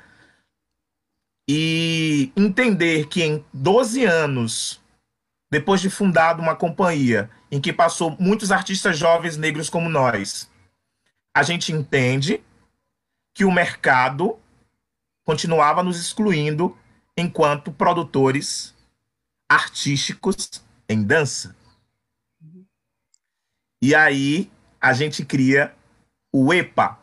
e 1.48 2.32
entender 2.36 3.09
que 3.09 3.22
em 3.22 3.44
12 3.53 4.05
anos, 4.05 4.80
depois 5.51 5.80
de 5.80 5.90
fundado 5.90 6.40
uma 6.40 6.57
companhia 6.57 7.28
em 7.51 7.61
que 7.61 7.72
passou 7.72 8.16
muitos 8.18 8.53
artistas 8.53 8.96
jovens 8.96 9.36
negros 9.36 9.68
como 9.68 9.88
nós, 9.88 10.48
a 11.36 11.42
gente 11.42 11.72
entende 11.72 12.42
que 13.34 13.44
o 13.44 13.52
mercado 13.52 14.38
continuava 15.24 15.82
nos 15.82 16.00
excluindo 16.00 16.76
enquanto 17.16 17.72
produtores 17.72 18.74
artísticos 19.48 20.64
em 20.88 21.02
dança. 21.02 21.56
E 23.82 23.94
aí 23.94 24.50
a 24.80 24.92
gente 24.92 25.24
cria 25.24 25.74
o 26.32 26.52
EPA, 26.52 26.98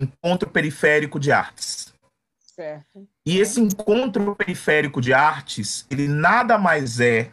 Encontro 0.00 0.50
Periférico 0.50 1.20
de 1.20 1.30
Artes. 1.30 1.94
Certo. 2.56 3.06
E 3.26 3.38
esse 3.38 3.60
encontro 3.60 4.34
periférico 4.34 4.98
de 4.98 5.12
artes, 5.12 5.86
ele 5.90 6.08
nada 6.08 6.56
mais 6.56 7.00
é 7.00 7.30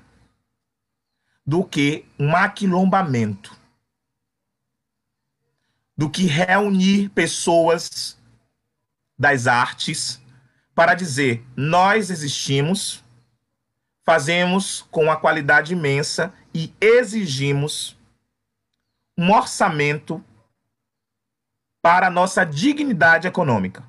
do 1.45 1.63
que 1.63 2.05
um 2.19 2.36
aquilombamento, 2.36 3.57
do 5.95 6.09
que 6.09 6.25
reunir 6.25 7.07
pessoas 7.09 8.17
das 9.24 9.47
artes 9.47 10.21
para 10.76 10.93
dizer: 10.93 11.45
nós 11.55 12.09
existimos, 12.09 13.01
fazemos 14.03 14.82
com 14.91 15.05
uma 15.05 15.15
qualidade 15.15 15.71
imensa 15.71 16.34
e 16.53 16.74
exigimos 16.82 17.97
um 19.17 19.32
orçamento 19.32 20.24
para 21.82 22.07
a 22.07 22.09
nossa 22.09 22.45
dignidade 22.45 23.26
econômica. 23.26 23.84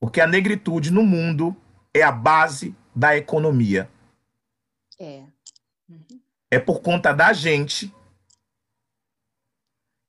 Porque 0.00 0.20
a 0.20 0.26
negritude 0.26 0.90
no 0.90 1.04
mundo 1.04 1.56
é 1.94 2.02
a 2.02 2.10
base 2.10 2.74
da 2.94 3.16
economia. 3.16 3.88
É. 4.98 5.24
Uhum. 5.88 6.20
É 6.50 6.58
por 6.58 6.80
conta 6.80 7.12
da 7.12 7.32
gente 7.32 7.94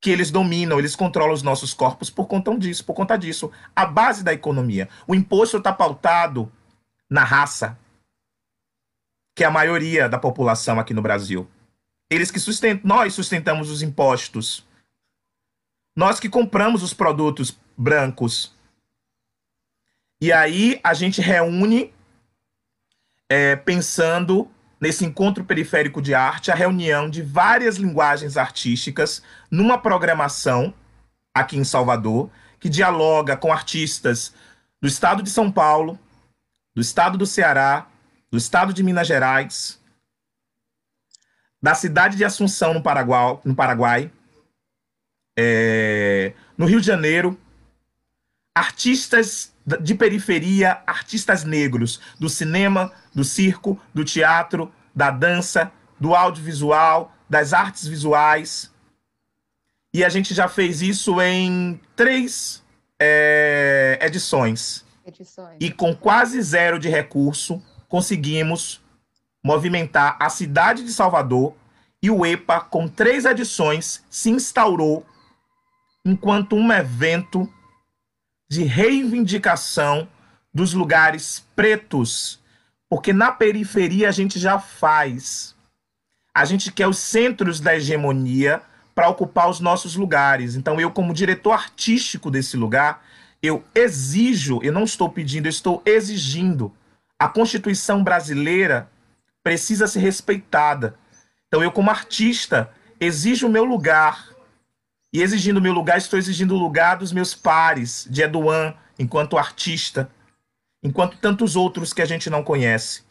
que 0.04 0.10
eles 0.10 0.30
dominam, 0.30 0.78
eles 0.78 0.94
controlam 0.94 1.32
os 1.32 1.42
nossos 1.42 1.72
corpos 1.72 2.10
por 2.10 2.26
conta 2.26 2.54
disso, 2.58 2.84
por 2.84 2.92
conta 2.92 3.16
disso. 3.16 3.50
A 3.74 3.86
base 3.86 4.22
da 4.22 4.34
economia. 4.34 4.86
O 5.06 5.14
imposto 5.14 5.56
está 5.56 5.72
pautado 5.72 6.52
na 7.08 7.24
raça, 7.24 7.78
que 9.34 9.42
é 9.42 9.46
a 9.46 9.50
maioria 9.50 10.06
da 10.06 10.18
população 10.18 10.78
aqui 10.78 10.92
no 10.92 11.00
Brasil. 11.00 11.48
Eles 12.10 12.30
que 12.30 12.38
sustentam, 12.38 12.86
nós 12.86 13.14
sustentamos 13.14 13.70
os 13.70 13.80
impostos. 13.80 14.68
Nós 15.96 16.20
que 16.20 16.28
compramos 16.28 16.82
os 16.82 16.92
produtos 16.92 17.58
brancos. 17.74 18.54
E 20.20 20.30
aí 20.30 20.78
a 20.84 20.92
gente 20.92 21.22
reúne, 21.22 21.94
é, 23.26 23.56
pensando 23.56 24.50
nesse 24.84 25.02
encontro 25.02 25.42
periférico 25.46 26.02
de 26.02 26.14
arte, 26.14 26.50
a 26.52 26.54
reunião 26.54 27.08
de 27.08 27.22
várias 27.22 27.76
linguagens 27.76 28.36
artísticas 28.36 29.22
numa 29.50 29.78
programação 29.78 30.74
aqui 31.34 31.56
em 31.56 31.64
Salvador, 31.64 32.30
que 32.60 32.68
dialoga 32.68 33.34
com 33.34 33.50
artistas 33.50 34.34
do 34.82 34.86
estado 34.86 35.22
de 35.22 35.30
São 35.30 35.50
Paulo, 35.50 35.98
do 36.74 36.82
estado 36.82 37.16
do 37.16 37.24
Ceará, 37.24 37.86
do 38.30 38.36
estado 38.36 38.74
de 38.74 38.82
Minas 38.82 39.06
Gerais, 39.06 39.80
da 41.62 41.74
cidade 41.74 42.18
de 42.18 42.24
Assunção, 42.26 42.74
no 42.74 42.82
Paraguai, 42.82 43.38
no, 43.42 43.54
Paraguai, 43.54 44.12
é, 45.34 46.34
no 46.58 46.66
Rio 46.66 46.82
de 46.82 46.86
Janeiro, 46.86 47.40
artistas 48.54 49.52
de 49.80 49.94
periferia, 49.94 50.82
artistas 50.86 51.42
negros 51.42 52.00
do 52.18 52.28
cinema, 52.28 52.92
do 53.14 53.24
circo, 53.24 53.80
do 53.92 54.04
teatro, 54.04 54.72
da 54.94 55.10
dança, 55.10 55.72
do 55.98 56.14
audiovisual, 56.14 57.12
das 57.28 57.52
artes 57.52 57.86
visuais. 57.86 58.70
E 59.92 60.04
a 60.04 60.08
gente 60.08 60.34
já 60.34 60.48
fez 60.48 60.82
isso 60.82 61.20
em 61.20 61.80
três 61.96 62.62
é, 63.00 63.98
edições. 64.02 64.84
edições. 65.06 65.56
E 65.60 65.70
com 65.70 65.94
quase 65.94 66.40
zero 66.42 66.78
de 66.78 66.88
recurso, 66.88 67.62
conseguimos 67.88 68.80
movimentar 69.42 70.16
a 70.20 70.28
cidade 70.28 70.84
de 70.84 70.92
Salvador 70.92 71.54
e 72.02 72.10
o 72.10 72.24
EPA, 72.24 72.60
com 72.60 72.86
três 72.86 73.24
edições, 73.24 74.04
se 74.10 74.30
instaurou 74.30 75.06
enquanto 76.04 76.54
um 76.54 76.70
evento 76.70 77.50
de 78.54 78.62
reivindicação 78.62 80.06
dos 80.52 80.72
lugares 80.74 81.44
pretos, 81.56 82.38
porque 82.88 83.12
na 83.12 83.32
periferia 83.32 84.08
a 84.08 84.12
gente 84.12 84.38
já 84.38 84.60
faz. 84.60 85.56
A 86.32 86.44
gente 86.44 86.70
quer 86.70 86.86
os 86.86 86.98
centros 86.98 87.58
da 87.58 87.74
hegemonia 87.74 88.62
para 88.94 89.08
ocupar 89.08 89.50
os 89.50 89.58
nossos 89.58 89.96
lugares. 89.96 90.54
Então, 90.54 90.80
eu, 90.80 90.88
como 90.88 91.12
diretor 91.12 91.50
artístico 91.50 92.30
desse 92.30 92.56
lugar, 92.56 93.04
eu 93.42 93.64
exijo, 93.74 94.60
eu 94.62 94.72
não 94.72 94.84
estou 94.84 95.08
pedindo, 95.08 95.46
eu 95.46 95.50
estou 95.50 95.82
exigindo. 95.84 96.72
A 97.18 97.28
Constituição 97.28 98.04
brasileira 98.04 98.88
precisa 99.42 99.88
ser 99.88 99.98
respeitada. 99.98 100.96
Então, 101.48 101.60
eu, 101.60 101.72
como 101.72 101.90
artista, 101.90 102.70
exijo 103.00 103.48
o 103.48 103.50
meu 103.50 103.64
lugar 103.64 104.28
e 105.14 105.22
exigindo 105.22 105.62
meu 105.62 105.72
lugar, 105.72 105.96
estou 105.96 106.18
exigindo 106.18 106.56
o 106.56 106.58
lugar 106.58 106.96
dos 106.96 107.12
meus 107.12 107.36
pares, 107.36 108.04
de 108.10 108.20
Eduan, 108.20 108.74
enquanto 108.98 109.38
artista, 109.38 110.10
enquanto 110.82 111.16
tantos 111.18 111.54
outros 111.54 111.92
que 111.92 112.02
a 112.02 112.04
gente 112.04 112.28
não 112.28 112.42
conhece. 112.42 113.04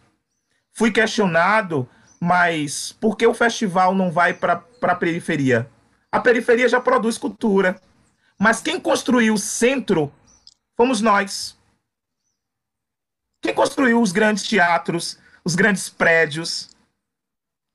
Fui 0.73 0.91
questionado, 0.91 1.89
mas 2.19 2.91
por 2.99 3.15
que 3.15 3.25
o 3.25 3.33
festival 3.33 3.95
não 3.95 4.11
vai 4.11 4.33
para 4.33 4.65
a 4.81 4.95
periferia? 4.95 5.69
A 6.11 6.19
periferia 6.19 6.67
já 6.67 6.81
produz 6.81 7.17
cultura. 7.17 7.81
Mas 8.37 8.59
quem 8.59 8.81
construiu 8.81 9.35
o 9.35 9.37
centro 9.37 10.11
fomos 10.75 10.99
nós. 10.99 11.57
Quem 13.41 13.53
construiu 13.53 14.01
os 14.01 14.11
grandes 14.11 14.43
teatros, 14.43 15.17
os 15.45 15.55
grandes 15.55 15.87
prédios? 15.87 16.69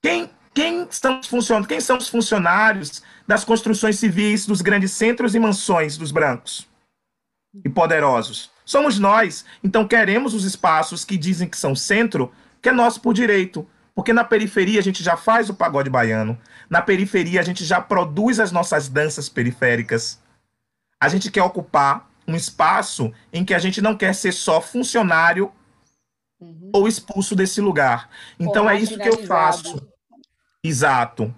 Quem 0.03 0.31
quem 0.59 0.89
são, 0.91 1.21
os 1.21 1.67
quem 1.69 1.81
são 1.81 1.99
os 1.99 2.09
funcionários 2.09 3.03
das 3.29 3.45
construções 3.45 3.99
civis 3.99 4.47
dos 4.47 4.63
grandes 4.63 4.91
centros 4.93 5.35
e 5.35 5.39
mansões 5.39 5.99
dos 5.99 6.11
brancos 6.11 6.67
e 7.65 7.69
poderosos? 7.69 8.51
Somos 8.65 8.99
nós. 8.99 9.45
Então 9.63 9.87
queremos 9.87 10.33
os 10.33 10.45
espaços 10.45 11.05
que 11.05 11.17
dizem 11.17 11.49
que 11.49 11.57
são 11.57 11.77
centro, 11.77 12.33
que 12.61 12.71
é 12.71 12.73
nosso 12.73 13.01
por 13.01 13.13
direito. 13.13 13.69
Porque 13.95 14.13
na 14.13 14.25
periferia 14.25 14.81
a 14.81 14.83
gente 14.83 15.03
já 15.03 15.17
faz 15.17 15.51
o 15.51 15.55
pagode 15.55 15.91
baiano. 15.91 16.39
Na 16.71 16.81
periferia 16.81 17.41
a 17.41 17.45
gente 17.45 17.65
já 17.65 17.81
produz 17.81 18.41
as 18.41 18.51
nossas 18.51 18.89
danças 18.89 19.29
periféricas. 19.29 20.21
A 21.01 21.09
gente 21.09 21.31
quer 21.31 21.43
ocupar 21.43 22.09
um 22.27 22.35
espaço 22.35 23.13
em 23.33 23.45
que 23.45 23.55
a 23.55 23.59
gente 23.59 23.81
não 23.81 23.97
quer 23.97 24.15
ser 24.15 24.33
só 24.33 24.61
funcionário 24.61 25.53
uhum. 26.41 26.71
ou 26.73 26.89
expulso 26.89 27.35
desse 27.35 27.61
lugar. 27.61 28.09
Então 28.39 28.69
é 28.69 28.79
isso 28.79 28.99
que 28.99 29.09
eu 29.09 29.27
faço. 29.27 29.87
Exato. 30.63 31.35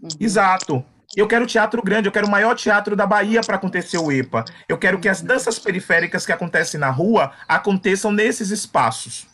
Uhum. 0.00 0.08
Exato. 0.20 0.84
Eu 1.14 1.28
quero 1.28 1.46
teatro 1.46 1.82
grande, 1.82 2.08
eu 2.08 2.12
quero 2.12 2.26
o 2.26 2.30
maior 2.30 2.54
teatro 2.54 2.96
da 2.96 3.06
Bahia 3.06 3.42
para 3.42 3.56
acontecer 3.56 3.98
o 3.98 4.10
EPA. 4.10 4.44
Eu 4.66 4.78
quero 4.78 4.98
que 4.98 5.08
as 5.08 5.20
danças 5.20 5.58
periféricas 5.58 6.24
que 6.24 6.32
acontecem 6.32 6.80
na 6.80 6.88
rua 6.88 7.32
aconteçam 7.46 8.10
nesses 8.10 8.50
espaços. 8.50 9.26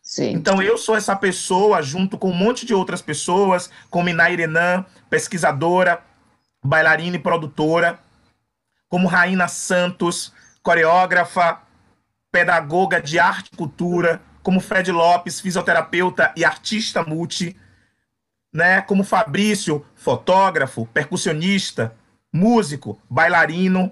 Sim. 0.00 0.32
Então 0.32 0.62
eu 0.62 0.78
sou 0.78 0.94
essa 0.94 1.16
pessoa, 1.16 1.82
junto 1.82 2.16
com 2.16 2.30
um 2.30 2.36
monte 2.36 2.64
de 2.64 2.74
outras 2.74 3.02
pessoas, 3.02 3.68
como 3.90 4.08
Inai 4.08 4.36
Renan, 4.36 4.84
pesquisadora, 5.10 6.02
bailarina 6.62 7.16
e 7.16 7.18
produtora, 7.18 7.98
como 8.88 9.08
Raina 9.08 9.48
Santos, 9.48 10.32
coreógrafa, 10.62 11.60
pedagoga 12.30 13.00
de 13.00 13.18
arte 13.18 13.50
e 13.52 13.56
cultura, 13.56 14.20
como 14.42 14.60
Fred 14.60 14.92
Lopes, 14.92 15.40
fisioterapeuta 15.40 16.32
e 16.36 16.44
artista 16.44 17.02
multi, 17.02 17.56
né? 18.54 18.80
Como 18.80 19.02
Fabrício, 19.02 19.84
fotógrafo, 19.96 20.86
percussionista, 20.86 21.92
músico, 22.32 22.96
bailarino. 23.10 23.90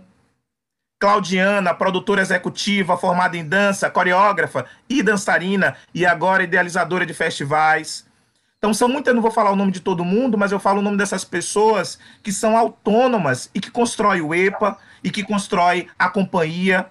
Claudiana, 1.00 1.74
produtora 1.74 2.22
executiva, 2.22 2.96
formada 2.96 3.36
em 3.36 3.44
dança, 3.44 3.90
coreógrafa 3.90 4.66
e 4.88 5.02
dançarina, 5.02 5.76
e 5.92 6.06
agora 6.06 6.44
idealizadora 6.44 7.04
de 7.04 7.12
festivais. 7.12 8.06
Então 8.56 8.72
são 8.72 8.88
muitas, 8.88 9.12
não 9.12 9.20
vou 9.20 9.32
falar 9.32 9.50
o 9.50 9.56
nome 9.56 9.72
de 9.72 9.80
todo 9.80 10.04
mundo, 10.04 10.38
mas 10.38 10.52
eu 10.52 10.60
falo 10.60 10.78
o 10.78 10.82
nome 10.82 10.96
dessas 10.96 11.24
pessoas 11.24 11.98
que 12.22 12.30
são 12.30 12.56
autônomas 12.56 13.50
e 13.52 13.58
que 13.58 13.68
constroem 13.68 14.20
o 14.20 14.32
EPA 14.32 14.78
e 15.02 15.10
que 15.10 15.24
constrói 15.24 15.88
a 15.98 16.08
companhia. 16.08 16.86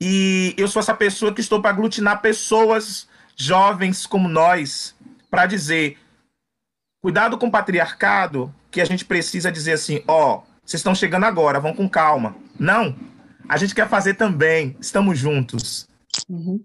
E 0.00 0.54
eu 0.56 0.66
sou 0.66 0.80
essa 0.80 0.94
pessoa 0.94 1.34
que 1.34 1.42
estou 1.42 1.60
para 1.60 1.72
aglutinar 1.72 2.22
pessoas 2.22 3.06
jovens 3.36 4.06
como 4.06 4.30
nós, 4.30 4.96
para 5.30 5.44
dizer: 5.44 5.98
Cuidado 7.02 7.36
com 7.36 7.48
o 7.48 7.50
patriarcado, 7.50 8.54
que 8.70 8.80
a 8.80 8.84
gente 8.84 9.04
precisa 9.04 9.50
dizer 9.50 9.72
assim, 9.72 10.04
ó, 10.06 10.36
oh, 10.36 10.42
vocês 10.64 10.78
estão 10.78 10.94
chegando 10.94 11.24
agora, 11.24 11.58
vão 11.58 11.74
com 11.74 11.88
calma. 11.88 12.36
Não, 12.56 12.94
a 13.48 13.56
gente 13.56 13.74
quer 13.74 13.88
fazer 13.88 14.14
também, 14.14 14.76
estamos 14.80 15.18
juntos. 15.18 15.88
Uhum. 16.28 16.64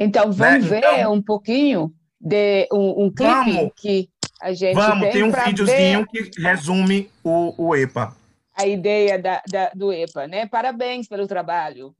Então, 0.00 0.32
vamos 0.32 0.64
né? 0.64 0.70
ver 0.70 0.78
então, 0.78 1.12
um 1.12 1.20
pouquinho 1.20 1.92
de 2.18 2.66
um, 2.72 3.04
um 3.04 3.10
clipe 3.12 3.30
vamos, 3.30 3.72
que 3.76 4.08
a 4.40 4.54
gente 4.54 4.74
Vamos, 4.74 5.10
tem, 5.10 5.22
um 5.22 5.30
videozinho 5.30 6.06
que 6.06 6.30
resume 6.40 7.10
o, 7.22 7.54
o 7.56 7.76
EPA. 7.76 8.16
A 8.56 8.66
ideia 8.66 9.18
da, 9.18 9.42
da, 9.46 9.70
do 9.74 9.92
EPA, 9.92 10.26
né? 10.26 10.46
Parabéns 10.46 11.06
pelo 11.06 11.26
trabalho. 11.26 11.94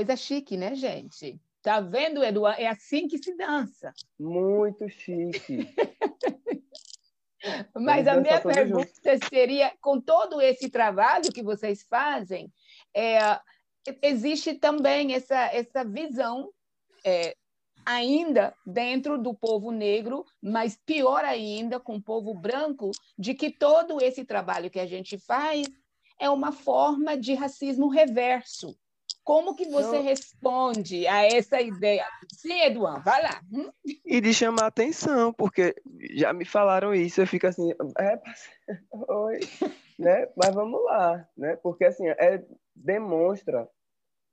Coisa 0.00 0.16
chique, 0.16 0.56
né, 0.56 0.74
gente? 0.74 1.38
Tá 1.60 1.78
vendo, 1.78 2.24
Eduardo? 2.24 2.58
É 2.58 2.68
assim 2.68 3.06
que 3.06 3.18
se 3.18 3.36
dança. 3.36 3.92
Muito 4.18 4.88
chique. 4.88 5.68
Mas 7.76 8.08
a 8.08 8.18
minha 8.18 8.40
pergunta 8.40 9.12
junto. 9.12 9.28
seria: 9.28 9.70
com 9.78 10.00
todo 10.00 10.40
esse 10.40 10.70
trabalho 10.70 11.30
que 11.30 11.42
vocês 11.42 11.82
fazem, 11.82 12.50
é, 12.96 13.18
existe 14.00 14.54
também 14.54 15.12
essa, 15.12 15.52
essa 15.52 15.84
visão 15.84 16.50
é, 17.04 17.36
ainda 17.84 18.54
dentro 18.64 19.18
do 19.18 19.34
povo 19.34 19.70
negro, 19.70 20.24
mas 20.42 20.80
pior 20.86 21.26
ainda 21.26 21.78
com 21.78 21.96
o 21.96 22.02
povo 22.02 22.32
branco, 22.32 22.90
de 23.18 23.34
que 23.34 23.50
todo 23.50 24.02
esse 24.02 24.24
trabalho 24.24 24.70
que 24.70 24.80
a 24.80 24.86
gente 24.86 25.18
faz 25.18 25.68
é 26.18 26.30
uma 26.30 26.52
forma 26.52 27.18
de 27.18 27.34
racismo 27.34 27.88
reverso. 27.88 28.74
Como 29.24 29.54
que 29.54 29.68
você 29.68 29.98
responde 29.98 31.06
a 31.06 31.24
essa 31.24 31.60
ideia? 31.60 32.04
Sim, 32.32 32.62
Eduardo, 32.62 33.04
vai 33.04 33.22
lá. 33.22 33.40
Hum? 33.52 33.70
E 34.04 34.20
de 34.20 34.34
chamar 34.34 34.66
atenção, 34.66 35.32
porque 35.32 35.74
já 36.14 36.32
me 36.32 36.44
falaram 36.44 36.94
isso, 36.94 37.20
eu 37.20 37.26
fico 37.26 37.46
assim, 37.46 37.70
é, 37.98 38.20
oi, 39.08 39.40
né? 39.98 40.28
Mas 40.36 40.54
vamos 40.54 40.82
lá, 40.84 41.28
né? 41.36 41.56
Porque 41.56 41.84
assim, 41.84 42.08
é, 42.08 42.44
demonstra 42.74 43.68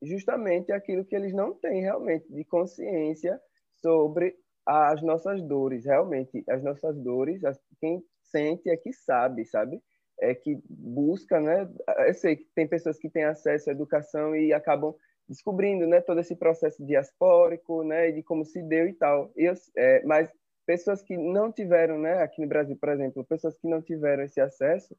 justamente 0.01 0.71
aquilo 0.71 1.05
que 1.05 1.15
eles 1.15 1.33
não 1.33 1.53
têm 1.53 1.81
realmente 1.81 2.31
de 2.31 2.43
consciência 2.45 3.39
sobre 3.81 4.35
as 4.65 5.01
nossas 5.01 5.41
dores, 5.41 5.85
realmente 5.85 6.43
as 6.49 6.63
nossas 6.63 6.97
dores, 6.97 7.41
quem 7.79 8.03
sente 8.21 8.69
é 8.69 8.75
que 8.77 8.91
sabe, 8.91 9.45
sabe? 9.45 9.81
É 10.19 10.33
que 10.33 10.59
busca, 10.67 11.39
né? 11.39 11.69
Eu 12.07 12.13
sei 12.13 12.37
que 12.37 12.45
tem 12.55 12.67
pessoas 12.67 12.97
que 12.97 13.09
têm 13.09 13.23
acesso 13.23 13.69
à 13.69 13.73
educação 13.73 14.35
e 14.35 14.51
acabam 14.51 14.95
descobrindo, 15.27 15.85
né, 15.85 15.99
todo 15.99 16.21
esse 16.21 16.35
processo 16.35 16.83
diaspórico, 16.85 17.83
né, 17.83 18.11
de 18.11 18.23
como 18.23 18.45
se 18.45 18.61
deu 18.63 18.87
e 18.87 18.93
tal. 18.93 19.31
E 19.35 19.43
eu, 19.43 19.53
é, 19.75 20.01
mas 20.03 20.31
pessoas 20.65 21.01
que 21.01 21.17
não 21.17 21.51
tiveram, 21.51 21.99
né, 21.99 22.21
aqui 22.21 22.41
no 22.41 22.47
Brasil, 22.47 22.77
por 22.77 22.89
exemplo, 22.89 23.25
pessoas 23.25 23.57
que 23.57 23.67
não 23.67 23.81
tiveram 23.81 24.23
esse 24.23 24.39
acesso, 24.39 24.95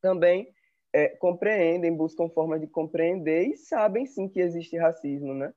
também 0.00 0.52
é, 0.92 1.08
compreendem, 1.08 1.96
buscam 1.96 2.28
formas 2.28 2.60
de 2.60 2.66
compreender 2.66 3.48
e 3.48 3.56
sabem 3.56 4.06
sim 4.06 4.28
que 4.28 4.40
existe 4.40 4.76
racismo, 4.76 5.34
né? 5.34 5.52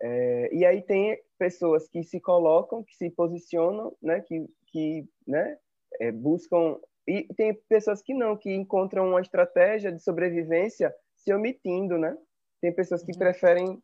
É, 0.00 0.54
e 0.54 0.64
aí 0.64 0.80
tem 0.80 1.20
pessoas 1.36 1.88
que 1.88 2.02
se 2.04 2.20
colocam, 2.20 2.84
que 2.84 2.94
se 2.96 3.10
posicionam, 3.10 3.94
né? 4.00 4.20
Que, 4.20 4.46
que 4.68 5.06
né? 5.26 5.58
É, 6.00 6.12
buscam 6.12 6.78
e 7.08 7.34
tem 7.34 7.54
pessoas 7.68 8.02
que 8.02 8.12
não, 8.12 8.36
que 8.36 8.54
encontram 8.54 9.08
uma 9.08 9.20
estratégia 9.22 9.90
de 9.90 10.02
sobrevivência 10.02 10.94
se 11.16 11.32
omitindo, 11.32 11.96
né? 11.96 12.14
Tem 12.60 12.74
pessoas 12.74 13.02
que 13.02 13.12
uhum. 13.12 13.18
preferem 13.18 13.82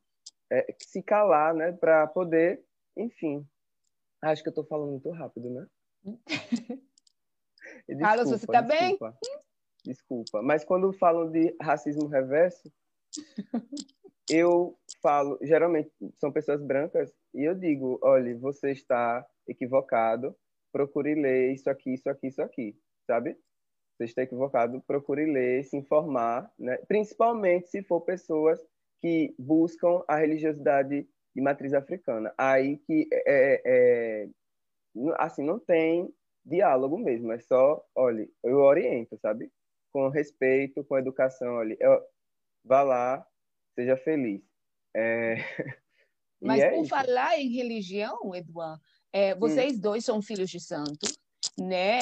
é, 0.53 0.67
se 0.79 1.03
calar, 1.03 1.55
né? 1.55 1.73
Para 1.73 2.07
poder, 2.07 2.63
enfim. 2.95 3.47
Acho 4.23 4.43
que 4.43 4.49
eu 4.49 4.53
estou 4.53 4.67
falando 4.67 4.91
muito 4.91 5.11
rápido, 5.11 5.49
né? 5.51 5.67
Carlos, 7.99 8.29
você 8.29 8.45
está 8.45 8.61
bem? 8.61 8.99
desculpa. 9.83 10.43
Mas 10.43 10.63
quando 10.63 10.93
falam 10.93 11.31
de 11.31 11.57
racismo 11.61 12.07
reverso, 12.07 12.71
eu 14.31 14.79
falo, 15.01 15.39
geralmente 15.43 15.91
são 16.17 16.31
pessoas 16.31 16.63
brancas, 16.63 17.11
e 17.35 17.43
eu 17.43 17.55
digo, 17.55 17.99
olha, 18.03 18.37
você 18.39 18.73
está 18.73 19.27
equivocado, 19.47 20.37
procure 20.73 21.15
ler 21.15 21.53
isso 21.53 21.69
aqui, 21.71 21.95
isso 21.95 22.09
aqui, 22.09 22.27
isso 22.29 22.43
aqui, 22.43 22.77
sabe? 23.07 23.37
Você 23.97 24.05
está 24.05 24.23
equivocado, 24.23 24.83
procure 24.87 25.25
ler, 25.25 25.65
se 25.65 25.77
informar, 25.77 26.53
né? 26.59 26.79
principalmente 26.89 27.69
se 27.69 27.83
for 27.83 28.01
pessoas 28.01 28.61
que 29.01 29.35
buscam 29.39 30.03
a 30.09 30.17
religiosidade 30.17 31.09
de 31.35 31.43
matriz 31.43 31.73
africana. 31.73 32.35
Aí 32.37 32.79
que 32.79 33.09
é, 33.13 33.23
é, 33.27 33.63
é 33.65 34.29
assim 35.19 35.45
não 35.45 35.59
tem 35.59 36.13
diálogo 36.45 36.99
mesmo, 36.99 37.33
é 37.33 37.39
só, 37.39 37.85
olha, 37.95 38.29
eu 38.43 38.59
oriento, 38.59 39.17
sabe? 39.19 39.51
com 39.95 40.09
respeito, 40.09 40.83
com 40.85 40.99
educação. 40.99 41.55
Olha, 41.55 41.77
eu, 41.79 42.03
vá 42.65 42.83
lá, 42.83 43.25
seja 43.77 43.97
feliz. 43.97 44.43
É... 44.93 45.37
Mas 46.43 46.61
é 46.61 46.71
por 46.71 46.81
isso. 46.81 46.91
falar 46.91 47.39
em 47.39 47.49
religião, 47.49 48.35
Eduardo, 48.35 48.83
é, 49.13 49.35
vocês 49.37 49.79
hum. 49.79 49.81
dois 49.81 50.05
são 50.05 50.21
filhos 50.21 50.51
de 50.51 50.61
santo, 50.61 51.07
né? 51.59 52.01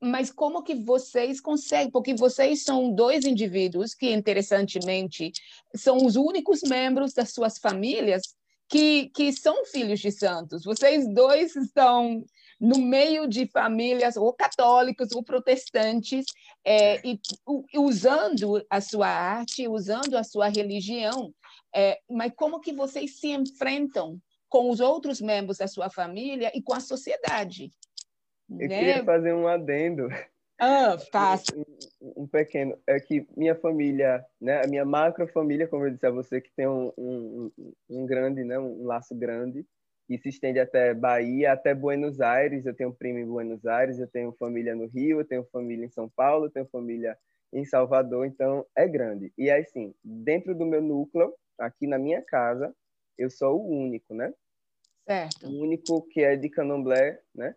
Mas 0.00 0.30
como 0.30 0.62
que 0.62 0.74
vocês 0.74 1.40
conseguem? 1.40 1.90
Porque 1.90 2.14
vocês 2.14 2.62
são 2.62 2.92
dois 2.92 3.24
indivíduos 3.24 3.94
que, 3.94 4.12
interessantemente, 4.12 5.32
são 5.74 5.96
os 6.04 6.16
únicos 6.16 6.62
membros 6.62 7.14
das 7.14 7.32
suas 7.32 7.58
famílias 7.58 8.22
que, 8.68 9.10
que 9.14 9.32
são 9.32 9.64
filhos 9.64 10.00
de 10.00 10.10
santos. 10.10 10.64
Vocês 10.64 11.08
dois 11.08 11.56
estão 11.56 12.24
no 12.60 12.78
meio 12.78 13.26
de 13.26 13.46
famílias 13.46 14.16
ou 14.16 14.32
católicos 14.32 15.12
ou 15.12 15.22
protestantes, 15.22 16.24
é, 16.64 17.06
e, 17.06 17.20
usando 17.76 18.64
a 18.70 18.80
sua 18.80 19.08
arte, 19.08 19.68
usando 19.68 20.16
a 20.16 20.24
sua 20.24 20.48
religião, 20.48 21.32
é, 21.74 22.00
mas 22.10 22.32
como 22.34 22.60
que 22.60 22.72
vocês 22.72 23.18
se 23.18 23.28
enfrentam 23.28 24.18
com 24.48 24.70
os 24.70 24.80
outros 24.80 25.20
membros 25.20 25.58
da 25.58 25.68
sua 25.68 25.90
família 25.90 26.50
e 26.54 26.62
com 26.62 26.74
a 26.74 26.80
sociedade? 26.80 27.70
Eu 28.50 28.68
né? 28.68 28.68
queria 28.68 29.04
fazer 29.04 29.32
um 29.32 29.46
adendo. 29.46 30.08
Ah, 30.58 30.96
faça. 31.12 31.52
Um, 32.00 32.22
um, 32.22 32.26
pequeno. 32.26 32.78
É 32.86 33.00
que 33.00 33.26
minha 33.36 33.54
família, 33.54 34.24
né, 34.40 34.62
a 34.62 34.68
minha 34.68 34.84
macro 34.84 35.26
família, 35.26 35.66
como 35.66 35.84
eu 35.84 35.90
disse 35.90 36.06
a 36.06 36.10
você, 36.10 36.40
que 36.40 36.52
tem 36.54 36.68
um, 36.68 36.92
um, 36.96 37.50
um 37.88 38.06
grande, 38.06 38.44
né, 38.44 38.58
um 38.58 38.84
laço 38.84 39.14
grande, 39.14 39.66
que 40.06 40.16
se 40.18 40.28
estende 40.28 40.60
até 40.60 40.94
Bahia, 40.94 41.52
até 41.52 41.74
Buenos 41.74 42.20
Aires. 42.20 42.64
Eu 42.64 42.74
tenho 42.74 42.92
primo 42.92 43.18
em 43.18 43.26
Buenos 43.26 43.66
Aires, 43.66 43.98
eu 43.98 44.06
tenho 44.06 44.32
família 44.38 44.74
no 44.74 44.86
Rio, 44.86 45.20
eu 45.20 45.24
tenho 45.24 45.44
família 45.50 45.84
em 45.84 45.90
São 45.90 46.08
Paulo, 46.08 46.46
eu 46.46 46.50
tenho 46.50 46.66
família 46.66 47.18
em 47.52 47.64
Salvador, 47.64 48.26
então 48.26 48.64
é 48.76 48.86
grande. 48.86 49.32
E 49.36 49.50
aí, 49.50 49.64
sim, 49.64 49.94
dentro 50.04 50.54
do 50.54 50.66
meu 50.66 50.82
núcleo, 50.82 51.34
aqui 51.58 51.86
na 51.86 51.98
minha 51.98 52.22
casa, 52.22 52.74
eu 53.18 53.30
sou 53.30 53.60
o 53.60 53.68
único, 53.68 54.14
né? 54.14 54.32
Certo. 55.06 55.46
O 55.46 55.62
único 55.62 56.02
que 56.08 56.20
é 56.20 56.36
de 56.36 56.48
candomblé, 56.48 57.20
né? 57.34 57.54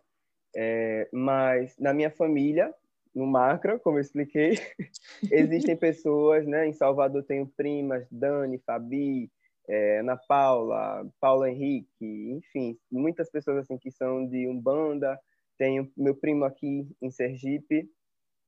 É, 0.56 1.08
mas 1.12 1.76
na 1.78 1.94
minha 1.94 2.10
família, 2.10 2.74
no 3.14 3.26
macro, 3.26 3.78
como 3.80 3.98
eu 3.98 4.02
expliquei, 4.02 4.58
existem 5.30 5.76
pessoas, 5.76 6.46
né? 6.46 6.66
Em 6.66 6.72
Salvador 6.72 7.22
tenho 7.24 7.46
primas, 7.46 8.06
Dani, 8.10 8.58
Fabi, 8.58 9.30
é, 9.68 10.00
Ana 10.00 10.16
Paula, 10.16 11.08
Paulo 11.20 11.46
Henrique, 11.46 12.30
enfim, 12.32 12.78
muitas 12.90 13.30
pessoas 13.30 13.58
assim 13.58 13.78
que 13.78 13.90
são 13.90 14.26
de 14.26 14.48
Umbanda. 14.48 15.18
Tenho 15.56 15.90
meu 15.96 16.14
primo 16.14 16.44
aqui 16.44 16.88
em 17.00 17.10
Sergipe, 17.10 17.88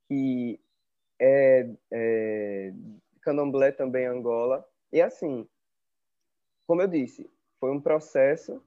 que 0.09 0.59
é, 1.21 1.69
é 1.93 2.73
candomblé 3.23 3.71
também 3.71 4.07
Angola. 4.07 4.65
E 4.93 5.01
assim, 5.01 5.47
como 6.67 6.83
eu 6.83 6.89
disse, 6.89 7.31
foi 7.61 7.71
um 7.71 7.81
processo. 7.81 8.63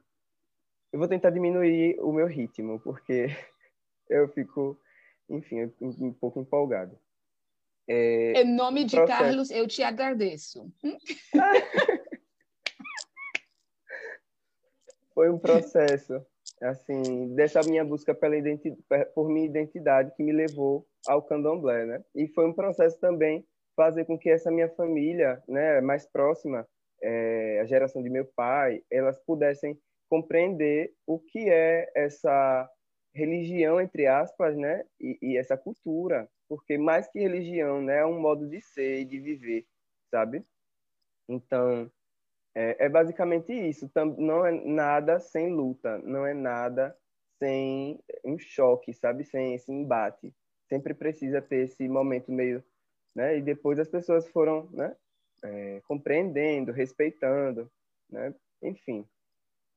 Eu 0.96 1.00
vou 1.00 1.10
tentar 1.10 1.30
diminuir 1.30 2.00
o 2.00 2.10
meu 2.14 2.26
ritmo, 2.26 2.80
porque 2.80 3.28
eu 4.10 4.30
fico, 4.30 4.80
enfim, 5.30 5.66
um, 5.82 6.08
um 6.08 6.14
pouco 6.14 6.40
empolgado. 6.40 6.98
É, 7.86 8.42
em 8.42 8.56
nome 8.56 8.86
de 8.86 8.96
processo... 8.96 9.20
Carlos, 9.22 9.52
eu 9.52 9.68
te 9.68 9.84
agradeço. 9.84 10.72
foi 15.14 15.30
um 15.30 15.38
processo, 15.38 16.26
assim, 16.62 17.36
dessa 17.36 17.60
minha 17.64 17.84
busca 17.84 18.16
pela 18.16 18.38
por 19.14 19.28
minha 19.28 19.48
identidade 19.48 20.16
que 20.16 20.24
me 20.24 20.32
levou 20.32 20.88
ao 21.06 21.22
candomblé, 21.22 21.86
né? 21.86 22.06
E 22.16 22.30
foi 22.30 22.48
um 22.48 22.54
processo 22.54 22.98
também 23.02 23.46
fazer 23.76 24.06
com 24.06 24.18
que 24.18 24.30
essa 24.30 24.50
minha 24.50 24.70
família, 24.70 25.44
né, 25.46 25.82
mais 25.82 26.06
próxima, 26.06 26.66
é, 27.04 27.60
a 27.60 27.66
geração 27.66 28.02
de 28.02 28.10
meu 28.10 28.24
pai, 28.34 28.82
elas 28.90 29.20
pudessem 29.20 29.78
compreender 30.10 30.94
o 31.06 31.20
que 31.20 31.50
é 31.50 31.92
essa 31.96 32.70
religião 33.14 33.80
entre 33.80 34.08
aspas, 34.08 34.58
né, 34.58 34.84
e, 35.00 35.18
e 35.22 35.38
essa 35.38 35.58
cultura, 35.58 36.30
porque 36.50 36.78
mais 36.78 37.08
que 37.08 37.20
religião, 37.20 37.82
né, 37.82 38.00
é 38.00 38.06
um 38.06 38.20
modo 38.20 38.48
de 38.48 38.62
ser 38.62 39.02
e 39.02 39.06
de 39.06 39.20
viver, 39.20 39.66
sabe? 40.12 40.46
Então, 41.28 41.90
é, 42.56 42.86
é 42.86 42.90
basicamente 42.90 43.52
isso. 43.52 43.92
Não 44.18 44.46
é 44.46 44.52
nada 44.52 45.20
sem 45.20 45.52
luta, 45.52 45.98
não 46.00 46.26
é 46.26 46.34
nada 46.34 46.98
sem 47.38 48.00
um 48.24 48.38
choque, 48.38 48.94
sabe? 48.94 49.26
Sem 49.26 49.56
esse 49.56 49.72
embate. 49.72 50.34
Sempre 50.70 50.94
precisa 50.94 51.42
ter 51.42 51.66
esse 51.66 51.88
momento 51.88 52.32
meio, 52.32 52.64
né? 53.14 53.38
E 53.38 53.42
depois 53.42 53.78
as 53.78 53.90
pessoas 53.90 54.28
foram, 54.30 54.70
né? 54.72 54.96
É, 55.44 55.82
compreendendo, 55.82 56.72
respeitando, 56.72 57.70
né? 58.10 58.34
Enfim. 58.62 59.08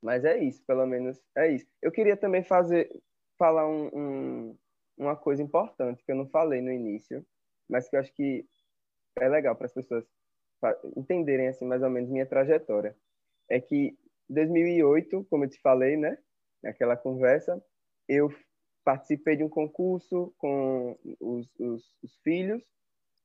Mas 0.02 0.24
é 0.24 0.38
isso, 0.38 0.62
pelo 0.64 0.86
menos 0.86 1.20
é 1.36 1.50
isso. 1.50 1.66
Eu 1.82 1.90
queria 1.90 2.16
também 2.16 2.42
fazer, 2.42 2.88
falar 3.36 3.68
um, 3.68 3.88
um, 3.92 4.58
uma 4.96 5.16
coisa 5.16 5.42
importante 5.42 6.04
que 6.04 6.12
eu 6.12 6.16
não 6.16 6.28
falei 6.28 6.60
no 6.60 6.70
início, 6.70 7.24
mas 7.68 7.88
que 7.88 7.96
eu 7.96 8.00
acho 8.00 8.12
que 8.14 8.46
é 9.16 9.28
legal 9.28 9.56
para 9.56 9.66
as 9.66 9.74
pessoas 9.74 10.04
entenderem 10.96 11.48
assim 11.48 11.64
mais 11.64 11.82
ou 11.82 11.90
menos 11.90 12.10
minha 12.10 12.26
trajetória. 12.26 12.96
É 13.48 13.60
que 13.60 13.96
em 14.28 14.34
2008, 14.34 15.24
como 15.30 15.44
eu 15.44 15.48
te 15.48 15.60
falei, 15.60 15.96
né, 15.96 16.18
naquela 16.62 16.96
conversa, 16.96 17.62
eu 18.06 18.32
participei 18.84 19.36
de 19.36 19.44
um 19.44 19.48
concurso 19.48 20.34
com 20.38 20.98
os, 21.20 21.48
os, 21.58 21.96
os 22.02 22.16
filhos 22.22 22.62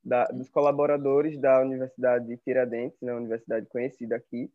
da, 0.04 0.26
dos 0.26 0.50
colaboradores 0.50 1.40
da 1.40 1.62
Universidade 1.62 2.28
de 2.28 2.38
Tiradentes, 2.38 3.00
né, 3.02 3.14
universidade 3.14 3.66
conhecida 3.68 4.16
aqui, 4.16 4.52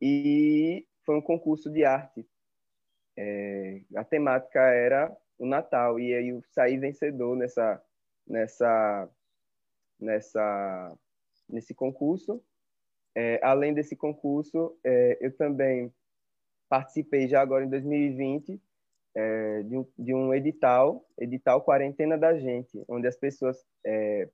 e 0.00 0.86
foi 1.06 1.16
um 1.16 1.22
concurso 1.22 1.70
de 1.70 1.84
arte. 1.84 2.26
É, 3.16 3.80
a 3.94 4.04
temática 4.04 4.60
era 4.60 5.16
o 5.38 5.46
Natal 5.46 5.98
e 5.98 6.12
aí 6.12 6.28
eu 6.28 6.42
saí 6.50 6.76
vencedor 6.76 7.36
nessa 7.36 7.82
nessa 8.26 9.08
nessa 9.98 10.98
nesse 11.48 11.72
concurso. 11.72 12.42
É, 13.14 13.40
além 13.42 13.72
desse 13.72 13.96
concurso, 13.96 14.76
é, 14.84 15.16
eu 15.20 15.34
também 15.34 15.90
participei 16.68 17.28
já 17.28 17.40
agora 17.40 17.64
em 17.64 17.70
2020 17.70 18.60
é, 19.14 19.62
de, 19.62 19.78
um, 19.78 19.86
de, 19.98 20.12
um, 20.12 20.34
edital, 20.34 21.08
edital 21.16 21.62
Quarentena 21.62 22.18
da 22.18 22.36
Gente, 22.38 22.84
onde 22.86 23.06
as 23.06 23.16
pessoas 23.16 23.64
é, 23.82 24.28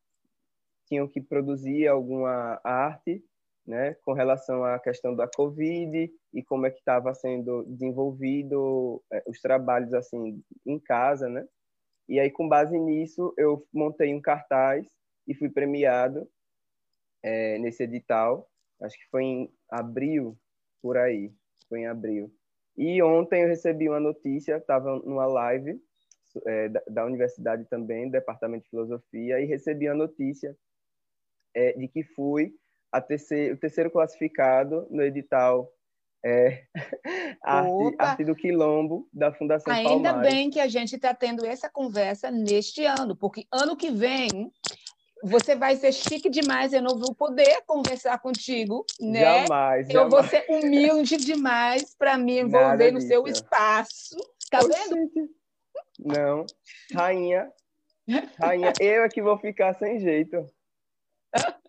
tinham 0.86 1.06
que 1.06 1.20
produzir 1.20 1.86
alguma 1.86 2.60
arte 2.64 3.24
né, 3.66 3.94
com 4.04 4.12
relação 4.12 4.64
à 4.64 4.78
questão 4.78 5.14
da 5.14 5.28
Covid 5.28 6.12
e 6.34 6.42
como 6.42 6.66
é 6.66 6.70
que 6.70 6.78
estava 6.78 7.14
sendo 7.14 7.64
desenvolvido 7.64 9.02
é, 9.12 9.22
os 9.26 9.40
trabalhos 9.40 9.92
assim 9.94 10.42
em 10.66 10.78
casa, 10.78 11.28
né? 11.28 11.46
E 12.08 12.18
aí, 12.18 12.30
com 12.30 12.48
base 12.48 12.78
nisso, 12.78 13.32
eu 13.38 13.66
montei 13.72 14.12
um 14.12 14.20
cartaz 14.20 14.86
e 15.26 15.34
fui 15.34 15.48
premiado 15.48 16.28
é, 17.22 17.58
nesse 17.58 17.84
edital. 17.84 18.50
Acho 18.80 18.98
que 18.98 19.08
foi 19.10 19.22
em 19.22 19.54
abril, 19.70 20.36
por 20.82 20.96
aí. 20.96 21.32
Foi 21.68 21.80
em 21.80 21.86
abril. 21.86 22.30
E 22.76 23.02
ontem 23.02 23.42
eu 23.42 23.48
recebi 23.48 23.88
uma 23.88 24.00
notícia, 24.00 24.56
estava 24.56 24.96
numa 24.98 25.26
live 25.26 25.80
é, 26.46 26.68
da, 26.68 26.82
da, 26.88 27.06
universidade 27.06 27.64
também, 27.66 28.10
Departamento 28.10 28.64
de 28.64 28.70
Filosofia, 28.70 29.40
e 29.40 29.44
recebi 29.44 29.86
a 29.86 29.94
notícia 29.94 30.56
é, 31.54 31.72
de 31.72 31.86
que 31.88 32.02
fui 32.02 32.54
terceiro, 33.00 33.54
o 33.54 33.58
terceiro 33.58 33.90
classificado 33.90 34.86
no 34.90 35.02
edital 35.02 35.72
é, 36.24 36.64
arte, 37.42 37.96
arte, 37.98 38.24
do 38.24 38.34
Quilombo, 38.34 39.08
da 39.12 39.32
Fundação 39.32 39.72
Ainda 39.72 40.12
Palmares. 40.12 40.32
bem 40.32 40.50
que 40.50 40.60
a 40.60 40.68
gente 40.68 40.94
está 40.94 41.12
tendo 41.12 41.44
essa 41.44 41.68
conversa 41.68 42.30
neste 42.30 42.84
ano, 42.84 43.16
porque 43.16 43.46
ano 43.52 43.76
que 43.76 43.90
vem 43.90 44.52
você 45.24 45.54
vai 45.54 45.76
ser 45.76 45.92
chique 45.92 46.28
demais, 46.28 46.72
eu 46.72 46.82
não 46.82 46.98
vou 46.98 47.14
poder 47.14 47.62
conversar 47.64 48.18
contigo, 48.18 48.84
né? 49.00 49.44
Jamais, 49.44 49.88
Eu 49.88 49.92
jamais. 49.94 50.10
vou 50.10 50.24
ser 50.24 50.44
humilde 50.48 51.16
demais 51.16 51.94
para 51.94 52.18
me 52.18 52.40
envolver 52.40 52.60
Nada 52.60 52.92
no 52.92 52.98
disso. 52.98 53.08
seu 53.08 53.26
espaço. 53.28 54.16
Tá 54.50 54.58
vendo? 54.58 55.30
Não, 55.98 56.44
rainha, 56.92 57.52
rainha, 58.36 58.72
eu 58.80 59.04
é 59.04 59.08
que 59.08 59.22
vou 59.22 59.38
ficar 59.38 59.74
sem 59.74 60.00
jeito. 60.00 60.44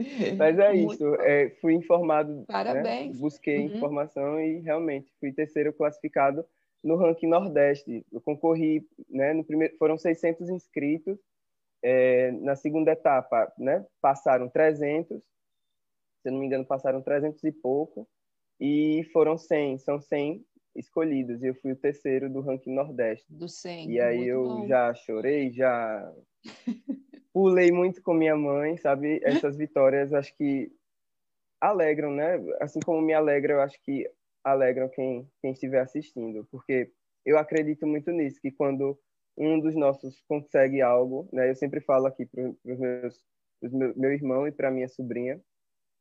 Mas 0.38 0.58
é 0.58 0.72
Muito 0.72 0.94
isso, 0.94 1.14
é, 1.16 1.50
fui 1.60 1.74
informado, 1.74 2.32
né? 2.32 2.44
Parabéns. 2.46 3.20
busquei 3.20 3.58
Uhum. 3.58 3.76
informação 3.76 4.40
e 4.40 4.60
realmente 4.60 5.12
fui 5.20 5.32
terceiro 5.32 5.72
classificado 5.72 6.44
no 6.82 6.96
ranking 6.96 7.26
Nordeste. 7.26 8.04
Eu 8.10 8.20
concorri, 8.20 8.86
né, 9.08 9.32
no 9.32 9.44
primeiro, 9.44 9.76
foram 9.76 9.98
600 9.98 10.48
inscritos, 10.48 11.18
é, 11.82 12.30
na 12.32 12.54
segunda 12.56 12.92
etapa, 12.92 13.52
né, 13.58 13.84
passaram 14.00 14.48
300, 14.48 15.18
se 15.18 16.28
eu 16.28 16.32
não 16.32 16.40
me 16.40 16.46
engano, 16.46 16.64
passaram 16.64 17.02
300 17.02 17.42
e 17.44 17.52
pouco, 17.52 18.08
e 18.58 19.02
foram 19.12 19.38
100, 19.38 19.78
são 19.78 20.00
100 20.00 20.44
escolhidos, 20.76 21.42
e 21.42 21.48
eu 21.48 21.54
fui 21.54 21.72
o 21.72 21.76
terceiro 21.76 22.30
do 22.30 22.40
ranking 22.40 22.74
Nordeste. 22.74 23.26
Do 23.28 23.48
100. 23.48 23.90
E 23.90 24.00
aí 24.00 24.18
muito 24.18 24.30
eu 24.30 24.48
bom. 24.48 24.66
já 24.66 24.94
chorei, 24.94 25.50
já 25.52 26.12
pulei 27.32 27.70
muito 27.70 28.02
com 28.02 28.14
minha 28.14 28.36
mãe, 28.36 28.76
sabe? 28.76 29.20
Essas 29.22 29.56
vitórias 29.56 30.12
acho 30.12 30.34
que 30.36 30.70
alegram, 31.60 32.12
né? 32.12 32.36
Assim 32.60 32.80
como 32.80 33.00
me 33.00 33.12
alegra, 33.12 33.54
eu 33.54 33.60
acho 33.60 33.80
que 33.82 34.08
alegram 34.42 34.88
quem, 34.88 35.28
quem 35.40 35.52
estiver 35.52 35.80
assistindo, 35.80 36.46
porque 36.50 36.90
eu 37.24 37.38
acredito 37.38 37.86
muito 37.86 38.10
nisso, 38.10 38.40
que 38.40 38.50
quando 38.50 38.98
um 39.36 39.60
dos 39.60 39.74
nossos 39.74 40.22
consegue 40.28 40.80
algo, 40.80 41.28
né? 41.32 41.50
Eu 41.50 41.54
sempre 41.54 41.80
falo 41.80 42.06
aqui 42.06 42.26
para 42.26 42.48
os 42.64 42.78
meus, 42.78 43.24
meu, 43.62 43.94
meu 43.96 44.12
irmão 44.12 44.46
e 44.46 44.52
para 44.52 44.70
minha 44.70 44.88
sobrinha, 44.88 45.40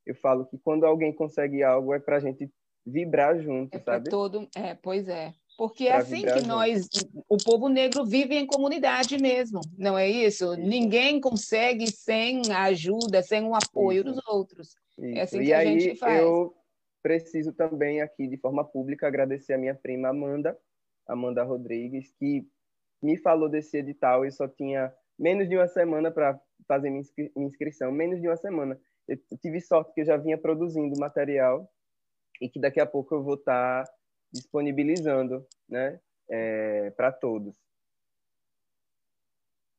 eu 0.06 0.16
falo 0.16 0.46
que 0.46 0.58
quando 0.58 0.86
alguém 0.86 1.14
consegue 1.14 1.62
algo 1.64 1.94
é 1.94 2.00
para 2.00 2.18
a 2.18 2.20
gente 2.20 2.50
vibrar 2.86 3.40
junto, 3.40 3.76
É 3.76 3.80
sabe? 3.80 4.10
todo. 4.10 4.48
É, 4.56 4.74
pois 4.76 5.08
é. 5.08 5.34
Porque 5.60 5.90
é 5.90 5.96
assim 5.98 6.22
que 6.22 6.48
nós, 6.48 6.88
o 7.28 7.36
povo 7.36 7.68
negro, 7.68 8.06
vive 8.06 8.34
em 8.34 8.46
comunidade 8.46 9.22
mesmo, 9.22 9.60
não 9.78 9.98
é 9.98 10.08
isso? 10.08 10.54
Isso. 10.54 10.56
Ninguém 10.56 11.20
consegue 11.20 11.92
sem 11.92 12.50
a 12.50 12.64
ajuda, 12.64 13.22
sem 13.22 13.44
o 13.44 13.54
apoio 13.54 14.06
Isso. 14.06 14.14
dos 14.14 14.26
outros. 14.26 14.78
Isso. 14.98 15.20
assim 15.20 15.42
e 15.42 15.46
que 15.48 15.54
a 15.54 15.66
gente 15.66 15.96
faz. 15.98 16.22
eu 16.22 16.56
preciso 17.04 17.52
também 17.52 18.00
aqui 18.00 18.26
de 18.26 18.38
forma 18.38 18.64
pública 18.64 19.06
agradecer 19.06 19.52
a 19.52 19.58
minha 19.58 19.76
prima 19.76 20.08
Amanda, 20.08 20.58
Amanda 21.06 21.44
Rodrigues, 21.44 22.14
que 22.18 22.48
me 23.04 23.18
falou 23.18 23.50
desse 23.50 23.76
edital 23.80 24.26
e 24.26 24.32
só 24.32 24.48
tinha 24.48 24.94
menos 25.18 25.50
de 25.50 25.58
uma 25.58 25.68
semana 25.68 26.10
para 26.10 26.40
fazer 26.70 26.90
minha, 26.90 27.02
inscri- 27.02 27.34
minha 27.36 27.50
inscrição, 27.50 27.92
menos 27.92 28.22
de 28.22 28.28
uma 28.30 28.38
semana. 28.38 28.80
Eu 29.06 29.20
tive 29.42 29.60
sorte 29.60 29.94
que 29.94 30.00
eu 30.00 30.06
já 30.06 30.16
vinha 30.16 30.38
produzindo 30.38 30.98
material 30.98 31.70
e 32.40 32.48
que 32.48 32.62
daqui 32.62 32.80
a 32.80 32.86
pouco 32.86 33.14
eu 33.14 33.22
vou 33.22 33.34
estar 33.36 33.84
disponibilizando, 34.32 35.46
né, 35.68 36.00
para 36.96 37.12
todos. 37.12 37.56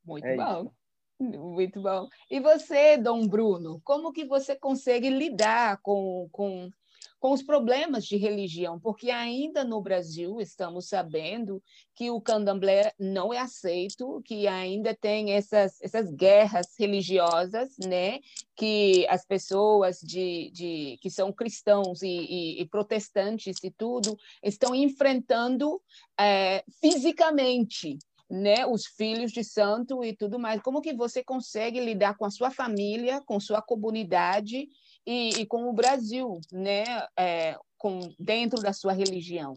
Muito 0.04 0.26
É 0.26 0.36
bom. 0.36 0.72
Muito 1.20 1.82
bom. 1.82 2.08
E 2.30 2.40
você, 2.40 2.96
Dom 2.96 3.28
Bruno, 3.28 3.80
como 3.84 4.12
que 4.12 4.24
você 4.24 4.56
consegue 4.56 5.10
lidar 5.10 5.78
com, 5.82 6.28
com, 6.32 6.70
com 7.18 7.32
os 7.32 7.42
problemas 7.42 8.04
de 8.04 8.16
religião? 8.16 8.78
Porque 8.80 9.10
ainda 9.10 9.64
no 9.64 9.80
Brasil 9.80 10.40
estamos 10.40 10.88
sabendo 10.88 11.62
que 11.94 12.10
o 12.10 12.20
candomblé 12.20 12.92
não 12.98 13.32
é 13.32 13.38
aceito, 13.38 14.22
que 14.24 14.46
ainda 14.46 14.94
tem 14.94 15.32
essas, 15.32 15.80
essas 15.82 16.10
guerras 16.12 16.68
religiosas, 16.78 17.76
né? 17.84 18.20
Que 18.56 19.06
as 19.08 19.24
pessoas 19.24 20.00
de, 20.00 20.50
de, 20.50 20.98
que 21.00 21.10
são 21.10 21.32
cristãos 21.32 22.02
e, 22.02 22.08
e, 22.08 22.60
e 22.62 22.66
protestantes 22.66 23.56
e 23.62 23.70
tudo 23.70 24.16
estão 24.42 24.74
enfrentando 24.74 25.80
é, 26.18 26.64
fisicamente 26.80 27.98
né, 28.30 28.64
os 28.64 28.86
filhos 28.86 29.32
de 29.32 29.42
santo 29.42 30.04
e 30.04 30.14
tudo 30.14 30.38
mais. 30.38 30.62
Como 30.62 30.80
que 30.80 30.94
você 30.94 31.22
consegue 31.22 31.80
lidar 31.80 32.16
com 32.16 32.24
a 32.24 32.30
sua 32.30 32.50
família, 32.50 33.20
com 33.22 33.40
sua 33.40 33.60
comunidade 33.60 34.68
e, 35.06 35.40
e 35.40 35.46
com 35.46 35.68
o 35.68 35.72
Brasil, 35.72 36.40
né, 36.52 36.84
é, 37.18 37.58
com 37.78 38.12
dentro 38.18 38.60
da 38.60 38.72
sua 38.72 38.92
religião? 38.92 39.54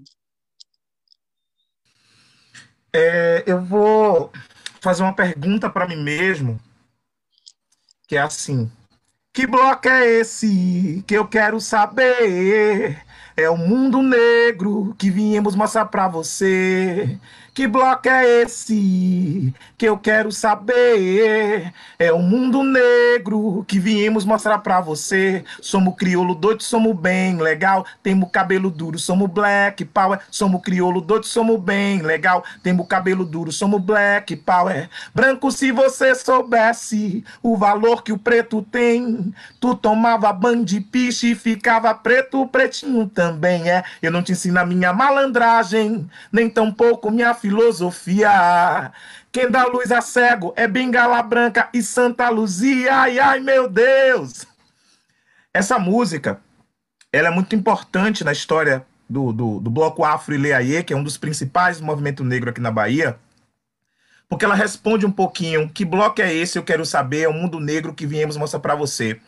É, 2.92 3.44
eu 3.48 3.62
vou 3.62 4.32
fazer 4.80 5.04
uma 5.04 5.16
pergunta 5.16 5.70
para 5.70 5.88
mim 5.88 6.02
mesmo, 6.02 6.60
que 8.08 8.16
é 8.16 8.22
assim: 8.22 8.72
que 9.34 9.48
bloco 9.48 9.90
é 9.90 10.06
esse 10.06 11.04
que 11.08 11.16
eu 11.16 11.28
quero 11.28 11.60
saber? 11.60 13.04
É 13.36 13.50
o 13.50 13.58
mundo 13.58 14.04
negro 14.04 14.94
que 14.96 15.10
viemos 15.10 15.56
mostrar 15.56 15.86
para 15.86 16.08
você. 16.08 17.20
Que 17.54 17.68
bloco 17.68 18.10
é 18.10 18.42
esse 18.42 19.54
que 19.78 19.86
eu 19.86 19.96
quero 19.96 20.32
saber? 20.32 21.72
É 22.00 22.12
o 22.12 22.18
mundo 22.18 22.64
negro 22.64 23.64
que 23.68 23.78
viemos 23.78 24.26
mostrar 24.26 24.58
pra 24.58 24.82
você. 24.82 25.46
Somos 25.62 25.96
crioulo 25.96 26.34
doido, 26.34 26.64
somos 26.64 27.00
bem 27.00 27.38
legal. 27.38 27.86
Temos 28.02 28.32
cabelo 28.32 28.72
duro, 28.72 28.98
somos 28.98 29.30
black 29.30 29.86
power. 29.86 30.20
Somos 30.32 30.64
crioulo 30.64 31.00
doido, 31.00 31.28
somos 31.28 31.62
bem 31.62 32.02
legal. 32.02 32.44
Temos 32.64 32.88
cabelo 32.88 33.24
duro, 33.24 33.52
somos 33.52 33.80
black 33.80 34.36
power. 34.38 34.90
Branco, 35.14 35.52
se 35.52 35.72
você 35.72 36.16
soubesse 36.16 37.24
o 37.44 37.56
valor 37.56 38.02
que 38.02 38.12
o 38.12 38.18
preto 38.18 38.64
tem, 38.64 39.32
tu 39.60 39.76
tomava 39.76 40.34
banho 40.34 40.66
de 40.66 40.82
piche 40.82 41.34
e 41.34 41.36
ficava 41.36 41.94
preto, 41.94 42.48
pretinho 42.48 43.08
também 43.08 43.70
é. 43.70 43.84
Eu 44.02 44.12
não 44.12 44.24
te 44.24 44.32
ensino 44.32 44.60
a 44.60 44.66
minha 44.66 44.92
malandragem, 44.92 46.10
nem 46.32 46.50
tampouco 46.50 47.12
minha 47.12 47.36
filosofia. 47.44 48.94
Quem 49.30 49.52
dá 49.52 49.66
luz 49.66 49.92
a 49.92 50.00
cego 50.00 50.54
é 50.56 50.66
Bengala 50.66 51.22
Branca 51.22 51.68
e 51.74 51.84
Santa 51.84 52.30
Luzia. 52.30 52.96
Ai, 52.96 53.20
ai, 53.20 53.42
meu 53.42 53.68
Deus! 53.70 54.48
Essa 55.54 55.78
música, 55.78 56.40
ela 57.12 57.28
é 57.28 57.32
muito 57.32 57.54
importante 57.54 58.24
na 58.24 58.32
história 58.32 58.86
do, 59.10 59.34
do, 59.34 59.60
do 59.60 59.70
Bloco 59.70 60.06
Afro 60.06 60.34
Ileaie, 60.34 60.84
que 60.84 60.94
é 60.94 60.96
um 60.96 61.04
dos 61.04 61.18
principais 61.18 61.80
do 61.80 61.86
movimento 61.86 62.24
negro 62.24 62.50
aqui 62.50 62.62
na 62.62 62.72
Bahia, 62.72 63.18
porque 64.30 64.46
ela 64.46 64.56
responde 64.56 65.06
um 65.06 65.12
pouquinho, 65.12 65.70
que 65.70 65.84
bloco 65.84 66.22
é 66.22 66.34
esse, 66.34 66.58
eu 66.58 66.64
quero 66.64 66.86
saber, 66.86 67.24
é 67.24 67.28
o 67.28 67.34
mundo 67.34 67.60
negro 67.60 67.94
que 67.94 68.08
viemos 68.08 68.38
mostrar 68.38 68.62
para 68.62 68.74
você. 68.74 69.20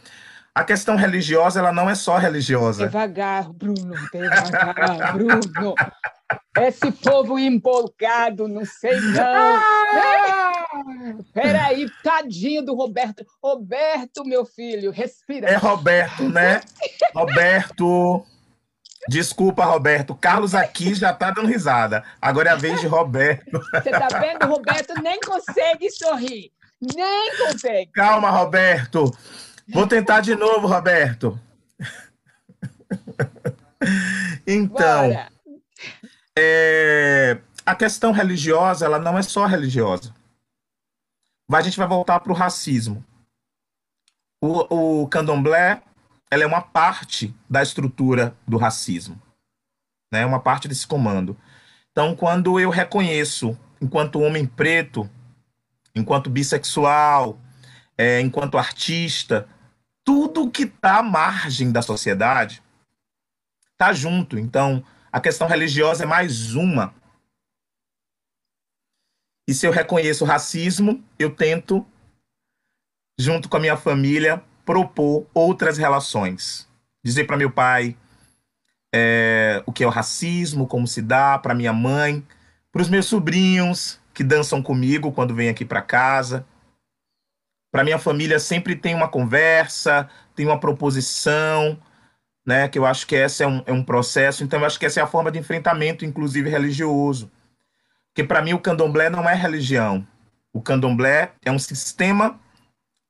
A 0.55 0.63
questão 0.63 0.95
religiosa, 0.95 1.59
ela 1.59 1.73
não 1.73 1.89
é 1.89 1.95
só 1.95 2.17
religiosa. 2.17 2.85
Devagar, 2.85 3.51
Bruno, 3.51 3.93
devagar, 4.11 5.13
Bruno. 5.13 5.75
Esse 6.57 6.91
povo 6.91 7.37
empolgado, 7.37 8.47
não 8.47 8.65
sei 8.65 8.99
não. 8.99 9.61
Peraí, 11.33 11.89
tadinho 12.03 12.63
do 12.63 12.73
Roberto. 12.73 13.25
Roberto, 13.43 14.25
meu 14.25 14.45
filho, 14.45 14.91
respira. 14.91 15.49
É 15.49 15.55
Roberto, 15.55 16.23
né? 16.29 16.61
Roberto. 17.13 18.25
Desculpa, 19.07 19.65
Roberto. 19.65 20.15
Carlos 20.15 20.55
aqui 20.55 20.95
já 20.95 21.13
tá 21.13 21.29
dando 21.29 21.47
risada. 21.47 22.03
Agora 22.19 22.49
é 22.49 22.53
a 22.53 22.55
vez 22.55 22.81
de 22.81 22.87
Roberto. 22.87 23.59
Você 23.71 23.91
tá 23.91 24.07
vendo? 24.19 24.47
Roberto 24.47 24.93
nem 25.01 25.19
consegue 25.19 25.91
sorrir. 25.91 26.51
Nem 26.95 27.37
consegue. 27.37 27.91
Calma, 27.91 28.31
Roberto. 28.31 29.15
Vou 29.67 29.85
tentar 29.85 30.21
de 30.21 30.35
novo, 30.35 30.67
Roberto. 30.67 31.39
Então, 34.47 35.11
é, 36.37 37.39
a 37.65 37.75
questão 37.75 38.11
religiosa, 38.11 38.85
ela 38.85 38.99
não 38.99 39.17
é 39.17 39.21
só 39.21 39.45
religiosa. 39.45 40.13
A 41.51 41.61
gente 41.61 41.77
vai 41.77 41.87
voltar 41.87 42.19
para 42.19 42.31
o 42.31 42.35
racismo. 42.35 43.05
O 44.41 45.07
candomblé, 45.07 45.81
ela 46.29 46.43
é 46.43 46.45
uma 46.45 46.61
parte 46.61 47.33
da 47.49 47.63
estrutura 47.63 48.35
do 48.47 48.57
racismo, 48.57 49.19
né? 50.11 50.25
Uma 50.25 50.39
parte 50.39 50.67
desse 50.67 50.85
comando. 50.85 51.37
Então, 51.91 52.15
quando 52.15 52.59
eu 52.59 52.69
reconheço, 52.69 53.57
enquanto 53.81 54.19
homem 54.19 54.45
preto, 54.45 55.09
enquanto 55.95 56.29
bissexual, 56.29 57.39
é, 57.97 58.19
enquanto 58.19 58.57
artista, 58.57 59.47
tudo 60.03 60.51
que 60.51 60.63
está 60.63 60.99
à 60.99 61.03
margem 61.03 61.71
da 61.71 61.81
sociedade 61.81 62.61
está 63.71 63.93
junto. 63.93 64.37
Então, 64.37 64.83
a 65.15 65.21
questão 65.21 65.47
religiosa 65.47 66.03
é 66.03 66.05
mais 66.05 66.55
uma. 66.55 66.93
E 69.47 69.53
se 69.53 69.65
eu 69.65 69.71
reconheço 69.71 70.25
o 70.25 70.27
racismo, 70.27 71.01
eu 71.17 71.33
tento, 71.33 71.87
junto 73.17 73.47
com 73.47 73.55
a 73.55 73.59
minha 73.61 73.77
família, 73.77 74.43
propor 74.65 75.25
outras 75.33 75.77
relações. 75.77 76.69
Dizer 77.01 77.23
para 77.23 77.37
meu 77.37 77.49
pai 77.49 77.95
é, 78.93 79.63
o 79.65 79.71
que 79.71 79.85
é 79.85 79.87
o 79.87 79.89
racismo, 79.89 80.67
como 80.67 80.85
se 80.85 81.01
dá, 81.01 81.39
para 81.39 81.55
minha 81.55 81.71
mãe, 81.71 82.21
para 82.69 82.81
os 82.81 82.89
meus 82.89 83.05
sobrinhos 83.05 84.01
que 84.13 84.21
dançam 84.21 84.61
comigo 84.61 85.13
quando 85.13 85.33
vêm 85.33 85.47
aqui 85.47 85.63
para 85.63 85.81
casa. 85.81 86.45
Para 87.71 87.85
minha 87.85 87.99
família 87.99 88.37
sempre 88.37 88.75
tem 88.75 88.93
uma 88.93 89.07
conversa, 89.07 90.09
tem 90.35 90.45
uma 90.45 90.59
proposição, 90.59 91.81
né? 92.45 92.67
Que 92.67 92.77
eu 92.77 92.85
acho 92.85 93.07
que 93.07 93.15
esse 93.15 93.43
é 93.43 93.47
um, 93.47 93.63
é 93.65 93.73
um 93.73 93.83
processo. 93.83 94.43
Então, 94.43 94.59
eu 94.59 94.65
acho 94.65 94.79
que 94.79 94.85
essa 94.85 94.99
é 94.99 95.03
a 95.03 95.07
forma 95.07 95.31
de 95.31 95.39
enfrentamento, 95.39 96.05
inclusive 96.05 96.49
religioso. 96.49 97.31
Porque 98.09 98.23
para 98.23 98.41
mim 98.41 98.53
o 98.53 98.59
candomblé 98.59 99.09
não 99.09 99.27
é 99.29 99.33
religião. 99.33 100.07
O 100.53 100.61
candomblé 100.61 101.33
é 101.43 101.51
um 101.51 101.59
sistema 101.59 102.39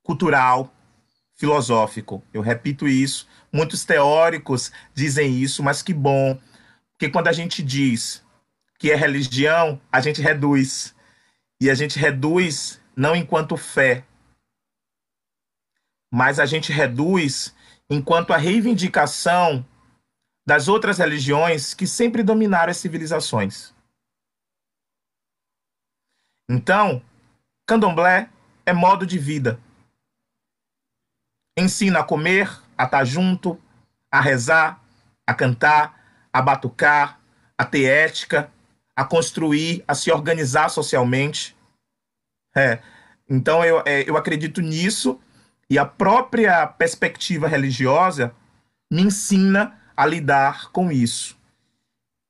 cultural, 0.02 0.74
filosófico. 1.36 2.24
Eu 2.34 2.42
repito 2.42 2.88
isso. 2.88 3.28
Muitos 3.52 3.86
teóricos 3.86 4.72
dizem 4.94 5.38
isso, 5.38 5.62
mas 5.62 5.84
que 5.84 5.94
bom. 5.94 6.40
Porque 6.92 7.10
quando 7.10 7.28
a 7.28 7.34
gente 7.34 7.62
diz 7.62 8.24
que 8.80 8.92
é 8.92 8.96
religião, 8.96 9.80
a 9.92 10.02
gente 10.02 10.22
reduz. 10.22 10.96
E 11.62 11.70
a 11.70 11.76
gente 11.76 12.00
reduz 12.00 12.82
não 12.96 13.16
enquanto 13.16 13.58
fé, 13.58 14.04
mas 16.12 16.40
a 16.40 16.46
gente 16.46 16.72
reduz 16.72 17.54
enquanto 17.90 18.34
a 18.34 18.38
reivindicação 18.38 19.66
das 20.46 20.68
outras 20.68 20.98
religiões 20.98 21.74
que 21.74 21.88
sempre 21.88 22.24
dominaram 22.24 22.72
as 22.72 22.78
civilizações. 22.78 23.74
Então, 26.50 27.04
candomblé 27.68 28.30
é 28.66 28.74
modo 28.74 29.06
de 29.06 29.18
vida 29.18 29.60
ensina 31.58 32.00
a 32.00 32.04
comer, 32.04 32.50
a 32.78 32.84
estar 32.84 33.00
tá 33.00 33.06
junto, 33.06 33.60
a 34.12 34.20
rezar, 34.20 34.84
a 35.26 35.34
cantar, 35.34 36.28
a 36.32 36.42
batucar, 36.42 37.20
a 37.58 37.66
ter 37.66 37.86
ética, 37.86 38.52
a 38.96 39.06
construir, 39.06 39.84
a 39.88 39.96
se 39.96 40.12
organizar 40.12 40.70
socialmente. 40.70 41.56
É. 42.56 42.82
Então 43.30 43.64
eu, 43.64 43.82
é, 43.86 44.08
eu 44.08 44.18
acredito 44.18 44.62
nisso 44.62 45.20
e 45.70 45.80
a 45.80 45.86
própria 45.86 46.68
perspectiva 46.68 47.48
religiosa 47.48 48.36
me 48.92 49.02
ensina 49.02 49.80
a 49.96 50.06
lidar 50.06 50.72
com 50.72 50.92
isso 50.92 51.38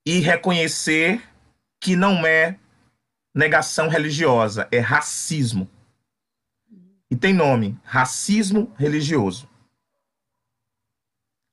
e 0.05 0.19
reconhecer 0.19 1.21
que 1.81 1.95
não 1.95 2.25
é 2.25 2.57
negação 3.33 3.89
religiosa, 3.89 4.67
é 4.71 4.79
racismo. 4.79 5.69
E 7.09 7.15
tem 7.15 7.33
nome: 7.33 7.77
racismo 7.83 8.73
religioso. 8.77 9.49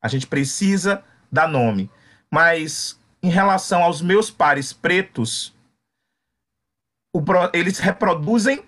A 0.01 0.09
gente 0.09 0.27
precisa 0.27 1.05
dar 1.31 1.49
nome. 1.49 1.91
Mas 2.31 2.99
em 3.23 3.29
relação 3.29 3.83
aos 3.83 4.01
meus 4.01 4.31
pares 4.31 4.73
pretos, 4.73 5.55
eles 7.53 7.79
reproduzem 7.79 8.65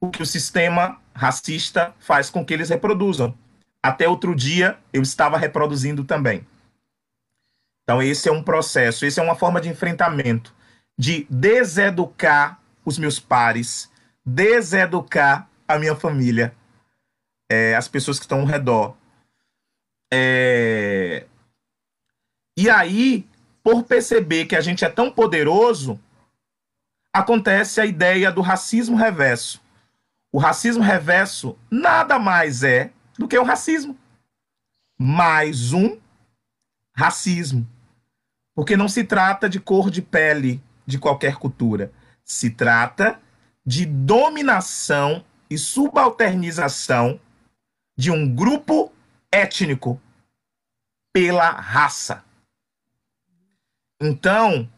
o 0.00 0.10
que 0.10 0.22
o 0.22 0.26
sistema 0.26 1.00
racista 1.20 1.94
faz 2.00 2.30
com 2.30 2.42
que 2.42 2.54
eles 2.54 2.70
reproduzam. 2.70 3.36
Até 3.82 4.08
outro 4.08 4.34
dia 4.34 4.78
eu 4.90 5.02
estava 5.02 5.36
reproduzindo 5.36 6.02
também. 6.02 6.46
Então, 7.82 8.02
esse 8.02 8.26
é 8.26 8.32
um 8.32 8.42
processo, 8.42 9.04
esse 9.04 9.20
é 9.20 9.22
uma 9.22 9.34
forma 9.34 9.60
de 9.60 9.68
enfrentamento, 9.68 10.54
de 10.98 11.26
deseducar 11.28 12.58
os 12.84 12.98
meus 12.98 13.20
pares, 13.20 13.90
deseducar 14.24 15.46
a 15.68 15.78
minha 15.78 15.94
família, 15.94 16.54
é, 17.50 17.74
as 17.74 17.86
pessoas 17.86 18.18
que 18.18 18.24
estão 18.24 18.40
ao 18.40 18.46
redor. 18.46 18.96
É... 20.12 21.26
E 22.56 22.70
aí, 22.70 23.28
por 23.62 23.82
perceber 23.82 24.46
que 24.46 24.56
a 24.56 24.60
gente 24.60 24.84
é 24.84 24.88
tão 24.88 25.10
poderoso, 25.10 26.00
acontece 27.12 27.78
a 27.78 27.84
ideia 27.84 28.32
do 28.32 28.40
racismo 28.40 28.96
reverso. 28.96 29.60
O 30.32 30.38
racismo 30.38 30.82
reverso 30.82 31.58
nada 31.70 32.18
mais 32.18 32.62
é 32.62 32.92
do 33.18 33.26
que 33.26 33.38
o 33.38 33.44
racismo. 33.44 33.98
Mais 34.98 35.72
um 35.72 35.98
racismo. 36.94 37.66
Porque 38.54 38.76
não 38.76 38.88
se 38.88 39.04
trata 39.04 39.48
de 39.48 39.58
cor 39.58 39.90
de 39.90 40.02
pele 40.02 40.62
de 40.86 40.98
qualquer 40.98 41.36
cultura. 41.36 41.92
Se 42.24 42.50
trata 42.50 43.20
de 43.64 43.84
dominação 43.86 45.24
e 45.48 45.58
subalternização 45.58 47.20
de 47.96 48.10
um 48.10 48.32
grupo 48.34 48.92
étnico 49.32 50.00
pela 51.12 51.50
raça. 51.50 52.24
Então, 54.00 54.70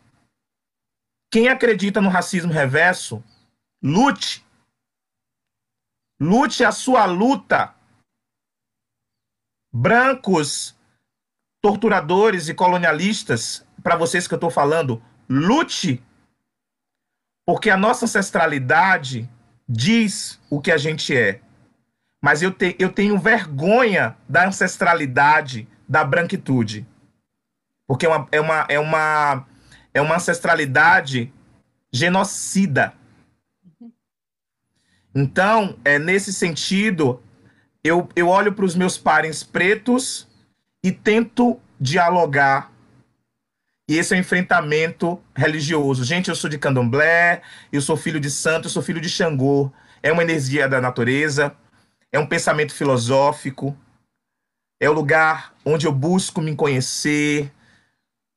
quem 1.31 1.49
acredita 1.49 2.01
no 2.01 2.09
racismo 2.09 2.53
reverso, 2.53 3.23
lute. 3.83 4.45
Lute 6.23 6.63
a 6.63 6.71
sua 6.71 7.05
luta. 7.05 7.75
Brancos, 9.75 10.79
torturadores 11.61 12.49
e 12.49 12.55
colonialistas, 12.55 13.67
para 13.83 13.97
vocês 13.97 14.29
que 14.29 14.35
eu 14.35 14.37
estou 14.37 14.49
falando, 14.49 15.03
lute. 15.29 16.01
Porque 17.45 17.69
a 17.69 17.77
nossa 17.77 18.05
ancestralidade 18.05 19.29
diz 19.69 20.41
o 20.49 20.61
que 20.61 20.71
a 20.71 20.77
gente 20.77 21.13
é. 21.17 21.41
Mas 22.23 22.41
eu, 22.41 22.53
te, 22.53 22.77
eu 22.79 22.93
tenho 22.93 23.19
vergonha 23.19 24.17
da 24.29 24.47
ancestralidade 24.47 25.67
da 25.89 26.05
branquitude. 26.05 26.87
Porque 27.85 28.07
é 28.07 28.09
uma, 28.09 28.29
é 28.31 28.41
uma, 28.41 28.67
é 28.69 28.79
uma, 28.79 29.47
é 29.93 30.01
uma 30.01 30.15
ancestralidade 30.15 31.33
genocida. 31.93 32.95
Então, 35.15 35.77
é 35.85 35.99
nesse 35.99 36.33
sentido, 36.33 37.23
eu, 37.85 38.09
eu 38.17 38.29
olho 38.29 38.53
para 38.53 38.65
os 38.65 38.75
meus 38.75 38.97
pares 38.97 39.43
pretos 39.43 40.29
e 40.83 40.91
tento 40.91 41.61
dialogar 41.81 42.73
e 43.89 43.99
esse 43.99 44.15
é 44.15 44.17
o 44.17 44.21
enfrentamento 44.21 45.23
religioso. 45.37 46.03
Gente, 46.03 46.31
eu 46.31 46.35
sou 46.35 46.49
de 46.49 46.57
candomblé, 46.57 47.43
eu 47.73 47.81
sou 47.81 47.97
filho 47.97 48.21
de 48.21 48.31
santo, 48.31 48.67
eu 48.67 48.71
sou 48.71 48.83
filho 48.83 49.01
de 49.01 49.09
Xangô. 49.09 49.73
É 50.03 50.13
uma 50.13 50.23
energia 50.23 50.69
da 50.69 50.81
natureza, 50.81 51.55
é 52.11 52.19
um 52.19 52.27
pensamento 52.27 52.75
filosófico, 52.75 53.77
é 54.81 54.89
o 54.89 54.93
lugar 54.93 55.55
onde 55.65 55.87
eu 55.87 55.93
busco 55.93 56.41
me 56.41 56.57
conhecer. 56.57 57.53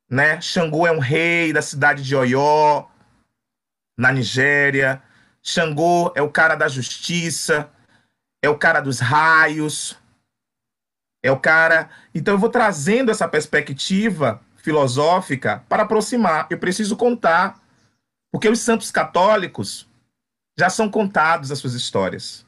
Né? 0.10 0.42
Xangô 0.42 0.86
é 0.86 0.92
um 0.92 1.00
rei 1.00 1.54
da 1.54 1.62
cidade 1.62 2.04
de 2.04 2.16
Oió, 2.16 2.86
na 3.98 4.12
Nigéria. 4.12 5.02
Xangô 5.46 6.12
é 6.16 6.24
o 6.24 6.30
cara 6.30 6.56
da 6.56 6.68
justiça, 6.68 7.70
é 8.42 8.50
o 8.50 8.58
cara 8.58 8.80
dos 8.82 9.00
raios, 9.00 9.96
é 11.24 11.32
o 11.32 11.40
cara. 11.40 11.90
Então 12.16 12.34
eu 12.34 12.38
vou 12.40 12.50
trazendo 12.50 13.12
essa 13.12 13.28
perspectiva 13.28 14.42
filosófica 14.58 15.64
para 15.70 15.84
aproximar. 15.84 16.48
Eu 16.50 16.58
preciso 16.58 16.98
contar, 16.98 17.62
porque 18.32 18.50
os 18.50 18.60
santos 18.60 18.90
católicos 18.90 19.88
já 20.58 20.70
são 20.70 20.90
contados 20.90 21.52
as 21.52 21.60
suas 21.60 21.76
histórias. 21.76 22.44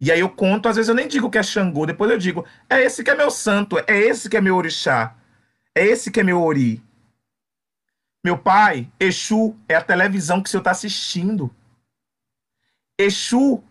E 0.00 0.10
aí 0.10 0.20
eu 0.20 0.30
conto, 0.30 0.68
às 0.68 0.76
vezes 0.76 0.88
eu 0.88 0.94
nem 0.94 1.08
digo 1.08 1.28
que 1.28 1.36
é 1.36 1.42
Xangô, 1.42 1.84
depois 1.84 2.10
eu 2.10 2.16
digo, 2.16 2.46
é 2.70 2.80
esse 2.80 3.04
que 3.04 3.10
é 3.10 3.14
meu 3.14 3.30
santo, 3.30 3.76
é 3.86 3.98
esse 3.98 4.30
que 4.30 4.36
é 4.36 4.40
meu 4.40 4.56
orixá. 4.56 5.14
É 5.74 5.84
esse 5.84 6.10
que 6.10 6.20
é 6.20 6.22
meu 6.22 6.40
ori. 6.40 6.80
Meu 8.24 8.38
pai, 8.38 8.88
Exu 8.98 9.54
é 9.68 9.74
a 9.74 9.82
televisão 9.82 10.40
que 10.40 10.48
o 10.48 10.50
senhor 10.50 10.60
está 10.60 10.70
assistindo. 10.70 11.54
Exu 12.98 13.62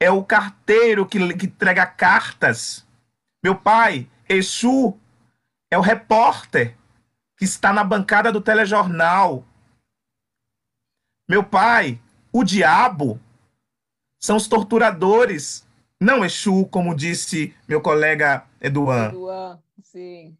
é 0.00 0.10
o 0.10 0.24
carteiro 0.24 1.06
que, 1.06 1.34
que 1.34 1.46
entrega 1.46 1.86
cartas. 1.86 2.86
Meu 3.42 3.54
pai, 3.54 4.08
Exu 4.28 4.98
é 5.70 5.78
o 5.78 5.82
repórter 5.82 6.76
que 7.36 7.44
está 7.44 7.72
na 7.72 7.84
bancada 7.84 8.32
do 8.32 8.40
telejornal. 8.40 9.44
Meu 11.28 11.42
pai, 11.42 12.00
o 12.32 12.44
diabo, 12.44 13.20
são 14.18 14.36
os 14.36 14.46
torturadores, 14.46 15.66
não 16.00 16.24
Exu, 16.24 16.66
como 16.66 16.94
disse 16.94 17.54
meu 17.68 17.80
colega 17.80 18.44
Eduan. 18.60 19.08
Eduan, 19.08 19.58
sim. 19.82 20.36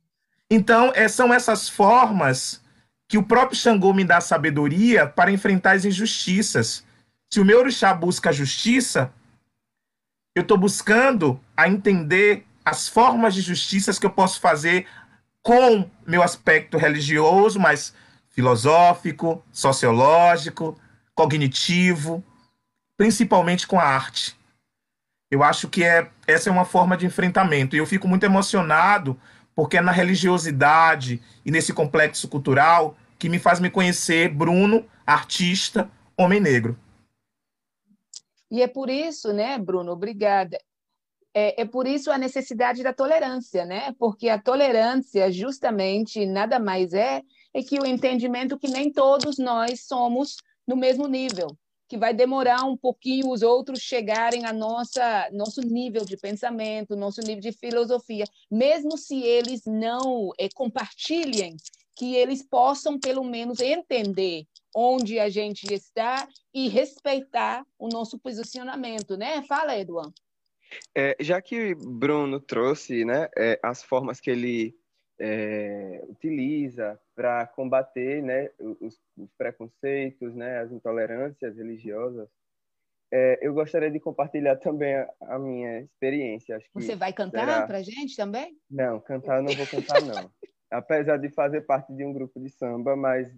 Então, 0.51 0.93
é, 0.95 1.09
são 1.09 1.33
essas 1.33 1.69
formas 1.69 2.63
que 3.09 3.19
o 3.19 3.23
próprio 3.23 3.59
Xangô 3.59 3.93
me 3.93 4.05
dá 4.05 4.21
sabedoria 4.21 5.07
para 5.07 5.31
enfrentar 5.31 5.73
as 5.73 5.85
injustiças. 5.85 6.85
Se 7.33 7.41
o 7.41 7.45
meu 7.45 7.59
orixá 7.59 7.93
busca 7.93 8.31
a 8.31 8.33
justiça, 8.33 9.13
eu 10.35 10.43
estou 10.43 10.59
buscando 10.59 11.41
a 11.57 11.69
entender 11.69 12.47
as 12.65 12.89
formas 12.89 13.35
de 13.35 13.41
justiças 13.41 13.99
que 13.99 14.07
eu 14.07 14.11
posso 14.11 14.41
fazer 14.41 14.87
com 15.43 15.89
meu 16.07 16.23
aspecto 16.23 16.79
religioso, 16.79 17.61
mas 17.61 17.95
filosófico, 18.31 19.45
sociológico, 19.53 20.79
cognitivo, 21.15 22.25
principalmente 22.97 23.67
com 23.67 23.79
a 23.79 23.85
arte. 23.85 24.37
Eu 25.31 25.43
acho 25.43 25.69
que 25.69 25.85
é, 25.85 26.09
essa 26.27 26.49
é 26.49 26.53
uma 26.53 26.65
forma 26.65 26.97
de 26.97 27.07
enfrentamento. 27.07 27.77
E 27.77 27.79
eu 27.79 27.87
fico 27.87 28.09
muito 28.09 28.25
emocionado 28.25 29.19
porque 29.55 29.77
é 29.77 29.81
na 29.81 29.93
religiosidade 29.93 31.23
e 31.45 31.51
nesse 31.51 31.73
complexo 31.73 32.27
cultural 32.29 32.97
que 33.19 33.29
me 33.29 33.39
faz 33.39 33.61
me 33.61 33.71
conhecer 33.71 34.29
Bruno, 34.29 34.85
artista, 35.07 35.89
homem 36.17 36.41
negro. 36.41 36.77
E 38.51 38.63
é 38.63 38.69
por 38.69 38.89
isso, 38.91 39.33
né, 39.33 39.59
Bruno, 39.59 39.93
obrigada. 39.93 40.59
É, 41.37 41.63
é, 41.63 41.65
por 41.65 41.87
isso 41.87 42.13
a 42.13 42.19
necessidade 42.19 42.83
da 42.83 42.93
tolerância, 42.93 43.65
né? 43.65 43.93
Porque 43.99 44.29
a 44.29 44.41
tolerância, 44.41 45.33
justamente, 45.33 46.25
nada 46.25 46.61
mais 46.61 46.95
é, 46.95 47.23
é 47.53 47.63
que 47.63 47.81
o 47.81 47.85
entendimento 47.85 48.57
que 48.57 48.69
nem 48.69 48.93
todos 48.93 49.37
nós 49.37 49.85
somos 49.85 50.37
no 50.65 50.77
mesmo 50.77 51.09
nível, 51.09 51.49
que 51.89 51.99
vai 51.99 52.15
demorar 52.15 52.65
um 52.65 52.77
pouquinho 52.77 53.31
os 53.31 53.43
outros 53.43 53.81
chegarem 53.81 54.47
a 54.47 54.53
nossa 54.53 55.29
nosso 55.33 55.61
nível 55.61 56.05
de 56.05 56.17
pensamento, 56.17 56.95
nosso 56.95 57.21
nível 57.21 57.41
de 57.41 57.53
filosofia, 57.53 58.25
mesmo 58.49 58.97
se 58.97 59.21
eles 59.21 59.63
não 59.67 60.31
é, 60.39 60.49
compartilhem, 60.55 61.57
que 61.97 62.15
eles 62.15 62.43
possam 62.43 62.99
pelo 62.99 63.25
menos 63.25 63.61
entender 63.61 64.47
onde 64.75 65.19
a 65.19 65.29
gente 65.29 65.73
está 65.73 66.29
e 66.53 66.69
respeitar 66.69 67.65
o 67.79 67.89
nosso 67.89 68.19
posicionamento, 68.19 69.17
né? 69.17 69.43
Fala, 69.43 69.79
Eduardo. 69.79 70.15
É, 70.95 71.17
já 71.21 71.41
que 71.41 71.75
Bruno 71.75 72.41
trouxe 72.41 73.05
né, 73.05 73.29
é, 73.37 73.59
as 73.63 73.83
formas 73.83 74.21
que 74.21 74.31
ele 74.31 74.77
é, 75.19 76.03
utiliza 76.09 76.99
para 77.15 77.47
combater 77.47 78.23
né, 78.23 78.51
os, 78.59 79.01
os, 79.17 79.31
preconceitos, 79.39 80.35
né, 80.35 80.59
as 80.61 80.73
intolerâncias 80.73 81.57
religiosas, 81.57 82.29
é, 83.13 83.39
eu 83.41 83.55
gostaria 83.55 83.91
de 83.91 84.01
compartilhar 84.01 84.57
também 84.57 84.95
a, 84.97 85.09
a 85.21 85.39
minha 85.39 85.81
experiência. 85.81 86.59
Você 86.75 86.97
vai 86.97 87.13
cantar 87.13 87.47
será... 87.47 87.67
para 87.67 87.83
gente 87.83 88.17
também? 88.17 88.59
Não, 88.69 88.99
cantar 89.01 89.37
eu 89.37 89.45
não 89.45 89.55
vou 89.55 89.67
cantar, 89.67 90.03
não. 90.03 90.31
Apesar 90.75 91.19
de 91.19 91.29
fazer 91.31 91.61
parte 91.61 91.93
de 91.93 92.05
um 92.05 92.13
grupo 92.13 92.41
de 92.41 92.51
samba, 92.51 92.97
mas 92.97 93.29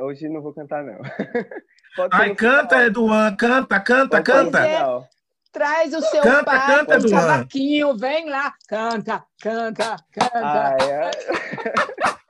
hoje 0.00 0.28
não 0.28 0.40
vou 0.40 0.54
cantar, 0.54 0.84
não. 0.84 1.00
Ai, 2.12 2.34
canta, 2.34 2.84
Eduan, 2.84 3.34
canta, 3.36 3.80
canta, 3.80 4.22
Pode 4.22 4.24
canta. 4.24 5.08
Traz 5.50 5.92
o 5.92 6.00
seu 6.00 6.22
canta, 6.22 6.44
pai 6.44 6.66
canta, 6.66 6.98
o 6.98 7.10
cavaquinho, 7.10 7.96
vem 7.96 8.28
lá, 8.28 8.52
canta, 8.68 9.24
canta, 9.40 9.96
canta. 10.12 10.38
Ai, 10.40 10.92
ai. 10.92 11.10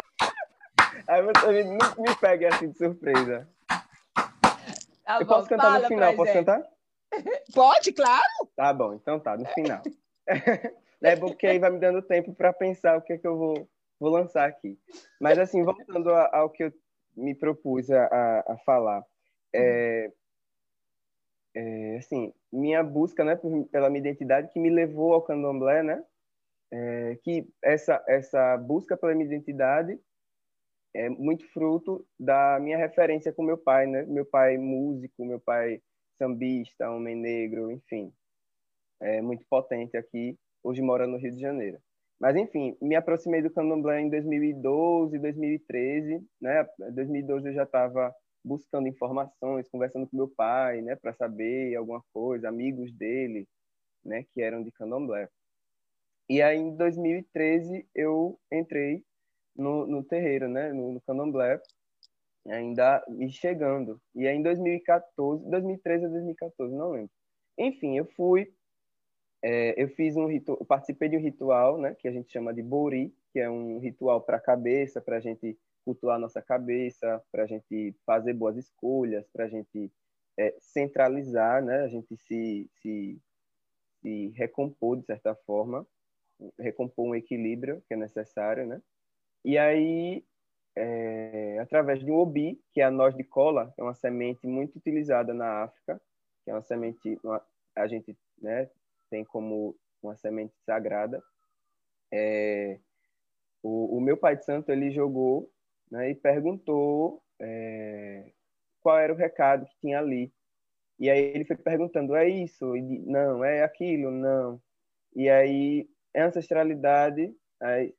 Aí 1.08 1.22
você 1.22 1.64
me, 1.64 1.78
me 1.98 2.16
pegue 2.18 2.46
assim 2.46 2.70
de 2.70 2.78
surpresa. 2.78 3.46
Tá 5.04 5.18
Eu 5.20 5.26
bom, 5.26 5.34
posso 5.34 5.48
cantar 5.48 5.80
no 5.80 5.86
final, 5.86 6.14
posso 6.14 6.32
cantar? 6.32 6.62
Pode, 7.54 7.92
claro. 7.92 8.48
Tá 8.56 8.72
bom, 8.72 8.94
então 8.94 9.20
tá, 9.20 9.36
no 9.36 9.44
final. 9.46 9.82
é 11.02 11.16
porque 11.16 11.46
aí 11.46 11.58
vai 11.58 11.70
me 11.70 11.78
dando 11.78 12.00
tempo 12.00 12.34
para 12.34 12.52
pensar 12.52 12.96
o 12.96 13.02
que 13.02 13.12
é 13.12 13.18
que 13.18 13.26
eu 13.26 13.36
vou, 13.36 13.68
vou 13.98 14.10
lançar 14.10 14.48
aqui. 14.48 14.78
Mas 15.20 15.38
assim, 15.38 15.62
voltando 15.64 16.10
ao 16.10 16.50
que 16.50 16.64
eu 16.64 16.72
me 17.16 17.34
propus 17.34 17.90
a, 17.90 18.44
a 18.46 18.58
falar. 18.64 19.04
É, 19.54 20.10
é, 21.54 21.96
assim, 21.98 22.32
minha 22.52 22.82
busca, 22.82 23.24
né, 23.24 23.38
pela 23.70 23.88
minha 23.88 24.00
identidade 24.00 24.52
que 24.52 24.58
me 24.58 24.70
levou 24.70 25.14
ao 25.14 25.22
candomblé, 25.22 25.82
né, 25.82 26.04
é, 26.72 27.16
que 27.22 27.48
essa 27.62 28.02
essa 28.08 28.56
busca 28.56 28.96
pela 28.96 29.14
minha 29.14 29.26
identidade 29.26 29.98
é 30.92 31.08
muito 31.08 31.46
fruto 31.52 32.04
da 32.18 32.58
minha 32.60 32.76
referência 32.76 33.32
com 33.32 33.42
meu 33.42 33.58
pai, 33.58 33.86
né, 33.86 34.02
meu 34.04 34.24
pai 34.24 34.58
músico, 34.58 35.24
meu 35.24 35.40
pai 35.40 35.80
sambista, 36.18 36.90
homem 36.90 37.14
negro, 37.14 37.70
enfim, 37.70 38.12
é 39.00 39.20
muito 39.20 39.44
potente 39.48 39.96
aqui, 39.96 40.36
hoje 40.62 40.82
mora 40.82 41.06
no 41.06 41.16
Rio 41.16 41.32
de 41.32 41.40
Janeiro. 41.40 41.78
Mas 42.24 42.36
enfim, 42.36 42.74
me 42.80 42.96
aproximei 42.96 43.42
do 43.42 43.50
candomblé 43.50 44.00
em 44.00 44.08
2012, 44.08 45.18
2013, 45.18 46.26
né? 46.40 46.66
2012 46.90 47.48
eu 47.48 47.52
já 47.52 47.64
estava 47.64 48.14
buscando 48.42 48.88
informações, 48.88 49.68
conversando 49.68 50.08
com 50.08 50.16
meu 50.16 50.28
pai, 50.28 50.80
né, 50.80 50.96
para 50.96 51.12
saber 51.12 51.76
alguma 51.76 52.02
coisa, 52.14 52.48
amigos 52.48 52.90
dele, 52.94 53.46
né, 54.02 54.24
que 54.32 54.40
eram 54.40 54.62
de 54.62 54.72
Candomblé. 54.72 55.28
E 56.26 56.40
aí 56.40 56.56
em 56.56 56.74
2013 56.74 57.86
eu 57.94 58.40
entrei 58.50 59.04
no, 59.54 59.86
no 59.86 60.02
terreiro, 60.02 60.48
né, 60.48 60.72
no, 60.72 60.92
no 60.92 61.02
Candomblé, 61.02 61.60
ainda 62.48 63.04
me 63.06 63.30
chegando. 63.30 64.00
E 64.14 64.26
aí 64.26 64.34
em 64.34 64.42
2014, 64.42 65.44
2013 65.50 66.06
a 66.06 66.08
2014, 66.08 66.74
não 66.74 66.92
lembro. 66.92 67.10
Enfim, 67.58 67.98
eu 67.98 68.06
fui, 68.16 68.50
é, 69.46 69.74
eu 69.76 69.90
fiz 69.90 70.16
um 70.16 70.26
ritual, 70.26 70.64
participei 70.64 71.06
de 71.06 71.18
um 71.18 71.20
ritual, 71.20 71.76
né, 71.76 71.94
que 71.94 72.08
a 72.08 72.10
gente 72.10 72.32
chama 72.32 72.54
de 72.54 72.62
Bori, 72.62 73.14
que 73.30 73.38
é 73.38 73.50
um 73.50 73.78
ritual 73.78 74.22
para 74.22 74.38
a 74.38 74.40
cabeça, 74.40 75.02
para 75.02 75.18
a 75.18 75.20
gente 75.20 75.58
cultuar 75.84 76.18
nossa 76.18 76.40
cabeça, 76.40 77.22
para 77.30 77.42
a 77.42 77.46
gente 77.46 77.94
fazer 78.06 78.32
boas 78.32 78.56
escolhas, 78.56 79.28
para 79.28 79.44
a 79.44 79.48
gente 79.48 79.92
é, 80.38 80.54
centralizar, 80.58 81.62
né? 81.62 81.80
A 81.80 81.88
gente 81.88 82.16
se, 82.16 82.70
se, 82.76 83.20
se 84.00 84.28
recompor 84.28 84.96
de 84.96 85.04
certa 85.04 85.34
forma, 85.34 85.86
recompor 86.58 87.06
um 87.06 87.14
equilíbrio 87.14 87.82
que 87.86 87.92
é 87.92 87.98
necessário, 87.98 88.66
né? 88.66 88.80
E 89.44 89.58
aí, 89.58 90.24
é, 90.74 91.58
através 91.60 92.00
de 92.00 92.10
um 92.10 92.16
obi, 92.16 92.58
que 92.72 92.80
é 92.80 92.84
a 92.84 92.90
noz 92.90 93.14
de 93.14 93.24
cola, 93.24 93.74
é 93.76 93.82
uma 93.82 93.92
semente 93.92 94.46
muito 94.46 94.76
utilizada 94.76 95.34
na 95.34 95.64
África, 95.64 96.00
que 96.42 96.50
é 96.50 96.54
uma 96.54 96.62
semente, 96.62 97.20
uma, 97.22 97.44
a 97.76 97.86
gente 97.86 98.16
né, 98.40 98.70
tem 99.14 99.24
como 99.24 99.76
uma 100.02 100.16
semente 100.16 100.52
sagrada. 100.66 101.22
É, 102.12 102.80
o, 103.62 103.98
o 103.98 104.00
meu 104.00 104.16
pai 104.16 104.36
de 104.36 104.44
santo 104.44 104.72
ele 104.72 104.90
jogou 104.90 105.48
né, 105.88 106.10
e 106.10 106.16
perguntou 106.16 107.22
é, 107.40 108.32
qual 108.80 108.98
era 108.98 109.12
o 109.12 109.16
recado 109.16 109.66
que 109.66 109.78
tinha 109.80 110.00
ali. 110.00 110.32
E 110.98 111.08
aí 111.08 111.20
ele 111.20 111.44
foi 111.44 111.56
perguntando, 111.56 112.16
é 112.16 112.28
isso? 112.28 112.76
E, 112.76 112.98
não, 113.06 113.44
é 113.44 113.62
aquilo? 113.62 114.10
Não. 114.10 114.60
E 115.14 115.28
aí 115.28 115.88
a 116.12 116.24
ancestralidade 116.24 117.32
aí, 117.62 117.94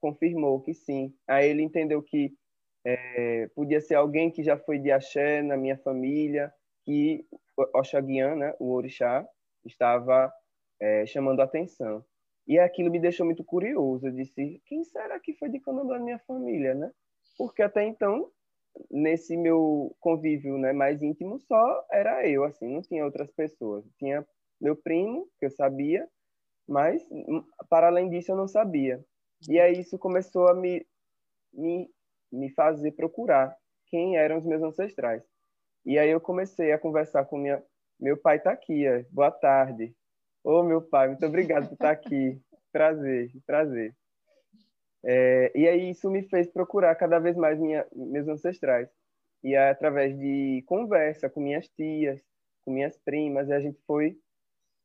confirmou 0.00 0.60
que 0.60 0.74
sim. 0.74 1.14
Aí 1.28 1.48
ele 1.48 1.62
entendeu 1.62 2.02
que 2.02 2.34
é, 2.84 3.48
podia 3.54 3.80
ser 3.80 3.94
alguém 3.94 4.32
que 4.32 4.42
já 4.42 4.58
foi 4.58 4.80
de 4.80 4.90
axé 4.90 5.42
na 5.42 5.56
minha 5.56 5.78
família, 5.78 6.52
que 6.84 7.24
Oxaguian, 7.72 8.34
né, 8.34 8.54
o 8.58 8.72
orixá, 8.72 9.24
estava 9.64 10.32
é, 10.80 11.06
chamando 11.06 11.40
atenção. 11.40 12.04
E 12.46 12.58
aquilo 12.58 12.90
me 12.90 12.98
deixou 12.98 13.26
muito 13.26 13.44
curioso. 13.44 14.06
Eu 14.06 14.12
disse, 14.12 14.60
quem 14.66 14.82
será 14.84 15.20
que 15.20 15.34
foi 15.34 15.48
de 15.48 15.60
candomblé 15.60 15.98
na 15.98 16.04
minha 16.04 16.18
família, 16.20 16.74
né? 16.74 16.90
porque 17.40 17.62
até 17.62 17.86
então 17.86 18.30
nesse 18.90 19.34
meu 19.34 19.96
convívio 19.98 20.58
né, 20.58 20.74
mais 20.74 21.02
íntimo 21.02 21.38
só 21.40 21.86
era 21.90 22.28
eu 22.28 22.44
assim 22.44 22.68
não 22.68 22.82
tinha 22.82 23.02
outras 23.02 23.30
pessoas 23.32 23.82
tinha 23.98 24.26
meu 24.60 24.76
primo 24.76 25.26
que 25.38 25.46
eu 25.46 25.50
sabia 25.50 26.06
mas 26.68 27.02
hum, 27.10 27.42
para 27.70 27.86
além 27.86 28.10
disso 28.10 28.30
eu 28.30 28.36
não 28.36 28.46
sabia 28.46 29.02
e 29.48 29.58
aí 29.58 29.80
isso 29.80 29.98
começou 29.98 30.48
a 30.48 30.54
me 30.54 30.86
me, 31.50 31.90
me 32.30 32.50
fazer 32.50 32.92
procurar 32.92 33.56
quem 33.86 34.18
eram 34.18 34.36
os 34.36 34.44
meus 34.44 34.62
ancestrais 34.62 35.22
e 35.86 35.98
aí 35.98 36.10
eu 36.10 36.20
comecei 36.20 36.72
a 36.72 36.78
conversar 36.78 37.24
com 37.24 37.38
minha 37.38 37.62
meu 37.98 38.18
pai 38.18 38.36
está 38.36 38.52
aqui 38.52 38.86
ó. 38.86 39.02
boa 39.10 39.30
tarde 39.30 39.94
ô 40.44 40.62
meu 40.62 40.82
pai 40.82 41.08
muito 41.08 41.24
obrigado 41.26 41.68
por 41.68 41.74
estar 41.74 41.90
aqui 41.90 42.40
prazer 42.72 43.30
prazer 43.46 43.94
É, 45.02 45.50
e 45.54 45.66
aí 45.66 45.90
isso 45.90 46.10
me 46.10 46.22
fez 46.28 46.48
procurar 46.48 46.94
cada 46.94 47.18
vez 47.18 47.36
mais 47.36 47.58
minha, 47.58 47.86
meus 47.94 48.28
ancestrais. 48.28 48.88
E 49.42 49.54
é 49.54 49.70
através 49.70 50.16
de 50.18 50.62
conversa 50.66 51.30
com 51.30 51.40
minhas 51.40 51.66
tias, 51.68 52.22
com 52.62 52.70
minhas 52.72 52.98
primas, 52.98 53.50
a 53.50 53.60
gente 53.60 53.80
foi 53.86 54.18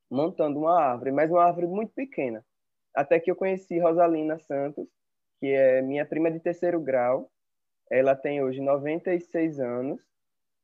montando 0.09 0.59
uma 0.59 0.79
árvore, 0.79 1.11
mas 1.11 1.29
uma 1.29 1.43
árvore 1.43 1.67
muito 1.67 1.93
pequena. 1.93 2.45
Até 2.93 3.19
que 3.19 3.29
eu 3.29 3.35
conheci 3.35 3.77
Rosalina 3.79 4.39
Santos, 4.39 4.87
que 5.39 5.47
é 5.47 5.81
minha 5.81 6.05
prima 6.05 6.31
de 6.31 6.39
terceiro 6.39 6.79
grau. 6.79 7.29
Ela 7.91 8.15
tem 8.15 8.41
hoje 8.41 8.61
96 8.61 9.59
anos, 9.59 10.01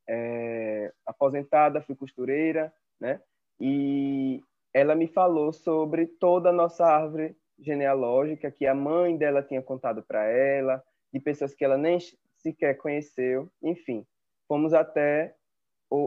é, 0.07 0.91
aposentada, 1.05 1.81
fui 1.81 1.95
costureira, 1.95 2.73
né? 2.99 3.21
E 3.59 4.41
ela 4.73 4.95
me 4.95 5.07
falou 5.07 5.51
sobre 5.51 6.07
toda 6.07 6.49
a 6.49 6.53
nossa 6.53 6.85
árvore 6.85 7.35
genealógica 7.59 8.51
que 8.51 8.65
a 8.65 8.73
mãe 8.73 9.17
dela 9.17 9.43
tinha 9.43 9.61
contado 9.61 10.03
para 10.03 10.25
ela, 10.25 10.83
de 11.13 11.19
pessoas 11.19 11.53
que 11.53 11.63
ela 11.63 11.77
nem 11.77 11.99
sequer 12.37 12.75
conheceu, 12.77 13.51
enfim. 13.61 14.05
Fomos 14.47 14.73
até 14.73 15.35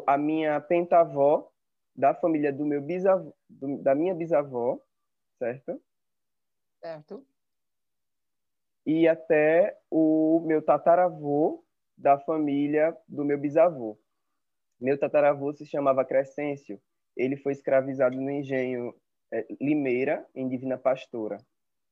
a 0.06 0.18
minha 0.18 0.60
pentavó 0.60 1.50
da 1.94 2.14
família 2.14 2.52
do 2.52 2.64
meu 2.64 2.80
bisavô, 2.80 3.34
do, 3.48 3.78
da 3.82 3.94
minha 3.94 4.14
bisavó, 4.14 4.80
certo? 5.38 5.80
Certo. 6.80 7.24
E 8.84 9.06
até 9.06 9.78
o 9.90 10.40
meu 10.44 10.60
tataravô 10.60 11.64
da 11.96 12.18
família 12.18 12.96
do 13.06 13.24
meu 13.24 13.38
bisavô. 13.38 13.98
Meu 14.80 14.98
tataravô 14.98 15.52
se 15.52 15.64
chamava 15.64 16.04
Crescêncio. 16.04 16.80
Ele 17.16 17.36
foi 17.36 17.52
escravizado 17.52 18.20
no 18.20 18.30
engenho 18.30 18.94
é, 19.32 19.46
Limeira, 19.60 20.26
em 20.34 20.48
Divina 20.48 20.78
Pastora, 20.78 21.38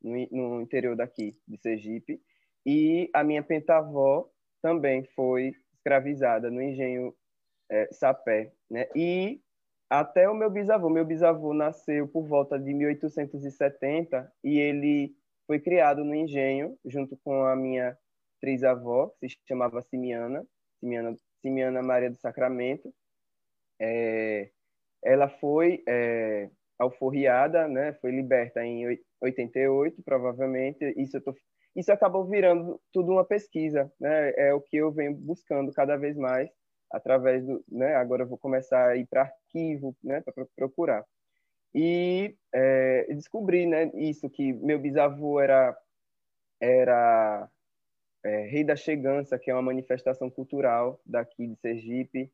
no, 0.03 0.27
no 0.31 0.63
interior 0.63 0.97
daqui 0.97 1.37
de 1.47 1.57
Sergipe. 1.59 2.21
E 2.65 3.11
a 3.13 3.25
minha 3.25 3.43
pentavó 3.43 4.29
também 4.61 5.05
foi 5.15 5.53
escravizada 5.75 6.51
no 6.51 6.63
engenho 6.63 7.15
é, 7.71 7.89
Sapé. 7.93 8.53
Né? 8.71 8.89
E 8.95 9.41
até 9.91 10.29
o 10.29 10.35
meu 10.35 10.49
bisavô. 10.51 10.89
Meu 10.89 11.05
bisavô 11.05 11.53
nasceu 11.53 12.09
por 12.09 12.27
volta 12.27 12.59
de 12.59 12.73
1870 12.73 14.33
e 14.43 14.59
ele 14.59 15.15
foi 15.47 15.61
criado 15.61 16.05
no 16.05 16.15
engenho 16.15 16.79
junto 16.85 17.17
com 17.19 17.45
a 17.45 17.55
minha 17.55 17.97
trisavó, 18.41 19.13
que 19.21 19.29
se 19.29 19.37
chamava 19.47 19.83
Simiana, 19.83 20.47
Simiana, 20.81 21.15
Simiana 21.43 21.83
Maria 21.83 22.11
do 22.11 22.17
Sacramento. 22.17 22.93
É, 23.79 24.51
ela 25.05 25.29
foi 25.29 25.83
é, 25.89 26.51
alforriada, 26.79 27.69
né? 27.69 27.93
Foi 27.95 28.11
liberta 28.11 28.65
em 28.65 28.99
88, 29.21 30.03
provavelmente. 30.03 30.85
Isso 30.97 31.21
tô, 31.21 31.35
isso 31.77 31.93
acabou 31.93 32.27
virando 32.27 32.81
tudo 32.93 33.13
uma 33.13 33.25
pesquisa, 33.25 33.91
né? 34.01 34.33
É 34.37 34.55
o 34.55 34.61
que 34.61 34.77
eu 34.77 34.93
venho 34.93 35.15
buscando 35.15 35.73
cada 35.73 35.97
vez 35.97 36.17
mais 36.17 36.51
através 36.91 37.45
do, 37.45 37.65
né? 37.71 37.95
Agora 37.97 38.25
eu 38.25 38.29
vou 38.29 38.39
começar 38.39 38.89
a 38.89 38.97
ir 38.97 39.07
para 39.07 39.23
arquivo, 39.23 39.97
né? 40.03 40.21
Para 40.21 40.47
procurar 40.57 41.05
e 41.75 42.37
é, 42.53 43.15
descobri, 43.15 43.67
né? 43.67 43.91
Isso 43.95 44.29
que 44.29 44.53
meu 44.53 44.79
bisavô 44.79 45.41
era 45.41 45.77
era 46.61 47.49
é, 48.25 48.43
Rei 48.47 48.63
da 48.63 48.77
Chegança, 48.77 49.39
que 49.39 49.51
é 49.51 49.55
uma 49.55 49.63
manifestação 49.63 50.31
cultural 50.31 51.01
daqui 51.05 51.47
de 51.47 51.57
Sergipe. 51.57 52.33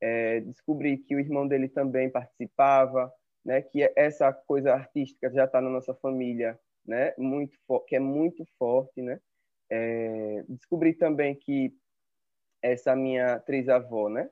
É, 0.00 0.40
descobri 0.40 0.96
que 0.98 1.14
o 1.14 1.20
irmão 1.20 1.46
dele 1.46 1.68
também 1.68 2.10
participava, 2.10 3.12
né? 3.44 3.62
Que 3.62 3.92
essa 3.96 4.32
coisa 4.32 4.72
artística 4.72 5.30
já 5.30 5.44
está 5.44 5.60
na 5.60 5.70
nossa 5.70 5.94
família, 5.94 6.58
né? 6.86 7.14
Muito 7.18 7.58
que 7.86 7.96
é 7.96 8.00
muito 8.00 8.44
forte, 8.58 9.02
né? 9.02 9.20
É, 9.70 10.44
descobri 10.48 10.94
também 10.94 11.34
que 11.34 11.72
essa 12.62 12.96
minha 12.96 13.38
trisavó, 13.40 14.08
né? 14.08 14.30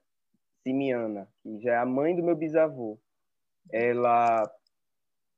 Simiana, 0.63 1.29
que 1.43 1.61
já 1.61 1.75
é 1.75 1.77
a 1.77 1.87
mãe 1.87 2.15
do 2.15 2.23
meu 2.23 2.37
bisavô, 2.37 2.99
ela 3.71 4.51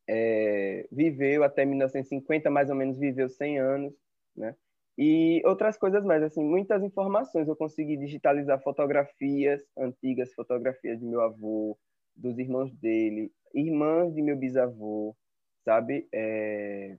é, 0.08 0.88
viveu 0.90 1.44
até 1.44 1.64
1950, 1.64 2.50
mais 2.50 2.70
ou 2.70 2.76
menos 2.76 2.98
viveu 2.98 3.28
100 3.28 3.58
anos, 3.58 3.94
né? 4.36 4.56
E 5.02 5.40
outras 5.46 5.78
coisas 5.78 6.04
mais, 6.04 6.22
assim, 6.22 6.44
muitas 6.44 6.82
informações. 6.82 7.48
Eu 7.48 7.56
consegui 7.56 7.96
digitalizar 7.96 8.62
fotografias 8.62 9.66
antigas, 9.74 10.34
fotografias 10.34 11.00
de 11.00 11.06
meu 11.06 11.22
avô, 11.22 11.78
dos 12.14 12.38
irmãos 12.38 12.70
dele, 12.74 13.32
irmãs 13.54 14.14
de 14.14 14.20
meu 14.20 14.36
bisavô, 14.36 15.16
sabe? 15.64 16.06
É... 16.12 16.98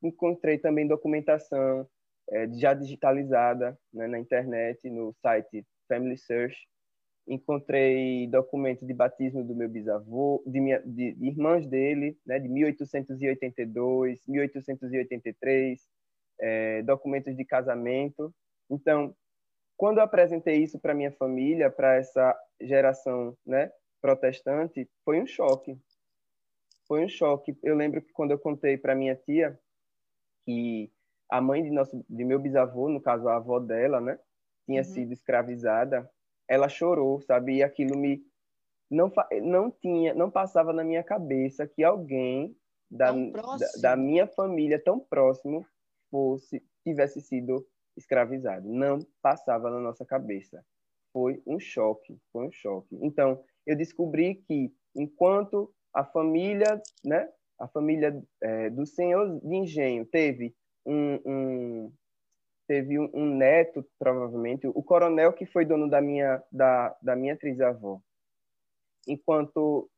Encontrei 0.00 0.56
também 0.56 0.86
documentação 0.86 1.84
é, 2.30 2.48
já 2.52 2.74
digitalizada 2.74 3.76
né, 3.92 4.06
na 4.06 4.20
internet, 4.20 4.88
no 4.88 5.12
site 5.14 5.66
Family 5.88 6.16
Search. 6.16 6.56
Encontrei 7.26 8.28
documentos 8.28 8.86
de 8.86 8.94
batismo 8.94 9.42
do 9.42 9.56
meu 9.56 9.68
bisavô, 9.68 10.44
de, 10.46 10.60
minha, 10.60 10.80
de, 10.80 11.12
de 11.14 11.26
irmãs 11.26 11.66
dele, 11.66 12.16
né, 12.24 12.38
de 12.38 12.48
1882, 12.48 14.20
1883, 14.28 15.82
é, 16.40 16.82
documentos 16.82 17.36
de 17.36 17.44
casamento. 17.44 18.34
Então, 18.70 19.14
quando 19.76 19.98
eu 19.98 20.04
apresentei 20.04 20.62
isso 20.62 20.78
para 20.78 20.94
minha 20.94 21.12
família, 21.12 21.70
para 21.70 21.96
essa 21.96 22.36
geração 22.60 23.36
né, 23.44 23.70
protestante, 24.00 24.88
foi 25.04 25.20
um 25.20 25.26
choque. 25.26 25.78
Foi 26.86 27.04
um 27.04 27.08
choque. 27.08 27.56
Eu 27.62 27.74
lembro 27.74 28.02
que 28.02 28.12
quando 28.12 28.30
eu 28.30 28.38
contei 28.38 28.76
para 28.76 28.94
minha 28.94 29.16
tia 29.16 29.58
que 30.44 30.92
a 31.30 31.40
mãe 31.40 31.62
de, 31.62 31.70
nosso, 31.70 32.04
de 32.08 32.24
meu 32.24 32.38
bisavô, 32.38 32.88
no 32.88 33.00
caso 33.00 33.28
a 33.28 33.36
avó 33.36 33.58
dela, 33.58 34.00
né, 34.00 34.18
tinha 34.66 34.82
uhum. 34.82 34.84
sido 34.84 35.12
escravizada, 35.12 36.08
ela 36.46 36.68
chorou, 36.68 37.20
sabe? 37.22 37.56
E 37.56 37.62
aquilo 37.62 37.96
me 37.98 38.22
não 38.90 39.10
não 39.42 39.70
tinha, 39.70 40.14
não 40.14 40.30
passava 40.30 40.72
na 40.72 40.84
minha 40.84 41.02
cabeça 41.02 41.66
que 41.66 41.82
alguém 41.82 42.54
da, 42.90 43.10
da, 43.10 43.56
da, 43.80 43.96
minha 43.96 44.26
família 44.26 44.80
tão 44.82 45.00
próximo 45.00 45.66
fosse 46.14 46.62
tivesse 46.84 47.20
sido 47.20 47.66
escravizado. 47.96 48.68
Não 48.68 49.00
passava 49.20 49.68
na 49.68 49.80
nossa 49.80 50.04
cabeça. 50.04 50.64
Foi 51.12 51.42
um 51.44 51.58
choque, 51.58 52.16
foi 52.32 52.46
um 52.46 52.52
choque. 52.52 52.96
Então, 53.02 53.42
eu 53.66 53.76
descobri 53.76 54.36
que 54.46 54.72
enquanto 54.94 55.74
a 55.92 56.04
família, 56.04 56.80
né, 57.04 57.28
a 57.58 57.66
família 57.66 58.22
é, 58.40 58.70
do 58.70 58.86
senhor 58.86 59.40
de 59.40 59.56
engenho 59.56 60.06
teve 60.06 60.54
um, 60.86 61.20
um 61.26 61.92
teve 62.68 62.98
um, 62.98 63.10
um, 63.12 63.36
neto, 63.36 63.84
provavelmente, 63.98 64.66
o 64.66 64.82
coronel 64.82 65.32
que 65.32 65.44
foi 65.44 65.64
dono 65.64 65.90
da 65.90 66.00
minha 66.00 66.42
da, 66.50 66.96
da 67.02 67.16
minha 67.16 67.36
trisavó. 67.36 68.00
Enquanto, 69.06 69.90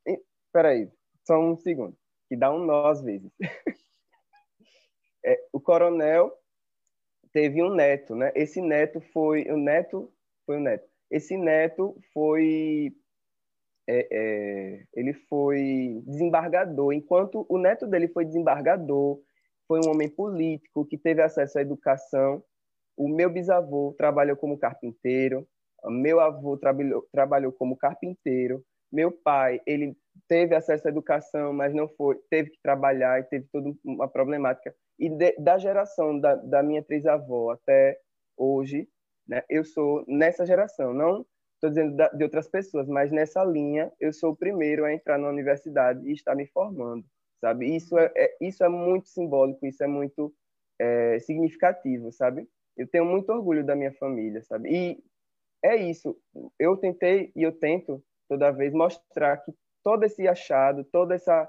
peraí, 0.52 0.90
só 1.24 1.38
um 1.38 1.56
segundo, 1.56 1.96
que 2.28 2.36
dá 2.36 2.50
um 2.52 2.64
nó 2.64 2.86
às 2.86 3.02
vezes. 3.02 3.30
é, 5.26 5.44
o 5.52 5.60
coronel 5.60 6.32
teve 7.32 7.62
um 7.62 7.74
neto, 7.74 8.14
né? 8.14 8.32
Esse 8.34 8.60
neto 8.62 9.00
foi 9.12 9.50
o 9.50 9.56
neto 9.56 10.10
foi 10.46 10.58
o 10.58 10.60
neto. 10.60 10.88
Esse 11.10 11.36
neto 11.36 11.96
foi 12.14 12.92
é, 13.88 14.08
é, 14.10 14.84
ele 14.94 15.12
foi 15.12 16.02
desembargador. 16.06 16.92
Enquanto 16.92 17.44
o 17.48 17.58
neto 17.58 17.86
dele 17.86 18.08
foi 18.08 18.24
desembargador, 18.24 19.20
foi 19.68 19.80
um 19.84 19.90
homem 19.90 20.08
político 20.08 20.86
que 20.86 20.96
teve 20.96 21.22
acesso 21.22 21.58
à 21.58 21.62
educação. 21.62 22.42
O 22.96 23.08
meu 23.08 23.28
bisavô 23.28 23.94
trabalhou 23.98 24.36
como 24.36 24.58
carpinteiro, 24.58 25.46
meu 25.84 26.20
avô 26.20 26.56
trabalhou, 26.56 27.06
trabalhou 27.12 27.52
como 27.52 27.76
carpinteiro, 27.76 28.64
meu 28.90 29.12
pai 29.12 29.60
ele 29.66 29.96
teve 30.28 30.54
acesso 30.54 30.88
à 30.88 30.90
educação, 30.90 31.52
mas 31.52 31.74
não 31.74 31.88
foi, 31.88 32.16
teve 32.30 32.50
que 32.50 32.58
trabalhar 32.62 33.20
e 33.20 33.24
teve 33.24 33.46
toda 33.52 33.72
uma 33.84 34.08
problemática. 34.08 34.74
E 34.98 35.08
de, 35.10 35.32
da 35.38 35.58
geração 35.58 36.18
da, 36.18 36.34
da 36.36 36.62
minha 36.62 36.82
trisavó 36.82 37.52
até 37.52 37.98
hoje, 38.36 38.88
né, 39.26 39.42
eu 39.48 39.64
sou 39.64 40.04
nessa 40.06 40.46
geração, 40.46 40.94
não 40.94 41.26
estou 41.54 41.70
dizendo 41.70 41.96
da, 41.96 42.08
de 42.08 42.22
outras 42.22 42.48
pessoas, 42.48 42.86
mas 42.88 43.10
nessa 43.10 43.42
linha 43.44 43.92
eu 43.98 44.12
sou 44.12 44.32
o 44.32 44.36
primeiro 44.36 44.84
a 44.84 44.92
entrar 44.92 45.18
na 45.18 45.28
universidade 45.28 46.06
e 46.08 46.12
estar 46.12 46.34
me 46.34 46.46
formando 46.46 47.04
sabe? 47.40 47.74
Isso 47.74 47.96
é, 47.98 48.12
é, 48.16 48.36
isso 48.40 48.64
é 48.64 48.68
muito 48.68 49.08
simbólico, 49.08 49.66
isso 49.66 49.82
é 49.82 49.86
muito 49.86 50.34
é, 50.78 51.18
significativo, 51.20 52.12
sabe? 52.12 52.48
Eu 52.76 52.86
tenho 52.88 53.04
muito 53.04 53.30
orgulho 53.30 53.64
da 53.64 53.76
minha 53.76 53.92
família, 53.92 54.42
sabe? 54.42 54.68
E 54.70 55.04
é 55.62 55.76
isso. 55.76 56.16
Eu 56.58 56.76
tentei 56.76 57.32
e 57.34 57.42
eu 57.42 57.52
tento 57.52 58.02
toda 58.28 58.50
vez 58.50 58.72
mostrar 58.72 59.38
que 59.38 59.52
todo 59.82 60.04
esse 60.04 60.26
achado, 60.28 60.84
toda 60.84 61.14
essa, 61.14 61.48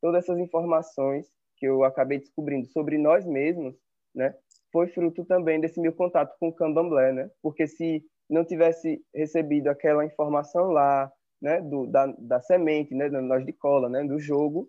todas 0.00 0.24
essas 0.24 0.38
informações 0.38 1.30
que 1.56 1.66
eu 1.66 1.84
acabei 1.84 2.18
descobrindo 2.18 2.66
sobre 2.68 2.98
nós 2.98 3.26
mesmos, 3.26 3.74
né, 4.14 4.34
foi 4.72 4.88
fruto 4.88 5.24
também 5.24 5.60
desse 5.60 5.80
meu 5.80 5.92
contato 5.92 6.36
com 6.38 6.48
o 6.48 6.52
candomblé, 6.52 7.12
né? 7.12 7.30
Porque 7.42 7.66
se 7.66 8.04
não 8.28 8.44
tivesse 8.44 9.02
recebido 9.14 9.68
aquela 9.68 10.04
informação 10.04 10.70
lá, 10.70 11.10
né, 11.40 11.60
do, 11.60 11.86
da, 11.86 12.06
da 12.18 12.40
semente, 12.40 12.94
né, 12.94 13.08
da 13.08 13.20
nós 13.20 13.44
de 13.44 13.52
cola, 13.52 13.88
né, 13.88 14.04
do 14.04 14.18
jogo, 14.18 14.68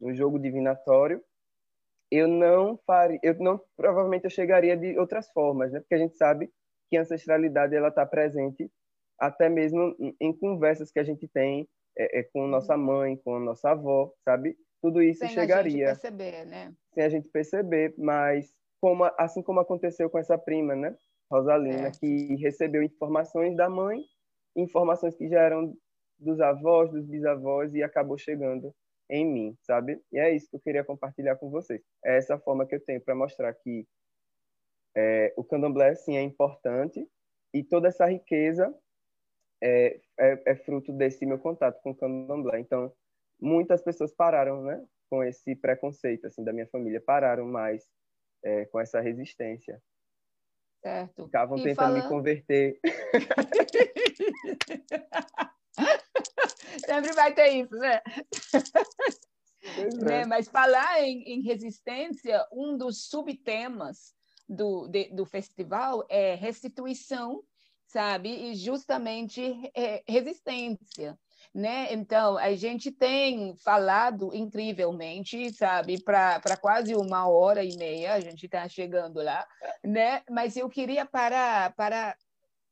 um 0.00 0.14
jogo 0.14 0.38
divinatório, 0.38 1.22
eu 2.10 2.26
não 2.26 2.78
faria, 2.86 3.18
eu 3.22 3.34
não 3.38 3.60
provavelmente 3.76 4.24
eu 4.24 4.30
chegaria 4.30 4.76
de 4.76 4.98
outras 4.98 5.30
formas, 5.30 5.72
né? 5.72 5.80
Porque 5.80 5.94
a 5.94 5.98
gente 5.98 6.16
sabe 6.16 6.50
que 6.88 6.96
a 6.96 7.02
ancestralidade 7.02 7.74
ela 7.74 7.88
está 7.88 8.06
presente 8.06 8.70
até 9.18 9.48
mesmo 9.48 9.94
em 10.20 10.32
conversas 10.32 10.90
que 10.90 10.98
a 10.98 11.04
gente 11.04 11.28
tem 11.28 11.68
é, 11.96 12.20
é, 12.20 12.22
com 12.22 12.46
nossa 12.46 12.76
mãe, 12.76 13.16
com 13.16 13.38
nossa 13.40 13.70
avó, 13.70 14.12
sabe? 14.24 14.56
Tudo 14.80 15.02
isso 15.02 15.20
sem 15.20 15.30
chegaria. 15.30 15.72
Sem 15.72 15.84
a 15.84 15.88
gente 15.88 16.00
perceber, 16.00 16.46
né? 16.46 16.74
Sem 16.94 17.04
a 17.04 17.08
gente 17.08 17.28
perceber, 17.28 17.94
mas 17.98 18.54
como, 18.80 19.04
assim 19.18 19.42
como 19.42 19.60
aconteceu 19.60 20.08
com 20.08 20.18
essa 20.18 20.38
prima, 20.38 20.74
né? 20.74 20.96
Rosalina, 21.30 21.90
que 21.90 22.36
recebeu 22.36 22.82
informações 22.82 23.54
da 23.56 23.68
mãe, 23.68 24.02
informações 24.56 25.14
que 25.14 25.28
já 25.28 25.40
eram 25.40 25.76
dos 26.18 26.40
avós, 26.40 26.90
dos 26.90 27.04
bisavós 27.04 27.74
e 27.74 27.82
acabou 27.82 28.16
chegando 28.16 28.74
em 29.10 29.26
mim, 29.26 29.56
sabe? 29.62 30.00
E 30.12 30.18
é 30.18 30.34
isso 30.34 30.48
que 30.50 30.56
eu 30.56 30.60
queria 30.60 30.84
compartilhar 30.84 31.36
com 31.36 31.50
vocês. 31.50 31.82
É 32.04 32.16
essa 32.16 32.38
forma 32.38 32.66
que 32.66 32.74
eu 32.74 32.80
tenho 32.80 33.00
para 33.00 33.14
mostrar 33.14 33.52
que 33.54 33.86
é, 34.96 35.32
o 35.36 35.44
candomblé, 35.44 35.94
sim, 35.94 36.16
é 36.16 36.22
importante 36.22 37.06
e 37.52 37.62
toda 37.62 37.88
essa 37.88 38.06
riqueza 38.06 38.74
é, 39.62 40.00
é, 40.18 40.42
é, 40.46 40.54
fruto 40.56 40.92
desse 40.92 41.24
meu 41.24 41.38
contato 41.38 41.80
com 41.82 41.90
o 41.90 41.94
candomblé. 41.94 42.60
Então, 42.60 42.92
muitas 43.40 43.82
pessoas 43.82 44.12
pararam, 44.12 44.62
né? 44.62 44.84
Com 45.10 45.22
esse 45.22 45.54
preconceito, 45.56 46.26
assim, 46.26 46.44
da 46.44 46.52
minha 46.52 46.66
família, 46.66 47.00
pararam 47.00 47.46
mais 47.46 47.88
é, 48.42 48.64
com 48.66 48.80
essa 48.80 49.00
resistência. 49.00 49.80
Certo. 50.80 51.24
Ficavam 51.24 51.58
e 51.58 51.62
tentando 51.62 51.76
falando... 51.76 52.02
me 52.02 52.08
converter. 52.08 52.80
Sempre 56.86 57.12
vai 57.12 57.34
ter 57.34 57.48
isso, 57.48 57.74
né? 57.76 58.00
né? 60.00 60.24
Mas 60.26 60.48
falar 60.48 61.02
em, 61.02 61.22
em, 61.24 61.42
resistência, 61.42 62.46
um 62.52 62.76
dos 62.76 63.08
subtemas 63.08 64.14
do, 64.48 64.88
de, 64.88 65.14
do 65.14 65.26
festival 65.26 66.04
é 66.08 66.34
restituição, 66.34 67.42
sabe? 67.86 68.30
E 68.30 68.54
justamente 68.54 69.42
é, 69.74 70.02
resistência. 70.06 71.18
Né? 71.54 71.92
Então, 71.92 72.36
a 72.36 72.54
gente 72.54 72.92
tem 72.92 73.56
falado 73.56 74.34
incrivelmente, 74.34 75.52
sabe, 75.52 76.00
para 76.02 76.56
quase 76.60 76.94
uma 76.94 77.26
hora 77.26 77.64
e 77.64 77.76
meia, 77.76 78.14
a 78.14 78.20
gente 78.20 78.46
está 78.46 78.68
chegando 78.68 79.22
lá, 79.22 79.46
né? 79.82 80.22
Mas 80.30 80.56
eu 80.56 80.68
queria 80.68 81.06
parar 81.06 81.74
para 81.74 82.14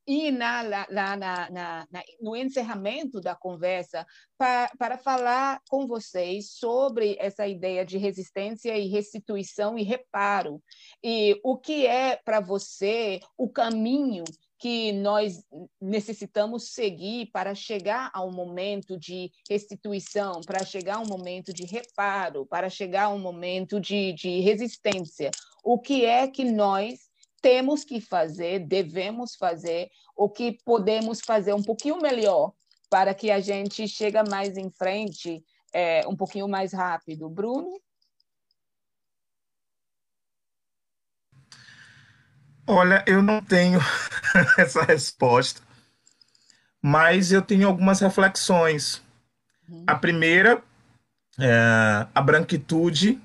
e 0.07 0.31
na, 0.31 0.63
na, 0.63 1.17
na, 1.17 1.51
na, 1.51 1.87
no 2.21 2.37
encerramento 2.37 3.21
da 3.21 3.35
conversa 3.35 4.07
para, 4.39 4.71
para 4.79 4.99
falar 4.99 5.61
com 5.69 5.85
vocês 5.87 6.53
sobre 6.53 7.17
essa 7.19 7.47
ideia 7.47 7.85
de 7.85 7.99
resistência 7.99 8.79
e 8.79 8.87
restituição 8.87 9.77
e 9.77 9.83
reparo. 9.83 10.63
E 11.03 11.41
o 11.43 11.59
que 11.59 11.87
é 11.87 12.17
para 12.25 12.39
você 12.39 13.19
o 13.37 13.49
caminho 13.49 14.23
que 14.59 14.93
nós 14.93 15.45
necessitamos 15.81 16.71
seguir 16.71 17.27
para 17.33 17.55
chegar 17.55 18.11
ao 18.15 18.31
momento 18.31 18.99
de 18.99 19.31
restituição, 19.49 20.41
para 20.47 20.65
chegar 20.65 20.97
ao 20.97 21.07
momento 21.07 21.53
de 21.53 21.65
reparo, 21.65 22.47
para 22.47 22.71
chegar 22.71 23.05
ao 23.05 23.19
momento 23.19 23.79
de, 23.81 24.13
de 24.15 24.41
resistência. 24.41 25.31
O 25.63 25.79
que 25.79 26.05
é 26.05 26.27
que 26.27 26.45
nós 26.45 27.01
temos 27.43 27.85
que 27.85 28.01
fazer, 28.01 28.61
devemos 28.61 29.37
fazer, 29.37 29.91
o 30.17 30.29
que 30.29 30.59
podemos 30.65 31.21
fazer 31.21 31.53
um 31.53 31.63
pouquinho 31.63 31.99
melhor 32.01 32.53
para 32.89 33.15
que 33.15 33.31
a 33.31 33.41
gente 33.41 33.87
chegue 33.87 34.19
mais 34.29 34.57
em 34.57 34.71
frente 34.71 35.45
é, 35.73 36.07
um 36.09 36.17
pouquinho 36.17 36.49
mais 36.49 36.73
rápido. 36.73 37.29
Bruno? 37.29 37.71
Olha, 42.67 43.05
eu 43.07 43.23
não 43.23 43.41
tenho 43.41 43.81
essa 44.59 44.83
resposta, 44.83 45.63
mas 46.83 47.31
eu 47.31 47.41
tenho 47.41 47.69
algumas 47.69 48.01
reflexões. 48.01 49.03
Uhum. 49.69 49.85
A 49.87 49.95
primeira, 49.95 50.63
é, 51.39 52.07
a 52.15 52.21
branquitude, 52.21 53.21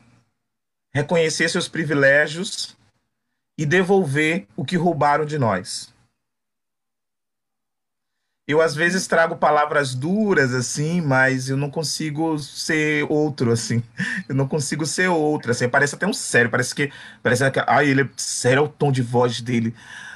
reconhecer 0.93 1.49
seus 1.49 1.67
privilégios 1.67 2.77
e 3.57 3.65
devolver 3.65 4.47
o 4.55 4.63
que 4.63 4.75
roubaram 4.75 5.25
de 5.25 5.39
nós. 5.39 5.93
Eu 8.51 8.61
às 8.61 8.75
vezes 8.75 9.07
trago 9.07 9.35
palavras 9.35 9.95
duras 9.95 10.53
assim, 10.53 11.01
mas 11.01 11.49
eu 11.49 11.57
não 11.57 11.69
consigo 11.69 12.37
ser 12.39 13.05
outro 13.09 13.51
assim. 13.51 13.83
Eu 14.27 14.35
não 14.35 14.47
consigo 14.47 14.85
ser 14.85 15.09
outro 15.09 15.51
assim. 15.51 15.67
Parece 15.67 15.95
até 15.95 16.07
um 16.07 16.13
sério, 16.13 16.49
parece 16.49 16.73
que 16.73 16.91
parece 17.21 17.49
que 17.51 17.63
ai, 17.67 17.89
ele 17.89 18.03
é 18.03 18.09
sério 18.15 18.59
é 18.59 18.63
o 18.63 18.69
tom 18.69 18.91
de 18.91 19.01
voz 19.01 19.41
dele, 19.41 19.73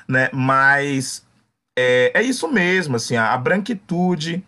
né? 0.07 0.29
Mas 0.33 1.25
é, 1.77 2.11
é 2.13 2.21
isso 2.21 2.47
mesmo 2.47 2.95
assim, 2.95 3.15
a, 3.15 3.33
a 3.33 3.37
branquitude 3.37 4.43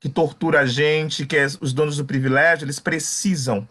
que 0.00 0.08
tortura 0.08 0.60
a 0.60 0.66
gente, 0.66 1.26
que 1.26 1.36
é 1.36 1.46
os 1.60 1.72
donos 1.72 1.96
do 1.98 2.04
privilégio, 2.04 2.64
eles 2.64 2.80
precisam 2.80 3.68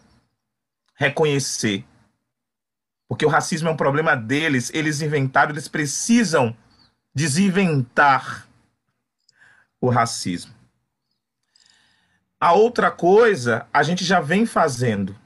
reconhecer 0.96 1.84
porque 3.10 3.26
o 3.26 3.28
racismo 3.28 3.68
é 3.68 3.72
um 3.72 3.76
problema 3.76 4.14
deles, 4.14 4.70
eles 4.72 5.02
inventaram, 5.02 5.50
eles 5.50 5.66
precisam 5.66 6.56
desinventar 7.12 8.46
o 9.80 9.88
racismo. 9.88 10.52
A 12.38 12.52
outra 12.52 12.90
coisa, 12.90 13.66
a 13.72 13.82
gente 13.82 14.04
já 14.04 14.20
vem 14.20 14.46
fazendo. 14.46 15.16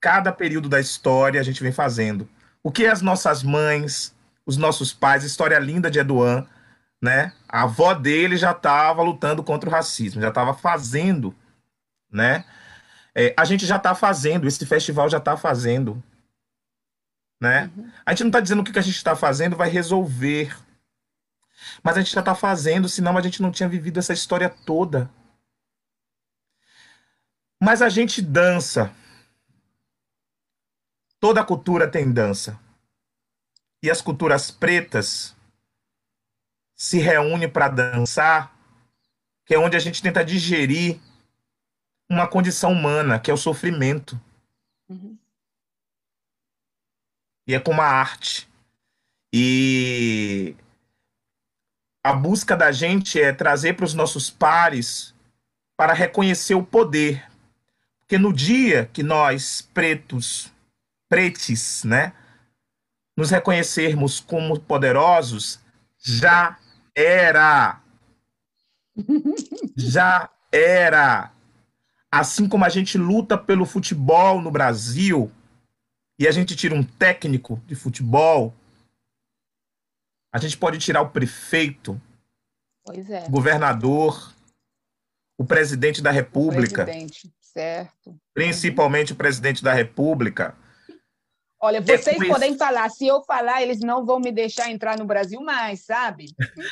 Cada 0.00 0.32
período 0.32 0.68
da 0.68 0.80
história 0.80 1.40
a 1.40 1.44
gente 1.44 1.62
vem 1.62 1.72
fazendo. 1.72 2.28
O 2.62 2.70
que 2.70 2.86
as 2.86 3.00
nossas 3.00 3.42
mães, 3.42 4.14
os 4.44 4.56
nossos 4.56 4.92
pais, 4.92 5.24
história 5.24 5.58
linda 5.58 5.90
de 5.90 5.98
Eduan, 5.98 6.46
né? 7.00 7.32
A 7.48 7.62
avó 7.62 7.94
dele 7.94 8.36
já 8.36 8.50
estava 8.50 9.02
lutando 9.02 9.42
contra 9.42 9.68
o 9.68 9.72
racismo, 9.72 10.20
já 10.20 10.28
estava 10.28 10.52
fazendo, 10.54 11.34
né? 12.10 12.44
É, 13.14 13.34
a 13.36 13.44
gente 13.44 13.66
já 13.66 13.76
está 13.76 13.94
fazendo, 13.94 14.46
esse 14.46 14.64
festival 14.66 15.08
já 15.08 15.18
está 15.18 15.36
fazendo 15.36 16.02
né? 17.40 17.70
Uhum. 17.76 17.90
A 18.04 18.10
gente 18.10 18.24
não 18.24 18.28
está 18.28 18.40
dizendo 18.40 18.64
que 18.64 18.70
o 18.70 18.72
que 18.72 18.78
a 18.78 18.82
gente 18.82 18.96
está 18.96 19.14
fazendo 19.14 19.56
vai 19.56 19.68
resolver, 19.68 20.56
mas 21.82 21.96
a 21.96 22.00
gente 22.00 22.12
já 22.12 22.20
está 22.20 22.34
fazendo, 22.34 22.88
senão 22.88 23.16
a 23.16 23.20
gente 23.20 23.42
não 23.42 23.50
tinha 23.50 23.68
vivido 23.68 23.98
essa 23.98 24.12
história 24.12 24.48
toda. 24.48 25.10
Mas 27.60 27.82
a 27.82 27.88
gente 27.88 28.22
dança. 28.22 28.92
Toda 31.20 31.44
cultura 31.44 31.90
tem 31.90 32.12
dança. 32.12 32.58
E 33.82 33.90
as 33.90 34.00
culturas 34.00 34.50
pretas 34.50 35.36
se 36.74 36.98
reúnem 36.98 37.48
para 37.48 37.68
dançar, 37.68 38.56
que 39.44 39.54
é 39.54 39.58
onde 39.58 39.76
a 39.76 39.80
gente 39.80 40.02
tenta 40.02 40.24
digerir 40.24 41.00
uma 42.08 42.28
condição 42.28 42.72
humana, 42.72 43.18
que 43.18 43.30
é 43.30 43.34
o 43.34 43.38
sofrimento. 43.38 44.20
Uhum 44.88 45.18
e 47.48 47.54
é 47.54 47.58
como 47.58 47.80
a 47.80 47.86
arte. 47.86 48.46
E 49.32 50.54
a 52.08 52.12
busca 52.14 52.56
da 52.56 52.72
gente 52.72 53.20
é 53.20 53.34
trazer 53.34 53.74
para 53.74 53.84
os 53.84 53.92
nossos 53.92 54.30
pares 54.30 55.14
para 55.76 55.92
reconhecer 55.92 56.54
o 56.54 56.62
poder. 56.62 57.22
Porque 58.00 58.16
no 58.16 58.32
dia 58.32 58.88
que 58.94 59.02
nós, 59.02 59.60
pretos, 59.74 60.50
pretes, 61.06 61.84
né, 61.84 62.14
nos 63.14 63.30
reconhecermos 63.30 64.20
como 64.20 64.58
poderosos, 64.58 65.60
já 65.98 66.56
era. 66.94 67.78
Já 69.76 70.30
era. 70.50 71.30
Assim 72.10 72.48
como 72.48 72.64
a 72.64 72.70
gente 72.70 72.96
luta 72.96 73.36
pelo 73.36 73.66
futebol 73.66 74.40
no 74.40 74.50
Brasil, 74.50 75.30
e 76.18 76.26
a 76.26 76.32
gente 76.32 76.56
tira 76.56 76.74
um 76.74 76.82
técnico 76.82 77.62
de 77.66 77.74
futebol, 77.74 78.54
a 80.32 80.38
gente 80.38 80.56
pode 80.56 80.78
tirar 80.78 81.02
o 81.02 81.10
prefeito, 81.10 82.00
é. 82.88 83.26
o 83.26 83.30
governador, 83.30 84.32
o 85.38 85.44
presidente 85.44 86.02
da 86.02 86.10
República. 86.10 86.82
O 86.82 86.84
presidente, 86.84 87.32
certo. 87.40 88.16
Principalmente 88.34 89.12
o 89.12 89.16
presidente 89.16 89.62
da 89.62 89.72
República. 89.72 90.54
Olha, 91.60 91.78
é 91.78 91.80
vocês 91.80 92.20
é 92.20 92.26
podem 92.26 92.56
falar, 92.56 92.88
se 92.88 93.06
eu 93.06 93.22
falar, 93.24 93.62
eles 93.62 93.80
não 93.80 94.06
vão 94.06 94.20
me 94.20 94.30
deixar 94.30 94.70
entrar 94.70 94.96
no 94.96 95.04
Brasil 95.04 95.40
mais, 95.40 95.80
sabe? 95.80 96.26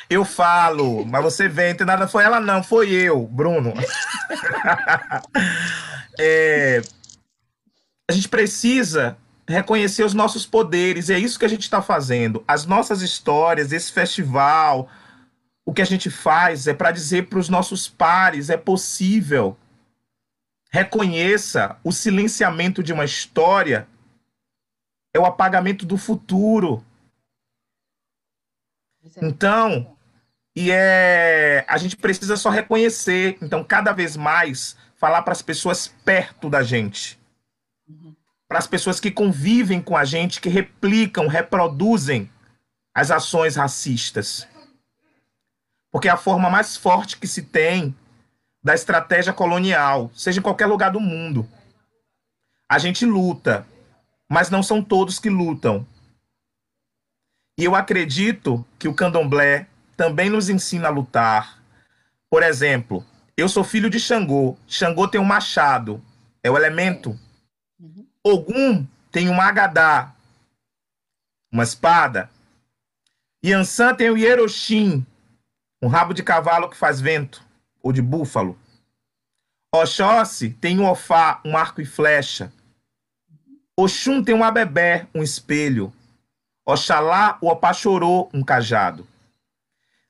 Eu 0.09 0.25
falo, 0.25 1.05
mas 1.05 1.25
você 1.25 1.49
vem, 1.49 1.75
tem 1.75 1.87
nada 1.87 2.07
foi 2.07 2.23
ela 2.23 2.39
não, 2.39 2.63
foi 2.63 2.93
eu, 2.93 3.27
Bruno. 3.27 3.75
é, 6.21 6.81
a 8.09 8.13
gente 8.13 8.29
precisa 8.29 9.19
reconhecer 9.49 10.05
os 10.05 10.15
nossos 10.15 10.45
poderes, 10.45 11.09
e 11.09 11.15
é 11.15 11.19
isso 11.19 11.39
que 11.39 11.45
a 11.45 11.49
gente 11.49 11.63
está 11.63 11.81
fazendo. 11.81 12.45
As 12.47 12.67
nossas 12.67 13.03
histórias, 13.03 13.73
esse 13.73 13.93
festival, 13.93 14.89
o 15.65 15.73
que 15.73 15.83
a 15.83 15.87
gente 15.87 16.11
faz 16.11 16.67
é 16.67 16.75
para 16.75 16.91
dizer 16.91 17.29
para 17.29 17.39
os 17.39 17.49
nossos 17.49 17.89
pares: 17.89 18.51
é 18.51 18.57
possível 18.57 19.57
reconheça 20.77 21.79
o 21.83 21.91
silenciamento 21.91 22.83
de 22.83 22.93
uma 22.93 23.05
história 23.05 23.89
é 25.15 25.19
o 25.19 25.25
apagamento 25.25 25.87
do 25.87 25.97
futuro. 25.97 26.85
Então, 29.23 29.97
e 30.55 30.71
é 30.71 31.65
a 31.67 31.79
gente 31.79 31.97
precisa 31.97 32.37
só 32.37 32.51
reconhecer, 32.51 33.39
então 33.41 33.65
cada 33.65 33.93
vez 33.93 34.17
mais 34.17 34.77
falar 34.97 35.23
para 35.23 35.33
as 35.33 35.41
pessoas 35.41 35.89
perto 36.05 36.51
da 36.51 36.63
gente. 36.63 37.19
Uhum. 37.89 38.15
Para 38.49 38.59
as 38.59 38.67
pessoas 38.67 39.01
que 39.01 39.11
convivem 39.11 39.81
com 39.81 39.97
a 39.97 40.05
gente, 40.05 40.41
que 40.41 40.49
replicam, 40.49 41.27
reproduzem 41.27 42.31
as 42.95 43.11
ações 43.11 43.57
racistas. 43.57 44.47
Porque 45.91 46.09
é 46.09 46.11
a 46.11 46.17
forma 46.17 46.49
mais 46.49 46.77
forte 46.77 47.19
que 47.19 47.27
se 47.27 47.43
tem 47.43 47.95
da 48.63 48.75
estratégia 48.75 49.33
colonial, 49.33 50.11
seja 50.15 50.41
em 50.41 50.43
qualquer 50.43 50.67
lugar 50.67 50.91
do 50.91 51.01
mundo. 51.01 51.49
A 52.69 52.79
gente 52.79 53.07
luta, 53.07 53.67
mas 54.29 54.51
não 54.51 54.63
são 54.63 54.83
todos 54.83 55.19
que 55.19 55.31
lutam. 55.31 55.87
E 57.59 57.65
eu 57.65 57.75
acredito 57.75 58.65
que 58.79 58.89
o 58.89 58.95
candomblé 58.95 59.67
também 59.97 60.29
nos 60.29 60.49
ensina 60.49 60.89
a 60.89 60.91
lutar. 60.91 61.63
Por 62.29 62.43
exemplo, 62.43 63.05
eu 63.37 63.49
sou 63.49 63.65
filho 63.65 63.89
de 63.89 64.01
Xangô. 64.01 64.57
Xangô 64.67 65.09
tem 65.09 65.21
um 65.21 65.25
machado, 65.25 66.03
é 66.43 66.51
o 66.51 66.57
elemento. 66.57 67.19
Ogum 68.29 68.85
tem 69.13 69.29
um 69.29 69.41
agadá, 69.41 70.13
uma 71.49 71.63
espada. 71.63 72.29
Yansan 73.41 73.95
tem 73.95 74.11
o 74.11 74.17
Yeroshin, 74.17 75.07
um 75.81 75.87
rabo 75.87 76.13
de 76.13 76.25
cavalo 76.25 76.69
que 76.69 76.77
faz 76.77 77.01
vento 77.01 77.41
ou 77.81 77.93
de 77.93 78.03
búfalo. 78.03 78.59
Oxóssi 79.73 80.51
tem 80.51 80.81
um 80.81 80.91
ofá, 80.91 81.41
um 81.45 81.57
arco 81.57 81.81
e 81.81 81.87
flecha. 81.87 82.53
Oxum 83.77 84.25
tem 84.25 84.35
um 84.35 84.43
abebé, 84.43 85.07
um 85.15 85.23
espelho. 85.23 85.93
Oxalá, 86.67 87.39
o 87.41 87.47
opachorô, 87.47 88.29
um 88.35 88.43
cajado. 88.43 89.07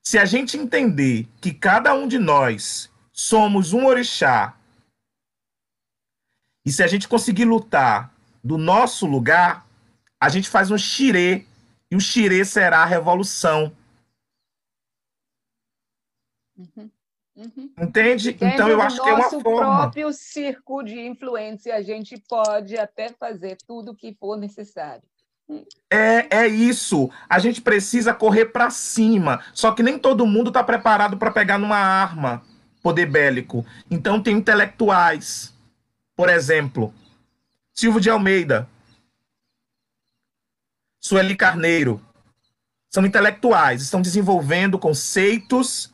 Se 0.02 0.16
a 0.16 0.24
gente 0.24 0.56
entender 0.56 1.28
que 1.38 1.52
cada 1.52 1.92
um 1.92 2.08
de 2.08 2.18
nós 2.18 2.90
somos 3.12 3.74
um 3.74 3.84
orixá, 3.84 4.55
e 6.66 6.72
se 6.72 6.82
a 6.82 6.88
gente 6.88 7.06
conseguir 7.06 7.44
lutar 7.44 8.12
do 8.42 8.58
nosso 8.58 9.06
lugar, 9.06 9.64
a 10.20 10.28
gente 10.28 10.48
faz 10.48 10.68
um 10.68 10.76
xirê, 10.76 11.46
e 11.88 11.94
o 11.94 12.00
xirê 12.00 12.44
será 12.44 12.80
a 12.80 12.84
revolução. 12.84 13.72
Uhum. 16.58 16.90
Uhum. 17.36 17.70
Entende? 17.78 18.32
Dentro 18.32 18.48
então 18.48 18.68
eu 18.68 18.80
acho 18.80 19.00
que 19.00 19.08
é 19.08 19.12
uma 19.12 19.30
forma. 19.30 19.50
nosso 19.50 19.80
próprio 19.80 20.12
círculo 20.12 20.82
de 20.82 20.98
influência, 20.98 21.76
a 21.76 21.82
gente 21.82 22.20
pode 22.28 22.76
até 22.76 23.10
fazer 23.10 23.58
tudo 23.66 23.92
o 23.92 23.94
que 23.94 24.16
for 24.18 24.36
necessário. 24.36 25.02
É, 25.88 26.38
é 26.44 26.46
isso. 26.48 27.08
A 27.28 27.38
gente 27.38 27.60
precisa 27.60 28.12
correr 28.12 28.46
para 28.46 28.70
cima. 28.70 29.44
Só 29.52 29.70
que 29.70 29.82
nem 29.82 29.96
todo 29.96 30.26
mundo 30.26 30.48
está 30.48 30.64
preparado 30.64 31.16
para 31.16 31.30
pegar 31.30 31.58
numa 31.58 31.76
arma, 31.76 32.42
poder 32.82 33.06
bélico. 33.06 33.64
Então 33.88 34.20
tem 34.20 34.36
intelectuais. 34.36 35.55
Por 36.16 36.30
exemplo, 36.30 36.94
Silvio 37.74 38.00
de 38.00 38.08
Almeida, 38.08 38.66
Sueli 40.98 41.36
Carneiro. 41.36 42.02
São 42.90 43.04
intelectuais, 43.04 43.82
estão 43.82 44.00
desenvolvendo 44.00 44.78
conceitos 44.78 45.92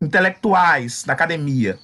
intelectuais 0.00 1.02
da 1.02 1.12
academia. 1.12 1.78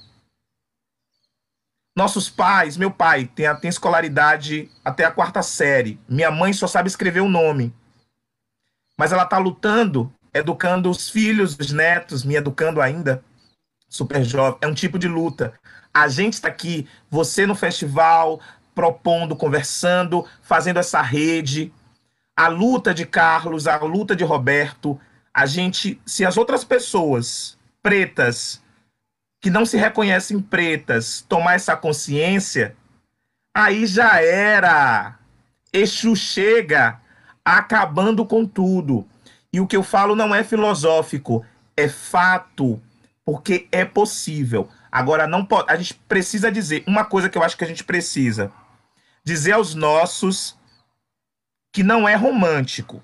Nossos 1.93 2.29
pais, 2.29 2.77
meu 2.77 2.89
pai 2.89 3.25
tem, 3.25 3.53
tem 3.59 3.69
escolaridade 3.69 4.71
até 4.85 5.03
a 5.03 5.11
quarta 5.11 5.43
série. 5.43 5.99
Minha 6.07 6.31
mãe 6.31 6.53
só 6.53 6.67
sabe 6.67 6.87
escrever 6.87 7.19
o 7.19 7.29
nome. 7.29 7.75
Mas 8.97 9.11
ela 9.11 9.23
está 9.23 9.37
lutando, 9.37 10.13
educando 10.33 10.89
os 10.89 11.09
filhos, 11.09 11.57
os 11.59 11.71
netos, 11.71 12.23
me 12.23 12.35
educando 12.35 12.81
ainda, 12.81 13.23
super 13.87 14.23
jovem. 14.23 14.59
É 14.61 14.67
um 14.67 14.73
tipo 14.73 14.99
de 14.99 15.07
luta. 15.07 15.53
A 15.93 16.07
gente 16.07 16.33
está 16.33 16.47
aqui, 16.47 16.87
você 17.09 17.45
no 17.45 17.55
festival, 17.55 18.39
propondo, 18.75 19.35
conversando, 19.35 20.25
fazendo 20.41 20.77
essa 20.77 21.01
rede. 21.01 21.73
A 22.35 22.47
luta 22.47 22.93
de 22.93 23.05
Carlos, 23.05 23.67
a 23.67 23.77
luta 23.77 24.15
de 24.15 24.23
Roberto. 24.23 24.99
A 25.33 25.45
gente, 25.45 25.99
se 26.05 26.25
as 26.25 26.37
outras 26.37 26.63
pessoas 26.63 27.57
pretas 27.81 28.61
que 29.41 29.49
não 29.49 29.65
se 29.65 29.77
reconhecem 29.77 30.39
pretas 30.39 31.25
tomar 31.27 31.55
essa 31.55 31.75
consciência, 31.75 32.75
aí 33.55 33.85
já 33.85 34.21
era. 34.21 35.17
Exu 35.73 36.15
chega 36.15 36.99
acabando 37.43 38.25
com 38.25 38.45
tudo. 38.45 39.07
E 39.51 39.59
o 39.59 39.67
que 39.67 39.77
eu 39.77 39.83
falo 39.83 40.15
não 40.15 40.35
é 40.35 40.43
filosófico, 40.43 41.45
é 41.75 41.87
fato, 41.87 42.81
porque 43.27 43.67
é 43.73 43.83
possível. 43.83 44.71
Agora 44.89 45.27
não 45.27 45.45
pode, 45.45 45.69
a 45.69 45.75
gente 45.75 45.95
precisa 45.95 46.49
dizer 46.49 46.85
uma 46.87 47.03
coisa 47.03 47.29
que 47.29 47.37
eu 47.37 47.43
acho 47.43 47.57
que 47.57 47.63
a 47.65 47.67
gente 47.67 47.83
precisa 47.83 48.53
dizer 49.21 49.51
aos 49.51 49.75
nossos 49.75 50.57
que 51.73 51.83
não 51.83 52.07
é 52.07 52.15
romântico. 52.15 53.03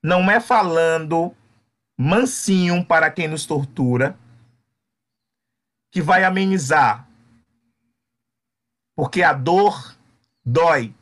Não 0.00 0.30
é 0.30 0.38
falando 0.38 1.34
mansinho 1.98 2.84
para 2.84 3.10
quem 3.10 3.26
nos 3.26 3.44
tortura, 3.44 4.16
que 5.90 6.00
vai 6.00 6.22
amenizar. 6.22 7.08
Porque 8.94 9.20
a 9.20 9.32
dor 9.32 9.96
dói, 10.44 10.94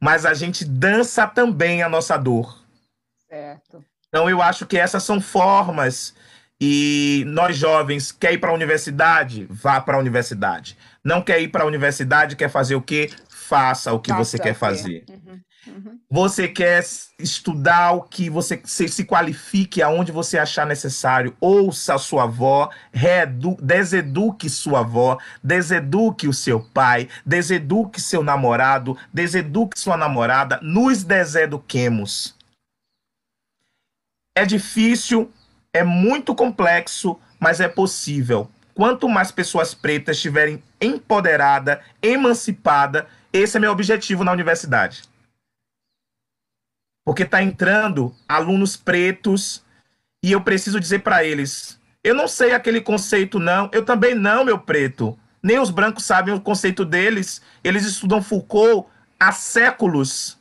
mas 0.00 0.24
a 0.24 0.32
gente 0.32 0.64
dança 0.64 1.26
também 1.26 1.82
a 1.82 1.88
nossa 1.88 2.16
dor. 2.16 2.64
Certo. 3.28 3.84
Então 4.06 4.30
eu 4.30 4.40
acho 4.40 4.64
que 4.64 4.78
essas 4.78 5.02
são 5.02 5.20
formas 5.20 6.14
e 6.60 7.24
nós 7.26 7.56
jovens 7.56 8.10
quer 8.12 8.32
ir 8.32 8.38
para 8.38 8.50
a 8.50 8.54
universidade, 8.54 9.46
vá 9.50 9.80
para 9.80 9.96
a 9.96 10.00
universidade. 10.00 10.76
Não 11.04 11.22
quer 11.22 11.40
ir 11.40 11.48
para 11.48 11.64
a 11.64 11.66
universidade, 11.66 12.36
quer 12.36 12.48
fazer 12.48 12.74
o 12.74 12.82
quê? 12.82 13.10
Faça 13.28 13.92
o 13.92 14.00
que 14.00 14.12
você 14.12 14.38
quer 14.38 14.54
fazer. 14.54 15.04
Uhum. 15.08 15.40
Uhum. 15.66 15.98
Você 16.08 16.46
quer 16.46 16.84
estudar 17.18 17.92
o 17.92 18.02
que 18.02 18.30
você 18.30 18.60
se, 18.64 18.88
se, 18.88 19.04
qualifique 19.04 19.82
aonde 19.82 20.12
você 20.12 20.38
achar 20.38 20.64
necessário. 20.66 21.36
Ouça 21.40 21.94
a 21.94 21.98
sua 21.98 22.24
avó, 22.24 22.70
reedu, 22.92 23.56
deseduque 23.60 24.48
sua 24.48 24.80
avó, 24.80 25.18
deseduque 25.42 26.28
o 26.28 26.32
seu 26.32 26.60
pai, 26.60 27.08
deseduque 27.24 28.00
seu 28.00 28.22
namorado, 28.22 28.96
deseduque 29.12 29.78
sua 29.78 29.96
namorada. 29.96 30.60
Nos 30.62 31.02
deseduquemos. 31.02 32.34
É 34.36 34.44
difícil, 34.44 35.32
é 35.76 35.84
muito 35.84 36.34
complexo, 36.34 37.18
mas 37.38 37.60
é 37.60 37.68
possível. 37.68 38.50
Quanto 38.74 39.08
mais 39.08 39.30
pessoas 39.30 39.74
pretas 39.74 40.16
estiverem 40.16 40.62
empoderadas, 40.80 41.78
emancipadas, 42.02 43.04
esse 43.32 43.56
é 43.56 43.60
meu 43.60 43.72
objetivo 43.72 44.24
na 44.24 44.32
universidade 44.32 45.02
porque 47.06 47.22
está 47.22 47.40
entrando 47.40 48.12
alunos 48.28 48.76
pretos 48.76 49.62
e 50.24 50.32
eu 50.32 50.40
preciso 50.40 50.80
dizer 50.80 50.98
para 50.98 51.22
eles: 51.22 51.80
eu 52.02 52.16
não 52.16 52.26
sei 52.26 52.52
aquele 52.52 52.80
conceito, 52.80 53.38
não, 53.38 53.70
eu 53.72 53.84
também 53.84 54.12
não, 54.12 54.44
meu 54.44 54.58
preto. 54.58 55.16
Nem 55.40 55.60
os 55.60 55.70
brancos 55.70 56.04
sabem 56.04 56.34
o 56.34 56.40
conceito 56.40 56.84
deles. 56.84 57.40
Eles 57.62 57.84
estudam 57.84 58.20
Foucault 58.20 58.88
há 59.20 59.30
séculos. 59.30 60.35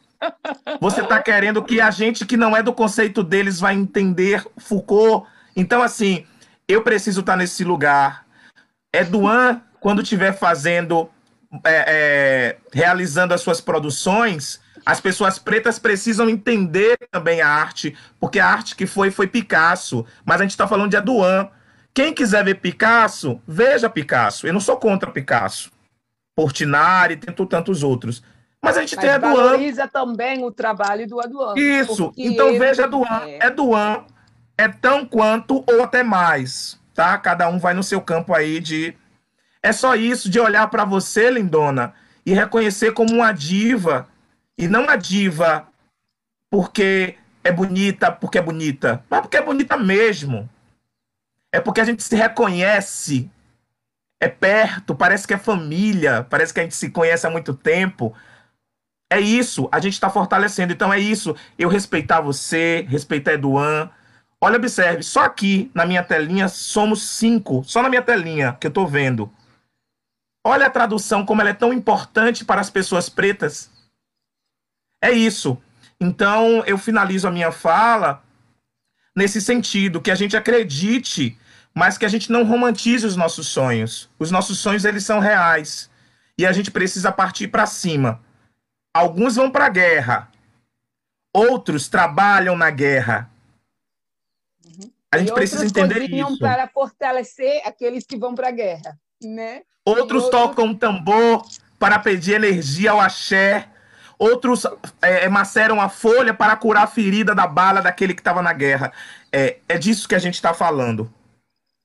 Você 0.80 1.02
está 1.02 1.22
querendo 1.22 1.64
que 1.64 1.80
a 1.80 1.92
gente 1.92 2.26
que 2.26 2.38
não 2.38 2.56
é 2.56 2.64
do 2.64 2.74
conceito 2.74 3.24
deles 3.24 3.60
vai 3.60 3.74
entender 3.74 4.46
Foucault? 4.58 5.28
Então, 5.56 5.82
assim, 5.82 6.26
eu 6.68 6.82
preciso 6.82 7.22
estar 7.22 7.34
tá 7.34 7.38
nesse 7.38 7.64
lugar. 7.64 8.26
Eduan, 8.94 9.62
quando 9.80 10.02
estiver 10.02 10.34
fazendo, 10.34 11.10
é, 11.64 11.86
é, 11.88 12.58
realizando 12.74 13.34
as 13.34 13.42
suas 13.42 13.62
produções, 13.62 14.60
as 14.86 15.00
pessoas 15.00 15.40
pretas 15.40 15.80
precisam 15.80 16.30
entender 16.30 16.98
também 17.12 17.42
a 17.42 17.48
arte, 17.48 17.98
porque 18.20 18.40
a 18.40 18.48
arte 18.48 18.76
que 18.76 18.86
foi 18.86 19.12
foi 19.12 19.28
Picasso, 19.28 20.06
mas 20.24 20.40
a 20.40 20.44
gente 20.44 20.52
está 20.52 20.68
falando 20.68 20.92
de 20.92 20.98
Aduan. 20.98 21.50
Quem 21.94 22.14
quiser 22.14 22.44
ver 22.44 22.56
Picasso, 22.56 23.42
veja 23.48 23.90
Picasso. 23.90 24.46
Eu 24.46 24.54
não 24.54 24.60
sou 24.60 24.78
contra 24.78 25.12
Picasso. 25.12 25.72
Portinari, 26.36 27.16
tem 27.16 27.34
tantos 27.48 27.82
outros. 27.82 28.22
Mas 28.66 28.78
a 28.78 28.82
gente 28.82 28.96
mas 28.96 29.06
tem 29.06 29.14
Aduan. 29.14 29.34
valoriza 29.34 29.88
também 29.88 30.44
o 30.44 30.52
trabalho 30.52 31.08
do 31.08 31.22
Aduan. 31.22 31.54
Isso. 31.56 32.12
Então 32.18 32.58
veja 32.58 32.86
Aduan. 32.86 33.22
É. 33.28 33.46
Aduan 33.46 34.04
é 34.58 34.68
tão 34.68 35.06
quanto 35.06 35.64
ou 35.68 35.84
até 35.84 36.04
mais, 36.04 36.80
tá? 36.94 37.18
Cada 37.18 37.48
um 37.48 37.60
vai 37.60 37.74
no 37.74 37.84
seu 37.84 38.02
campo 38.02 38.34
aí 38.34 38.60
de 38.60 38.96
É 39.62 39.72
só 39.72 39.96
isso 39.96 40.30
de 40.30 40.40
olhar 40.40 40.68
para 40.70 40.86
você, 40.86 41.30
lindona, 41.30 41.94
e 42.26 42.34
reconhecer 42.34 42.92
como 42.92 43.14
uma 43.14 43.32
diva 43.32 44.08
e 44.58 44.68
não 44.68 44.90
a 44.90 44.96
diva 44.96 45.68
porque 46.50 47.16
é 47.44 47.52
bonita, 47.52 48.12
porque 48.12 48.38
é 48.38 48.42
bonita, 48.42 49.04
mas 49.10 49.22
porque 49.22 49.38
é 49.38 49.42
bonita 49.42 49.78
mesmo. 49.78 50.50
É 51.52 51.60
porque 51.60 51.82
a 51.82 51.86
gente 51.86 52.04
se 52.04 52.16
reconhece 52.16 53.30
é 54.20 54.28
perto, 54.28 54.96
parece 54.96 55.28
que 55.28 55.34
é 55.34 55.38
família, 55.38 56.26
parece 56.30 56.54
que 56.54 56.60
a 56.60 56.64
gente 56.64 56.76
se 56.76 56.90
conhece 56.90 57.28
há 57.28 57.30
muito 57.30 57.54
tempo. 57.54 58.14
É 59.16 59.22
isso, 59.22 59.70
a 59.72 59.80
gente 59.80 59.94
está 59.94 60.10
fortalecendo. 60.10 60.74
Então 60.74 60.92
é 60.92 61.00
isso, 61.00 61.34
eu 61.58 61.70
respeitar 61.70 62.20
você, 62.20 62.86
respeitar 62.90 63.32
Eduan. 63.32 63.90
Olha, 64.42 64.58
observe, 64.58 65.04
só 65.04 65.22
aqui 65.22 65.72
na 65.74 65.86
minha 65.86 66.04
telinha 66.04 66.50
somos 66.50 67.02
cinco, 67.02 67.64
só 67.64 67.82
na 67.82 67.88
minha 67.88 68.02
telinha 68.02 68.58
que 68.60 68.68
eu 68.68 68.70
estou 68.70 68.86
vendo. 68.86 69.32
Olha 70.46 70.68
a 70.68 70.70
tradução, 70.70 71.26
como 71.26 71.40
ela 71.40 71.52
é 71.52 71.54
tão 71.54 71.72
importante 71.72 72.44
para 72.44 72.60
as 72.60 72.70
pessoas 72.70 73.08
pretas. 73.08 73.72
É 75.02 75.14
isso. 75.14 75.58
Então, 75.98 76.62
eu 76.66 76.78
finalizo 76.78 77.26
a 77.26 77.32
minha 77.32 77.54
fala 77.54 78.22
nesse 79.16 79.40
sentido, 79.40 80.02
que 80.02 80.12
a 80.12 80.16
gente 80.16 80.36
acredite, 80.36 81.40
mas 81.74 81.98
que 81.98 82.04
a 82.04 82.10
gente 82.10 82.30
não 82.30 82.44
romantize 82.44 83.08
os 83.08 83.16
nossos 83.16 83.48
sonhos. 83.48 84.10
Os 84.20 84.30
nossos 84.30 84.60
sonhos, 84.60 84.84
eles 84.84 85.06
são 85.06 85.20
reais. 85.22 85.90
E 86.38 86.46
a 86.46 86.52
gente 86.52 86.70
precisa 86.70 87.14
partir 87.14 87.48
para 87.48 87.66
cima. 87.66 88.25
Alguns 88.96 89.36
vão 89.36 89.52
para 89.52 89.66
a 89.66 89.70
guerra. 89.70 90.32
Outros 91.34 91.90
trabalham 91.90 92.56
na 92.56 92.70
guerra. 92.70 93.30
Uhum. 94.66 94.90
A 95.12 95.18
gente 95.18 95.34
precisa 95.34 95.66
entender 95.66 96.10
isso. 96.10 96.40
para 96.40 96.66
fortalecer 96.70 97.62
aqueles 97.66 98.06
que 98.06 98.16
vão 98.16 98.34
para 98.34 98.48
a 98.48 98.52
guerra, 98.52 98.98
né? 99.22 99.64
Outros, 99.84 100.24
outros 100.24 100.30
tocam 100.30 100.74
tambor 100.74 101.46
para 101.78 102.00
pedir 102.00 102.36
energia 102.36 102.92
ao 102.92 103.02
axé. 103.02 103.68
Outros 104.18 104.66
é, 105.02 105.28
maceram 105.28 105.82
a 105.82 105.90
folha 105.90 106.34
para 106.34 106.56
curar 106.56 106.86
a 106.86 106.88
ferida 106.88 107.36
da 107.36 107.46
bala 107.46 107.82
daquele 107.82 108.14
que 108.14 108.22
estava 108.22 108.42
na 108.42 108.54
guerra. 108.54 108.94
É, 109.30 109.58
é 109.68 109.78
disso 109.78 110.08
que 110.08 110.16
a 110.16 110.20
gente 110.20 110.36
está 110.36 110.54
falando. 110.54 111.14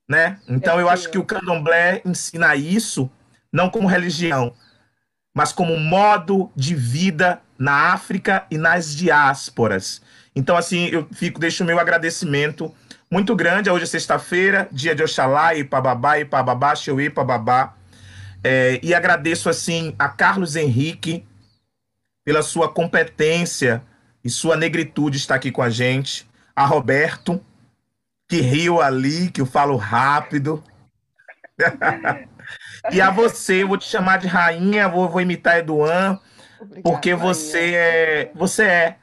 Né? 0.09 0.39
Então 0.49 0.79
é 0.79 0.83
eu 0.83 0.89
acho 0.89 1.11
que 1.11 1.19
o 1.19 1.25
candomblé 1.25 2.03
ensina 2.05 2.55
isso, 2.55 3.11
não 3.53 3.69
como 3.69 3.89
religião, 3.89 4.55
mas 5.35 5.53
como 5.53 5.77
modo 5.77 6.51
de 6.55 6.75
vida 6.75 7.41
na 7.59 7.93
África 7.93 8.47
e 8.51 8.59
nas 8.59 8.95
diásporas. 8.95 10.03
Então, 10.35 10.57
assim, 10.57 10.87
eu 10.87 11.07
fico, 11.13 11.39
deixo 11.39 11.63
o 11.63 11.67
meu 11.67 11.79
agradecimento 11.79 12.75
muito 13.11 13.35
grande. 13.35 13.69
Hoje 13.71 13.85
é 13.85 13.87
sexta-feira, 13.87 14.69
dia 14.71 14.95
de 14.95 15.03
Oxalá, 15.03 15.55
Ipababá, 15.55 16.19
Ipababá, 16.19 16.75
Xeuí, 16.75 17.07
Ipababá. 17.07 17.75
É, 18.43 18.81
e 18.83 18.95
agradeço 18.95 19.49
assim 19.49 19.95
a 19.99 20.09
Carlos 20.09 20.57
Henrique 20.57 21.27
pela 22.25 22.43
sua 22.43 22.73
competência 22.73 23.83
e 24.25 24.31
sua 24.31 24.57
negritude 24.57 25.19
estar 25.19 25.35
aqui 25.35 25.51
com 25.51 25.63
a 25.63 25.71
gente, 25.71 26.29
a 26.55 26.65
Roberto 26.65 27.41
que 28.31 28.41
riu 28.41 28.81
ali, 28.81 29.29
que 29.29 29.41
eu 29.41 29.47
falo 29.47 29.77
rápido. 29.77 30.63
e 32.91 33.01
a 33.01 33.11
você, 33.11 33.63
eu 33.63 33.69
vou 33.69 33.77
te 33.77 33.85
chamar 33.85 34.19
de 34.19 34.27
rainha, 34.27 34.89
vou, 34.89 35.09
vou 35.09 35.21
imitar 35.21 35.59
Eduan, 35.59 36.19
Obrigada, 36.61 36.83
porque 36.83 37.15
você 37.15 37.75
é, 37.75 38.31
você 38.35 38.65
é. 38.65 38.97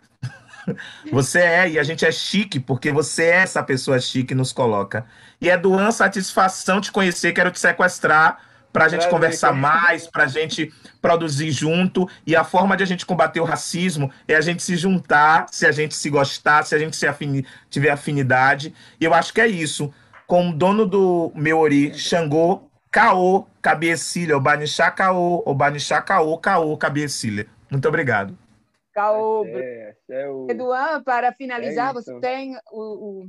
Você 1.13 1.39
é, 1.39 1.69
e 1.69 1.79
a 1.79 1.83
gente 1.83 2.05
é 2.05 2.11
chique, 2.11 2.59
porque 2.59 2.91
você 2.91 3.23
é 3.23 3.35
essa 3.35 3.63
pessoa 3.63 3.97
chique 4.01 4.27
que 4.27 4.35
nos 4.35 4.51
coloca. 4.51 5.05
E 5.39 5.47
Eduan, 5.47 5.91
satisfação 5.91 6.81
te 6.81 6.91
conhecer, 6.91 7.31
quero 7.31 7.49
te 7.51 7.57
sequestrar 7.57 8.37
para 8.73 8.85
a 8.85 8.89
gente 8.89 9.07
conversar 9.07 9.53
mais, 9.53 10.07
para 10.07 10.25
a 10.25 10.27
gente 10.27 10.71
produzir 11.01 11.51
junto. 11.51 12.07
E 12.27 12.35
a 12.35 12.43
forma 12.43 12.75
de 12.77 12.83
a 12.83 12.85
gente 12.85 13.05
combater 13.05 13.39
o 13.39 13.45
racismo 13.45 14.11
é 14.27 14.35
a 14.35 14.41
gente 14.41 14.61
se 14.61 14.75
juntar, 14.75 15.47
se 15.49 15.65
a 15.65 15.71
gente 15.71 15.95
se 15.95 16.09
gostar, 16.09 16.63
se 16.63 16.75
a 16.75 16.77
gente 16.77 16.95
se 16.95 17.07
afini 17.07 17.45
tiver 17.69 17.89
afinidade. 17.89 18.73
E 18.99 19.05
eu 19.05 19.13
acho 19.13 19.33
que 19.33 19.41
é 19.41 19.47
isso. 19.47 19.91
Como 20.27 20.53
dono 20.53 20.85
do 20.85 21.31
meu 21.33 21.57
ori, 21.57 21.97
Xangô, 21.97 22.66
Caô, 22.91 23.45
Cabiecilha, 23.61 24.37
Obanixá 24.37 24.89
Caô, 24.91 25.43
Obanixá 25.45 26.01
Caô, 26.01 26.37
Caô, 26.37 26.77
Cabiecilha. 26.77 27.47
Muito 27.69 27.87
obrigado. 27.87 28.37
Caô. 28.93 29.45
É, 29.45 29.95
é 30.09 30.29
o... 30.29 30.47
Eduan, 30.49 31.03
para 31.03 31.31
finalizar, 31.31 31.91
é 31.91 31.93
você 31.93 32.19
tem 32.19 32.57
o, 32.71 33.23
o 33.23 33.27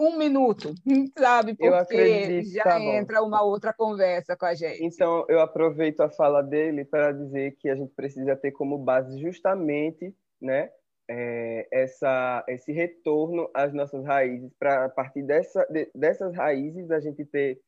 um 0.00 0.16
minuto, 0.16 0.74
sabe? 1.18 1.54
Porque 1.54 2.42
já 2.44 2.64
tá 2.64 2.80
entra 2.80 3.22
uma 3.22 3.42
outra 3.42 3.72
conversa 3.72 4.34
com 4.34 4.46
a 4.46 4.54
gente. 4.54 4.82
Então, 4.82 5.26
eu 5.28 5.40
aproveito 5.40 6.00
a 6.00 6.08
fala 6.08 6.42
dele 6.42 6.86
para 6.86 7.12
dizer 7.12 7.56
que 7.58 7.68
a 7.68 7.76
gente 7.76 7.92
precisa 7.94 8.34
ter 8.34 8.52
como 8.52 8.78
base 8.78 9.20
justamente, 9.20 10.14
né, 10.40 10.70
é, 11.06 11.68
essa, 11.70 12.44
esse 12.48 12.72
retorno 12.72 13.50
às 13.52 13.74
nossas 13.74 14.04
raízes, 14.06 14.50
para 14.58 14.86
a 14.86 14.88
partir 14.88 15.22
dessa, 15.22 15.66
de, 15.68 15.90
dessas 15.94 16.34
raízes 16.34 16.90
a 16.90 17.00
gente 17.00 17.24
ter 17.24 17.60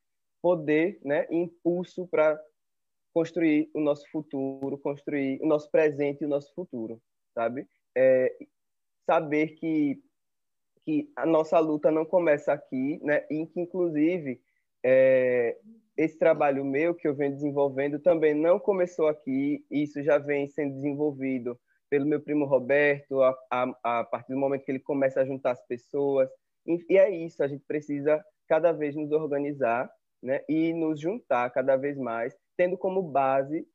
poder, 0.43 0.99
né, 1.05 1.27
impulso 1.31 2.07
para 2.09 2.39
construir 3.15 3.71
o 3.73 3.81
nosso 3.81 4.11
futuro, 4.11 4.77
construir 4.79 5.41
o 5.41 5.47
nosso 5.47 5.71
presente 5.71 6.23
e 6.23 6.27
o 6.27 6.29
nosso 6.29 6.53
futuro, 6.55 7.01
sabe? 7.35 7.67
É, 7.97 8.35
saber 9.07 9.55
que 9.55 10.03
que 10.85 11.13
a 11.15 11.25
nossa 11.25 11.59
luta 11.59 11.91
não 11.91 12.05
começa 12.05 12.53
aqui, 12.53 12.99
né? 13.03 13.25
E 13.31 13.47
que, 13.47 13.61
inclusive, 13.61 14.41
é, 14.85 15.57
esse 15.97 16.19
trabalho 16.19 16.65
meu 16.65 16.95
que 16.95 17.07
eu 17.07 17.15
venho 17.15 17.33
desenvolvendo 17.33 17.99
também 17.99 18.35
não 18.35 18.59
começou 18.59 19.07
aqui, 19.07 19.65
isso 19.71 20.03
já 20.03 20.19
vem 20.19 20.49
sendo 20.49 20.75
desenvolvido 20.75 21.59
pelo 21.89 22.07
meu 22.07 22.21
primo 22.21 22.47
Roberto, 22.47 23.23
a, 23.23 23.37
a, 23.51 24.01
a 24.01 24.05
partir 24.05 24.33
do 24.33 24.39
momento 24.39 24.65
que 24.65 24.73
ele 24.73 24.81
começa 24.81 25.21
a 25.21 25.25
juntar 25.25 25.53
as 25.53 25.65
pessoas. 25.67 26.29
E, 26.67 26.85
e 26.89 26.99
é 26.99 27.11
isso, 27.11 27.43
a 27.43 27.49
gente 27.49 27.65
precisa 27.67 28.25
cada 28.49 28.73
vez 28.73 28.97
nos 28.97 29.13
organizar 29.13 29.91
né? 30.23 30.45
e 30.49 30.73
nos 30.73 31.01
juntar 31.01 31.51
cada 31.51 31.77
vez 31.77 31.97
mais, 31.99 32.37
tendo 32.57 32.79
como 32.79 33.03
base 33.03 33.67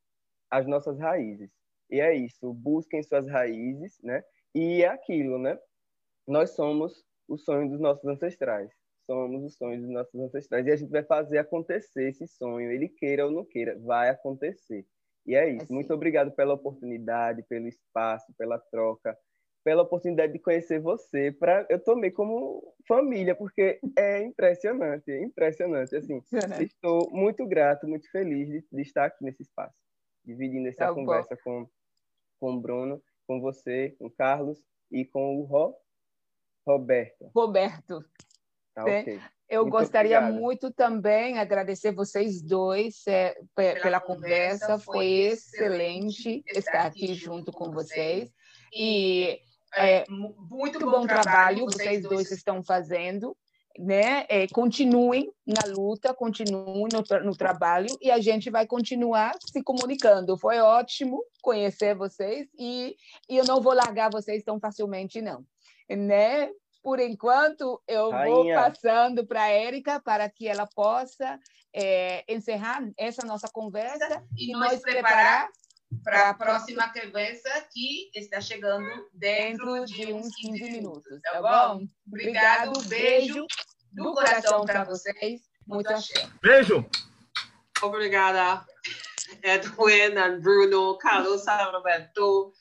as 0.50 0.66
nossas 0.66 0.98
raízes. 0.98 1.50
E 1.90 2.00
é 2.00 2.14
isso, 2.14 2.52
busquem 2.52 3.02
suas 3.02 3.26
raízes, 3.28 3.98
né? 4.02 4.22
E 4.54 4.82
é 4.82 4.88
aquilo, 4.88 5.38
né? 5.38 5.58
nós 6.28 6.50
somos 6.50 7.02
o 7.26 7.38
sonho 7.38 7.70
dos 7.70 7.80
nossos 7.80 8.04
ancestrais. 8.04 8.70
Somos 9.06 9.42
o 9.42 9.48
sonho 9.48 9.80
dos 9.80 9.88
nossos 9.88 10.20
ancestrais. 10.20 10.66
E 10.66 10.70
a 10.70 10.76
gente 10.76 10.90
vai 10.90 11.02
fazer 11.02 11.38
acontecer 11.38 12.10
esse 12.10 12.26
sonho, 12.28 12.70
ele 12.70 12.88
queira 12.88 13.24
ou 13.24 13.32
não 13.32 13.44
queira, 13.44 13.78
vai 13.80 14.10
acontecer. 14.10 14.86
E 15.26 15.34
é 15.34 15.48
isso. 15.48 15.64
Assim. 15.64 15.74
Muito 15.74 15.92
obrigado 15.94 16.30
pela 16.32 16.52
oportunidade, 16.52 17.42
pelo 17.44 17.66
espaço, 17.66 18.32
pela 18.36 18.58
troca, 18.58 19.16
pela 19.68 19.82
oportunidade 19.82 20.32
de 20.32 20.38
conhecer 20.38 20.80
você. 20.80 21.30
Pra... 21.30 21.66
Eu 21.68 21.78
tomei 21.78 22.10
como 22.10 22.74
família, 22.86 23.34
porque 23.34 23.78
é 23.98 24.22
impressionante, 24.22 25.10
é 25.10 25.22
impressionante. 25.22 25.94
Assim, 25.94 26.22
estou 26.58 27.10
muito 27.10 27.46
grato, 27.46 27.86
muito 27.86 28.10
feliz 28.10 28.48
de, 28.48 28.64
de, 28.72 28.80
estar 28.80 29.04
aqui 29.04 29.22
nesse 29.22 29.42
espaço, 29.42 29.76
dividindo 30.24 30.68
essa 30.68 30.86
tá 30.86 30.94
conversa 30.94 31.36
com, 31.44 31.68
com 32.40 32.54
o 32.54 32.60
Bruno, 32.62 33.02
com 33.26 33.42
você, 33.42 33.94
com 33.98 34.06
o 34.06 34.10
Carlos 34.10 34.58
e 34.90 35.04
com 35.04 35.36
o 35.36 35.44
Ró 35.44 35.74
Roberto. 36.66 37.30
Roberto. 37.34 38.02
Okay. 38.74 39.20
Eu 39.50 39.64
muito 39.64 39.72
gostaria 39.72 40.18
obrigada. 40.18 40.40
muito 40.40 40.72
também 40.72 41.38
agradecer 41.38 41.92
vocês 41.92 42.40
dois 42.40 43.06
é, 43.06 43.36
pela, 43.54 43.80
pela 43.80 44.00
conversa. 44.00 44.78
Foi 44.78 45.08
excelente 45.08 46.42
estar 46.54 46.86
aqui 46.86 47.12
junto 47.12 47.52
com 47.52 47.70
vocês. 47.70 48.32
E 48.74 49.40
é, 49.76 50.04
muito 50.08 50.78
bom 50.80 51.06
trabalho 51.06 51.66
vocês 51.66 52.02
dois 52.02 52.30
estão 52.30 52.62
fazendo. 52.62 53.36
Né? 53.78 54.26
É, 54.28 54.48
continuem 54.48 55.30
na 55.46 55.72
luta, 55.72 56.12
continuem 56.12 56.88
no, 56.92 57.20
no, 57.22 57.36
trabalho 57.36 57.86
e 58.02 58.10
a 58.10 58.18
gente 58.18 58.50
vai 58.50 58.66
continuar 58.66 59.36
se 59.46 59.62
comunicando. 59.62 60.36
Foi 60.36 60.58
ótimo 60.58 61.22
conhecer 61.40 61.94
vocês 61.94 62.48
e, 62.58 62.96
e 63.30 63.36
eu 63.36 63.44
não 63.44 63.60
vou 63.60 63.72
largar 63.72 64.10
vocês 64.10 64.42
tão 64.42 64.58
facilmente, 64.58 65.22
não 65.22 65.44
né? 65.96 66.50
Por 66.82 67.00
enquanto, 67.00 67.82
eu 67.86 68.10
Rainha. 68.10 68.34
vou 68.34 68.54
passando 68.54 69.26
para 69.26 69.42
a 69.42 69.48
Érica 69.48 70.00
para 70.00 70.28
que 70.28 70.46
ela 70.46 70.66
possa 70.66 71.38
é, 71.74 72.24
encerrar 72.32 72.88
essa 72.96 73.26
nossa 73.26 73.48
conversa 73.48 74.24
e, 74.36 74.50
e 74.50 74.52
nós 74.52 74.80
preparar 74.80 75.48
para 76.04 76.30
a 76.30 76.34
próxima 76.34 76.92
conversa 76.92 77.66
que 77.72 78.10
está 78.14 78.40
chegando 78.40 78.88
dentro, 79.12 79.72
dentro 79.72 79.84
de, 79.86 80.06
de 80.06 80.12
uns 80.12 80.34
15 80.36 80.62
minutos. 80.64 80.72
minutos 80.72 81.20
tá, 81.22 81.32
tá 81.32 81.42
bom? 81.42 81.86
Obrigado, 82.06 82.82
beijo 82.84 83.46
do 83.92 84.14
coração 84.14 84.64
para 84.64 84.84
vocês. 84.84 85.42
Muito 85.66 85.90
axé. 85.90 86.28
Beijo! 86.42 86.88
Obrigada, 87.82 88.66
Edwin 89.42 90.16
and 90.16 90.40
Bruno, 90.40 90.96
Carlos, 90.98 91.44
Roberto. 91.72 92.52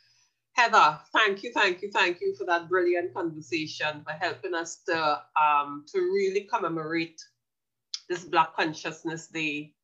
Heather, 0.55 0.99
thank 1.13 1.43
you, 1.43 1.53
thank 1.53 1.83
you, 1.83 1.91
thank 1.91 2.19
you 2.19 2.35
for 2.35 2.45
that 2.45 2.67
brilliant 2.67 3.13
conversation, 3.13 4.03
for 4.03 4.11
helping 4.13 4.55
us 4.55 4.81
to 4.87 5.21
um, 5.39 5.85
to 5.91 5.99
really 5.99 6.47
commemorate 6.51 7.21
this 8.09 8.25
Black 8.25 8.55
Consciousness 8.55 9.27
Day 9.27 9.75